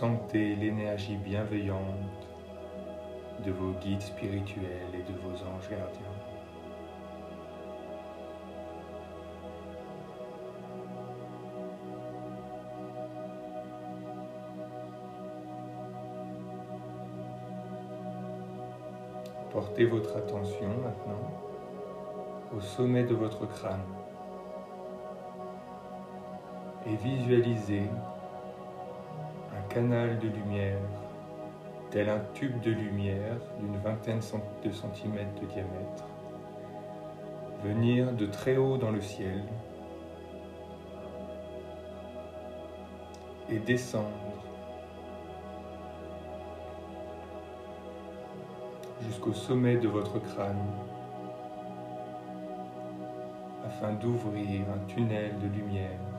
Ressentez 0.00 0.54
l'énergie 0.54 1.16
bienveillante 1.16 1.84
de 3.44 3.52
vos 3.52 3.72
guides 3.82 4.00
spirituels 4.00 4.94
et 4.94 5.02
de 5.02 5.18
vos 5.18 5.34
anges 5.44 5.68
gardiens. 5.68 6.00
Portez 19.52 19.84
votre 19.84 20.16
attention 20.16 20.68
maintenant 20.82 21.30
au 22.56 22.60
sommet 22.62 23.04
de 23.04 23.14
votre 23.14 23.46
crâne 23.46 23.84
et 26.86 26.96
visualisez 26.96 27.82
canal 29.70 30.18
de 30.18 30.26
lumière, 30.26 30.80
tel 31.92 32.08
un 32.08 32.18
tube 32.34 32.60
de 32.60 32.72
lumière 32.72 33.36
d'une 33.60 33.76
vingtaine 33.76 34.18
de 34.64 34.70
centimètres 34.72 35.40
de 35.40 35.46
diamètre, 35.46 36.04
venir 37.62 38.12
de 38.12 38.26
très 38.26 38.56
haut 38.56 38.76
dans 38.76 38.90
le 38.90 39.00
ciel 39.00 39.44
et 43.48 43.60
descendre 43.60 44.08
jusqu'au 49.02 49.32
sommet 49.32 49.76
de 49.76 49.86
votre 49.86 50.18
crâne 50.18 50.66
afin 53.64 53.92
d'ouvrir 53.92 54.62
un 54.74 54.84
tunnel 54.88 55.38
de 55.38 55.46
lumière 55.46 56.09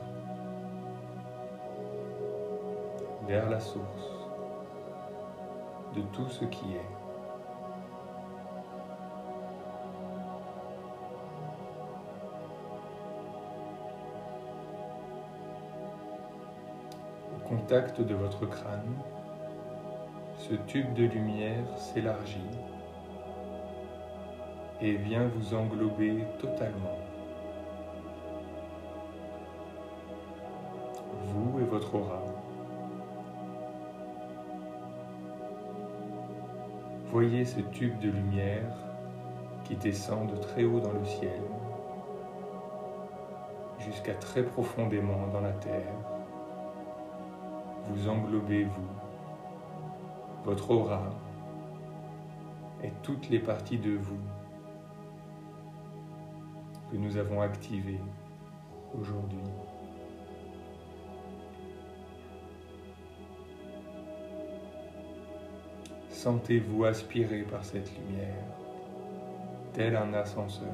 vers 3.32 3.48
la 3.48 3.60
source 3.60 4.10
de 5.96 6.02
tout 6.12 6.28
ce 6.28 6.44
qui 6.44 6.74
est. 6.74 6.90
Au 17.34 17.48
contact 17.48 18.02
de 18.02 18.14
votre 18.14 18.44
crâne, 18.44 18.98
ce 20.36 20.52
tube 20.66 20.92
de 20.92 21.04
lumière 21.04 21.64
s'élargit 21.78 22.58
et 24.82 24.92
vient 24.96 25.26
vous 25.28 25.54
englober 25.54 26.22
totalement. 26.38 27.01
Ce 37.44 37.60
tube 37.60 37.98
de 37.98 38.08
lumière 38.08 38.72
qui 39.64 39.74
descend 39.74 40.30
de 40.30 40.36
très 40.36 40.62
haut 40.62 40.78
dans 40.78 40.92
le 40.92 41.04
ciel 41.04 41.42
jusqu'à 43.80 44.14
très 44.14 44.44
profondément 44.44 45.26
dans 45.32 45.40
la 45.40 45.50
terre. 45.50 45.92
Vous 47.88 48.08
englobez, 48.08 48.62
vous, 48.62 48.88
votre 50.44 50.70
aura 50.70 51.10
et 52.84 52.92
toutes 53.02 53.28
les 53.28 53.40
parties 53.40 53.78
de 53.78 53.96
vous 53.96 54.20
que 56.92 56.96
nous 56.96 57.16
avons 57.16 57.40
activées 57.40 58.00
aujourd'hui. 58.94 59.61
Sentez-vous 66.22 66.84
aspiré 66.84 67.42
par 67.42 67.64
cette 67.64 67.90
lumière, 67.98 68.44
tel 69.72 69.96
un 69.96 70.14
ascenseur, 70.14 70.68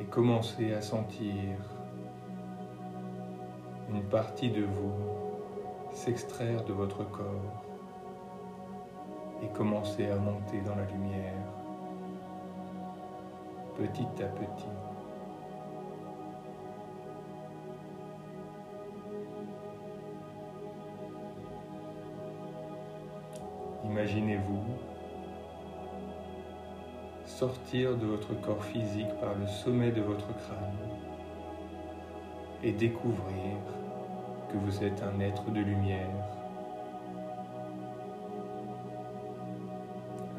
et 0.00 0.04
commencez 0.06 0.74
à 0.74 0.82
sentir 0.82 1.54
une 3.88 4.02
partie 4.02 4.50
de 4.50 4.64
vous 4.64 5.92
s'extraire 5.92 6.64
de 6.64 6.72
votre 6.72 7.08
corps 7.08 7.62
et 9.44 9.48
commencer 9.56 10.10
à 10.10 10.16
monter 10.16 10.60
dans 10.62 10.74
la 10.74 10.86
lumière, 10.86 11.46
petit 13.76 14.24
à 14.24 14.26
petit. 14.26 14.79
Imaginez-vous 23.90 24.62
sortir 27.26 27.96
de 27.96 28.06
votre 28.06 28.40
corps 28.40 28.64
physique 28.64 29.12
par 29.20 29.34
le 29.34 29.48
sommet 29.48 29.90
de 29.90 30.00
votre 30.00 30.28
crâne 30.28 30.78
et 32.62 32.70
découvrir 32.70 33.56
que 34.48 34.58
vous 34.58 34.84
êtes 34.84 35.02
un 35.02 35.18
être 35.18 35.50
de 35.50 35.60
lumière, 35.60 36.08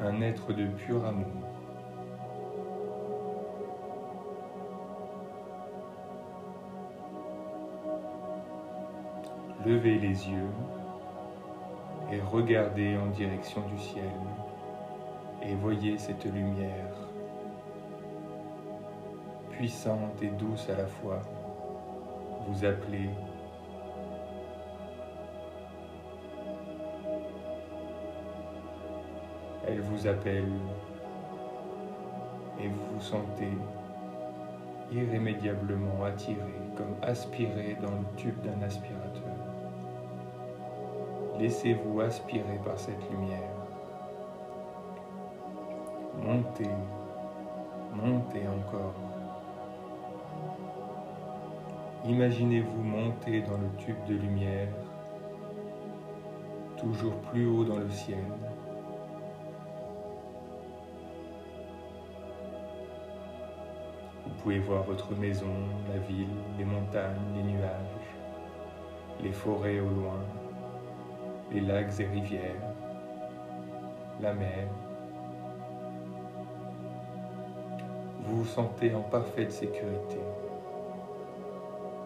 un 0.00 0.22
être 0.22 0.54
de 0.54 0.66
pur 0.68 1.04
amour. 1.04 1.26
Levez 9.66 9.98
les 9.98 10.30
yeux 10.30 10.48
et 12.12 12.20
regardez 12.20 12.96
en 12.96 13.06
direction 13.06 13.62
du 13.68 13.78
ciel 13.78 14.04
et 15.42 15.54
voyez 15.54 15.98
cette 15.98 16.24
lumière 16.24 16.94
puissante 19.50 20.22
et 20.22 20.28
douce 20.28 20.68
à 20.68 20.76
la 20.76 20.86
fois 20.86 21.20
vous 22.46 22.64
appelez 22.64 23.08
Elle 29.72 29.80
vous 29.80 30.06
appelle 30.06 30.52
et 32.60 32.68
vous 32.68 32.94
vous 32.94 33.00
sentez 33.00 33.48
irrémédiablement 34.92 36.04
attiré, 36.04 36.36
comme 36.76 36.94
aspiré 37.00 37.76
dans 37.80 37.92
le 37.92 38.16
tube 38.16 38.38
d'un 38.42 38.60
aspirateur. 38.66 39.31
Laissez-vous 41.42 42.00
aspirer 42.00 42.60
par 42.64 42.78
cette 42.78 43.10
lumière. 43.10 43.50
Montez, 46.22 46.70
montez 47.92 48.46
encore. 48.46 48.94
Imaginez-vous 52.04 52.82
monter 52.84 53.40
dans 53.40 53.58
le 53.58 53.68
tube 53.76 54.04
de 54.06 54.14
lumière, 54.14 54.68
toujours 56.76 57.16
plus 57.32 57.44
haut 57.44 57.64
dans 57.64 57.78
le 57.78 57.90
ciel. 57.90 58.22
Vous 64.24 64.34
pouvez 64.44 64.60
voir 64.60 64.84
votre 64.84 65.12
maison, 65.16 65.52
la 65.92 65.98
ville, 65.98 66.28
les 66.56 66.64
montagnes, 66.64 67.18
les 67.34 67.42
nuages, 67.42 68.14
les 69.20 69.32
forêts 69.32 69.80
au 69.80 69.88
loin, 69.88 70.20
les 71.52 71.60
lacs 71.60 72.00
et 72.00 72.06
rivières, 72.06 72.62
la 74.20 74.32
mer. 74.32 74.66
Vous 78.24 78.38
vous 78.38 78.44
sentez 78.46 78.94
en 78.94 79.02
parfaite 79.02 79.52
sécurité. 79.52 80.18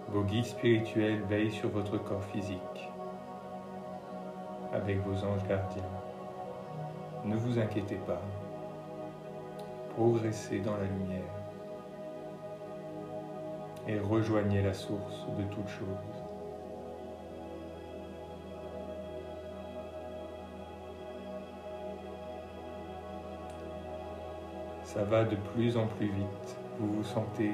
Vos 0.08 0.22
guides 0.22 0.46
spirituels 0.46 1.20
veillent 1.28 1.52
sur 1.52 1.68
votre 1.68 1.96
corps 1.98 2.24
physique 2.24 2.90
avec 4.72 4.98
vos 5.06 5.24
anges 5.24 5.46
gardiens. 5.48 5.82
Ne 7.24 7.36
vous 7.36 7.58
inquiétez 7.58 8.00
pas. 8.06 8.22
progressez 9.94 10.60
dans 10.60 10.76
la 10.76 10.84
lumière 10.84 11.22
et 13.88 13.98
rejoignez 13.98 14.62
la 14.62 14.74
source 14.74 15.26
de 15.38 15.44
toute 15.44 15.68
chose. 15.68 16.25
Ça 24.96 25.04
va 25.04 25.24
de 25.24 25.36
plus 25.52 25.76
en 25.76 25.86
plus 25.86 26.06
vite. 26.06 26.56
Vous 26.78 26.90
vous 26.94 27.04
sentez 27.04 27.52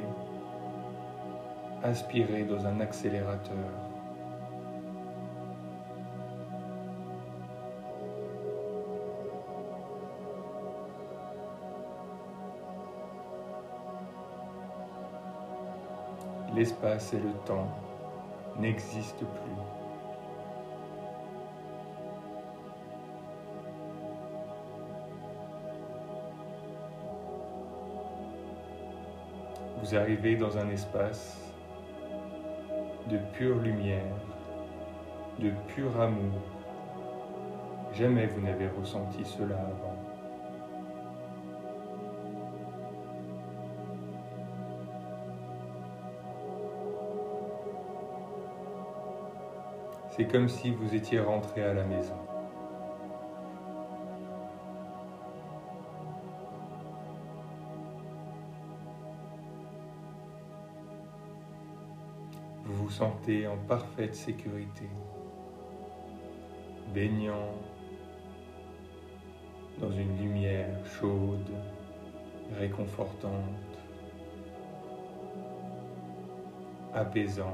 aspiré 1.82 2.44
dans 2.44 2.64
un 2.64 2.78
accélérateur. 2.78 3.56
L'espace 16.55 17.12
et 17.12 17.19
le 17.19 17.32
temps 17.44 17.66
n'existent 18.60 19.27
plus. 19.27 19.81
Vous 29.93 29.98
arrivez 29.98 30.36
dans 30.36 30.56
un 30.56 30.70
espace 30.70 31.39
de 33.10 33.19
pure 33.35 33.59
lumière, 33.59 34.16
de 35.39 35.51
pur 35.69 36.01
amour. 36.01 36.40
Jamais 37.93 38.24
vous 38.24 38.40
n'avez 38.40 38.69
ressenti 38.69 39.23
cela 39.23 39.56
avant. 39.56 39.94
C'est 50.16 50.24
comme 50.24 50.48
si 50.48 50.70
vous 50.70 50.94
étiez 50.94 51.20
rentré 51.20 51.62
à 51.62 51.74
la 51.74 51.85
maison. 51.85 52.16
En 63.02 63.56
parfaite 63.66 64.14
sécurité, 64.14 64.88
baignant 66.94 67.50
dans 69.80 69.90
une 69.90 70.16
lumière 70.18 70.86
chaude, 70.86 71.50
réconfortante, 72.56 73.32
apaisante 76.94 77.48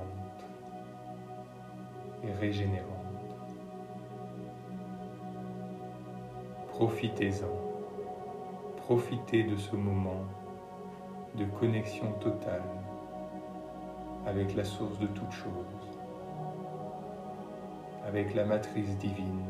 et 2.23 2.33
régénérante. 2.33 2.85
Profitez-en. 6.69 7.49
Profitez 8.77 9.45
de 9.45 9.57
ce 9.57 9.77
moment 9.77 10.27
de 11.37 11.47
connexion 11.47 12.13
totale 12.21 12.88
avec 14.29 14.55
la 14.55 14.65
source 14.65 14.99
de 14.99 15.07
toute 15.07 15.33
chose, 15.33 15.67
avec 18.07 18.35
la 18.35 18.45
matrice 18.45 18.97
divine 18.99 19.47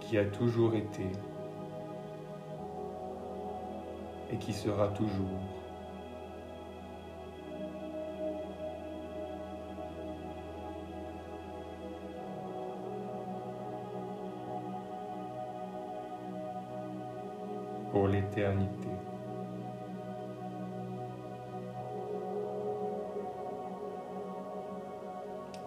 qui 0.00 0.16
a 0.16 0.24
toujours 0.24 0.74
été 0.74 1.06
et 4.32 4.36
qui 4.38 4.54
sera 4.54 4.88
toujours 4.88 5.40
pour 17.92 18.08
l'éternité. 18.08 18.83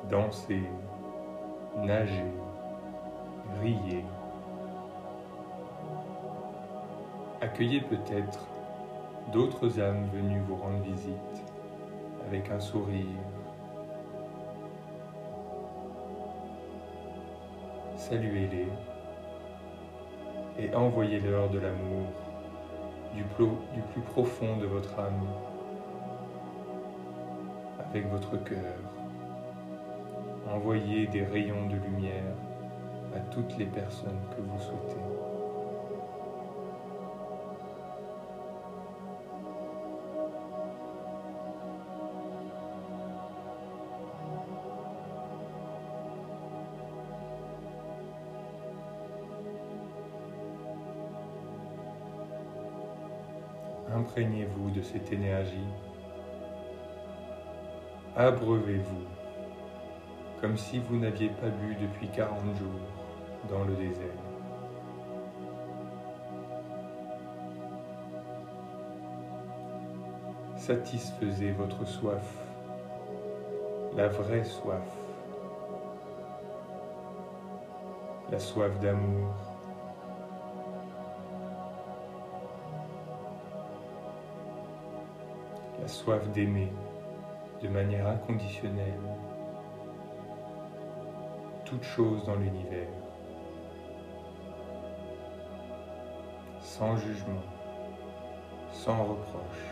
Dansez, 0.09 0.63
nager, 1.75 2.31
riez. 3.61 4.05
Accueillez 7.41 7.81
peut-être 7.81 8.47
d'autres 9.34 9.81
âmes 9.81 10.07
venues 10.13 10.39
vous 10.47 10.55
rendre 10.55 10.81
visite 10.81 11.43
avec 12.25 12.49
un 12.49 12.59
sourire. 12.61 13.05
Saluez-les 17.97 18.67
et 20.57 20.73
envoyez-leur 20.73 21.49
de 21.49 21.59
l'amour 21.59 22.07
du 23.13 23.23
plus 23.25 24.01
profond 24.01 24.55
de 24.55 24.67
votre 24.67 24.97
âme 24.99 25.27
avec 27.79 28.09
votre 28.09 28.41
cœur. 28.43 28.97
Envoyez 30.49 31.07
des 31.07 31.24
rayons 31.24 31.68
de 31.68 31.76
lumière 31.76 32.36
à 33.15 33.19
toutes 33.32 33.57
les 33.57 33.65
personnes 33.65 34.19
que 34.36 34.41
vous 34.41 34.60
souhaitez. 34.60 34.95
Imprégnez-vous 53.94 54.69
de 54.72 54.82
cette 54.82 55.11
énergie. 55.11 55.57
Abreuvez-vous 58.15 59.16
comme 60.41 60.57
si 60.57 60.80
vous 60.80 60.97
n'aviez 60.97 61.30
pas 61.30 61.49
bu 61.49 61.76
depuis 61.76 62.07
40 62.09 62.55
jours 62.57 62.80
dans 63.49 63.64
le 63.64 63.76
désert. 63.76 64.05
Satisfaisez 70.55 71.51
votre 71.51 71.85
soif, 71.85 72.34
la 73.95 74.09
vraie 74.09 74.43
soif, 74.43 74.84
la 78.30 78.39
soif 78.39 78.77
d'amour, 78.80 79.34
la 85.80 85.88
soif 85.88 86.27
d'aimer 86.31 86.72
de 87.64 87.69
manière 87.69 88.07
inconditionnelle 88.07 88.99
toute 91.69 91.84
chose 91.84 92.23
dans 92.26 92.35
l'univers, 92.35 92.88
sans 96.61 96.95
jugement, 96.95 97.44
sans 98.72 99.03
reproche. 99.03 99.65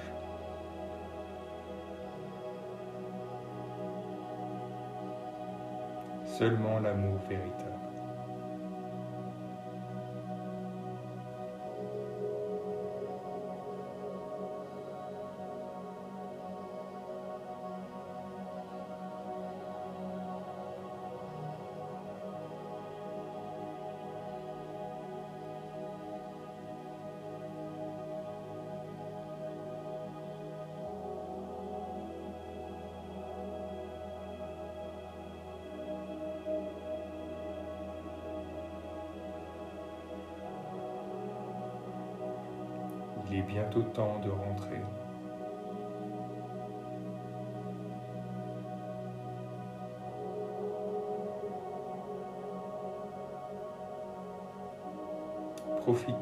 Seulement 6.26 6.80
l'amour 6.80 7.18
véritable. 7.30 7.85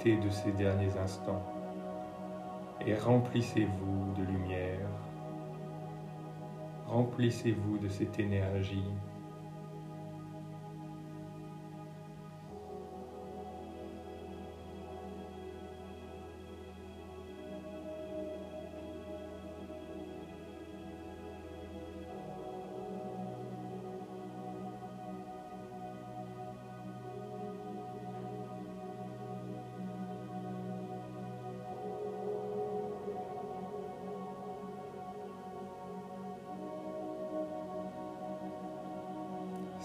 De 0.03 0.29
ces 0.29 0.51
derniers 0.51 0.97
instants 1.01 1.41
et 2.85 2.93
remplissez-vous 2.93 4.13
de 4.17 4.25
lumière, 4.25 4.89
remplissez-vous 6.87 7.77
de 7.77 7.87
cette 7.87 8.19
énergie 8.19 8.83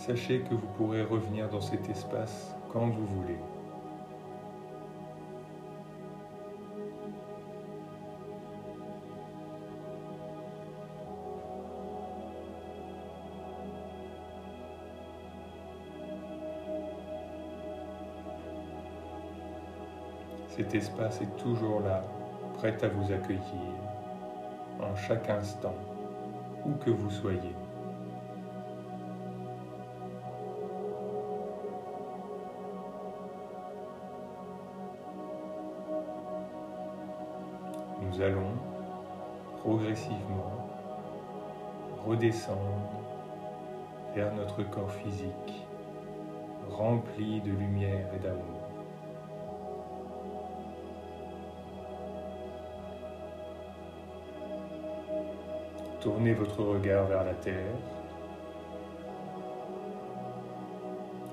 Sachez 0.09 0.41
que 0.41 0.55
vous 0.55 0.67
pourrez 0.79 1.03
revenir 1.03 1.51
dans 1.51 1.61
cet 1.61 1.87
espace 1.91 2.57
quand 2.73 2.89
vous 2.89 3.05
voulez. 3.05 3.37
Cet 20.49 20.75
espace 20.75 21.21
est 21.21 21.37
toujours 21.37 21.81
là, 21.81 22.03
prêt 22.55 22.83
à 22.83 22.89
vous 22.89 23.13
accueillir, 23.13 23.43
en 24.81 24.97
chaque 24.97 25.29
instant, 25.29 25.75
où 26.65 26.73
que 26.83 26.89
vous 26.89 27.11
soyez. 27.11 27.68
Nous 38.19 38.25
allons 38.25 38.53
progressivement 39.59 40.69
redescendre 42.05 42.91
vers 44.15 44.35
notre 44.35 44.63
corps 44.65 44.91
physique 44.91 45.67
rempli 46.69 47.41
de 47.41 47.53
lumière 47.53 48.09
et 48.15 48.19
d'amour. 48.19 48.43
Tournez 56.01 56.33
votre 56.35 56.63
regard 56.63 57.07
vers 57.07 57.25
la 57.25 57.35
terre 57.35 57.75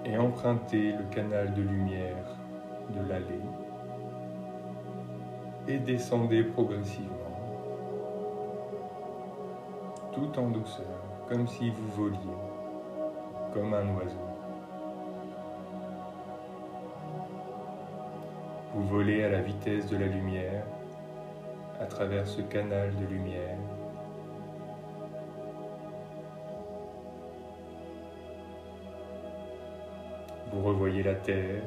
et 0.05 0.17
empruntez 0.17 0.91
le 0.91 1.03
canal 1.05 1.53
de 1.53 1.61
lumière 1.61 2.25
de 2.89 3.09
l'allée 3.09 3.54
et 5.67 5.79
descendez 5.79 6.43
progressivement, 6.43 7.09
tout 10.13 10.39
en 10.39 10.49
douceur, 10.49 10.85
comme 11.27 11.47
si 11.47 11.71
vous 11.71 11.87
voliez, 11.95 12.37
comme 13.53 13.73
un 13.73 13.95
oiseau. 13.95 14.19
Vous 18.75 18.87
volez 18.87 19.23
à 19.23 19.29
la 19.29 19.41
vitesse 19.41 19.87
de 19.89 19.97
la 19.97 20.07
lumière, 20.07 20.65
à 21.79 21.85
travers 21.85 22.27
ce 22.27 22.41
canal 22.41 22.93
de 22.95 23.05
lumière. 23.05 23.57
Vous 30.51 30.61
revoyez 30.61 31.03
la 31.03 31.15
terre, 31.15 31.63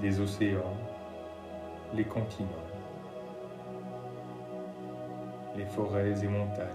les 0.00 0.20
océans, 0.20 0.73
les 1.94 2.04
continents, 2.04 2.48
les 5.56 5.64
forêts 5.66 6.24
et 6.24 6.26
montagnes. 6.26 6.66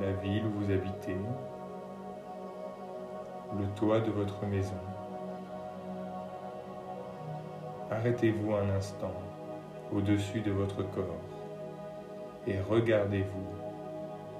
La 0.00 0.12
ville 0.12 0.44
où 0.46 0.50
vous 0.50 0.70
habitez, 0.70 1.16
le 3.58 3.66
toit 3.74 4.00
de 4.00 4.10
votre 4.10 4.44
maison. 4.44 4.76
Arrêtez-vous 7.90 8.54
un 8.54 8.68
instant 8.76 9.14
au-dessus 9.92 10.40
de 10.40 10.50
votre 10.50 10.82
corps 10.90 11.24
et 12.46 12.60
regardez-vous 12.60 13.46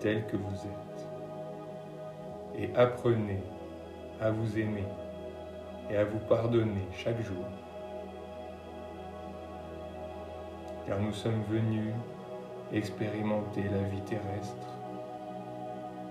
tel 0.00 0.26
que 0.26 0.36
vous 0.36 0.54
êtes 0.54 0.87
et 2.58 2.70
apprenez 2.74 3.40
à 4.20 4.30
vous 4.30 4.58
aimer 4.58 4.84
et 5.90 5.96
à 5.96 6.04
vous 6.04 6.18
pardonner 6.18 6.86
chaque 6.92 7.20
jour. 7.22 7.44
Car 10.86 10.98
nous 11.00 11.12
sommes 11.12 11.42
venus 11.48 11.94
expérimenter 12.72 13.62
la 13.62 13.88
vie 13.88 14.02
terrestre 14.02 14.66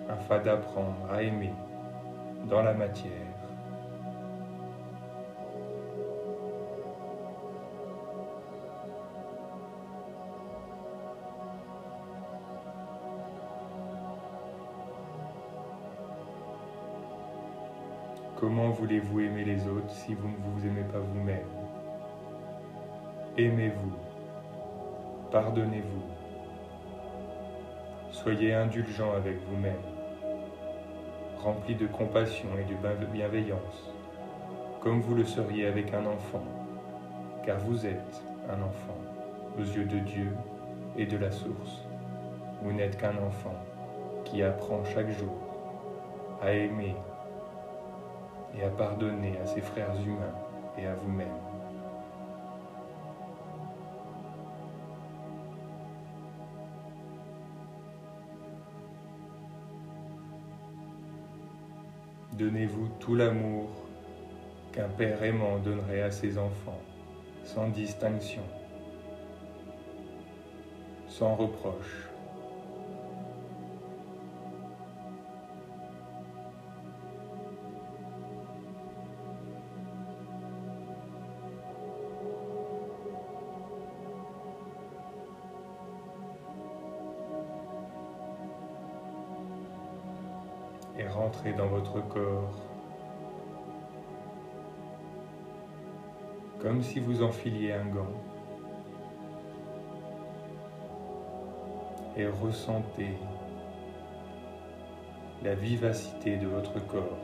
afin 0.09 0.39
d'apprendre 0.39 0.97
à 1.11 1.21
aimer 1.21 1.53
dans 2.49 2.63
la 2.63 2.73
matière 2.73 3.11
Voulez-vous 18.69 19.21
aimer 19.21 19.43
les 19.43 19.67
autres 19.67 19.89
si 19.89 20.13
vous 20.13 20.27
ne 20.27 20.35
vous 20.35 20.65
aimez 20.65 20.83
pas 20.91 20.99
vous-même? 20.99 21.47
Aimez-vous, 23.37 23.93
pardonnez-vous, 25.31 26.03
soyez 28.11 28.53
indulgent 28.53 29.13
avec 29.13 29.37
vous-même, 29.47 29.73
rempli 31.39 31.75
de 31.75 31.87
compassion 31.87 32.49
et 32.59 32.65
de 32.65 33.05
bienveillance, 33.05 33.91
comme 34.81 34.99
vous 34.99 35.15
le 35.15 35.23
seriez 35.23 35.67
avec 35.67 35.93
un 35.93 36.05
enfant, 36.05 36.43
car 37.45 37.59
vous 37.59 37.85
êtes 37.85 38.23
un 38.49 38.61
enfant 38.61 38.97
aux 39.57 39.63
yeux 39.63 39.85
de 39.85 39.99
Dieu 39.99 40.35
et 40.97 41.05
de 41.05 41.17
la 41.17 41.31
source. 41.31 41.85
Vous 42.61 42.73
n'êtes 42.73 42.97
qu'un 42.97 43.17
enfant 43.17 43.55
qui 44.25 44.43
apprend 44.43 44.83
chaque 44.83 45.09
jour 45.09 45.35
à 46.41 46.51
aimer 46.51 46.95
et 48.57 48.63
à 48.63 48.69
pardonner 48.69 49.37
à 49.39 49.45
ses 49.45 49.61
frères 49.61 49.95
humains 50.05 50.33
et 50.77 50.85
à 50.85 50.95
vous-même. 50.95 51.27
Donnez-vous 62.33 62.89
tout 62.99 63.15
l'amour 63.15 63.67
qu'un 64.71 64.89
père 64.89 65.23
aimant 65.23 65.57
donnerait 65.57 66.03
à 66.03 66.11
ses 66.11 66.37
enfants, 66.37 66.79
sans 67.43 67.67
distinction, 67.69 68.43
sans 71.07 71.33
reproche. 71.33 72.06
Et 91.27 91.29
rentrez 91.29 91.53
dans 91.53 91.67
votre 91.67 91.99
corps. 92.07 92.61
Comme 96.59 96.81
si 96.81 96.99
vous 96.99 97.21
enfiliez 97.21 97.73
un 97.73 97.85
gant. 97.85 98.07
Et 102.15 102.27
ressentez 102.27 103.15
la 105.43 105.53
vivacité 105.53 106.37
de 106.37 106.47
votre 106.47 106.83
corps, 106.87 107.19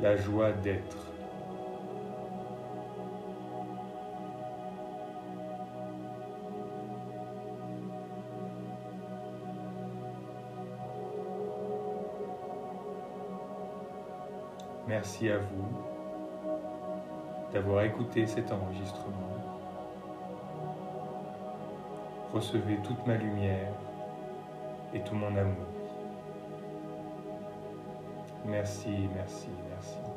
la 0.00 0.16
joie 0.16 0.52
d'être. 0.52 1.09
Merci 15.00 15.30
à 15.30 15.38
vous 15.38 15.64
d'avoir 17.54 17.84
écouté 17.84 18.26
cet 18.26 18.52
enregistrement. 18.52 19.32
Recevez 22.34 22.76
toute 22.84 23.06
ma 23.06 23.14
lumière 23.16 23.72
et 24.92 25.00
tout 25.00 25.14
mon 25.14 25.34
amour. 25.34 25.64
Merci, 28.44 29.08
merci, 29.14 29.48
merci. 29.70 30.09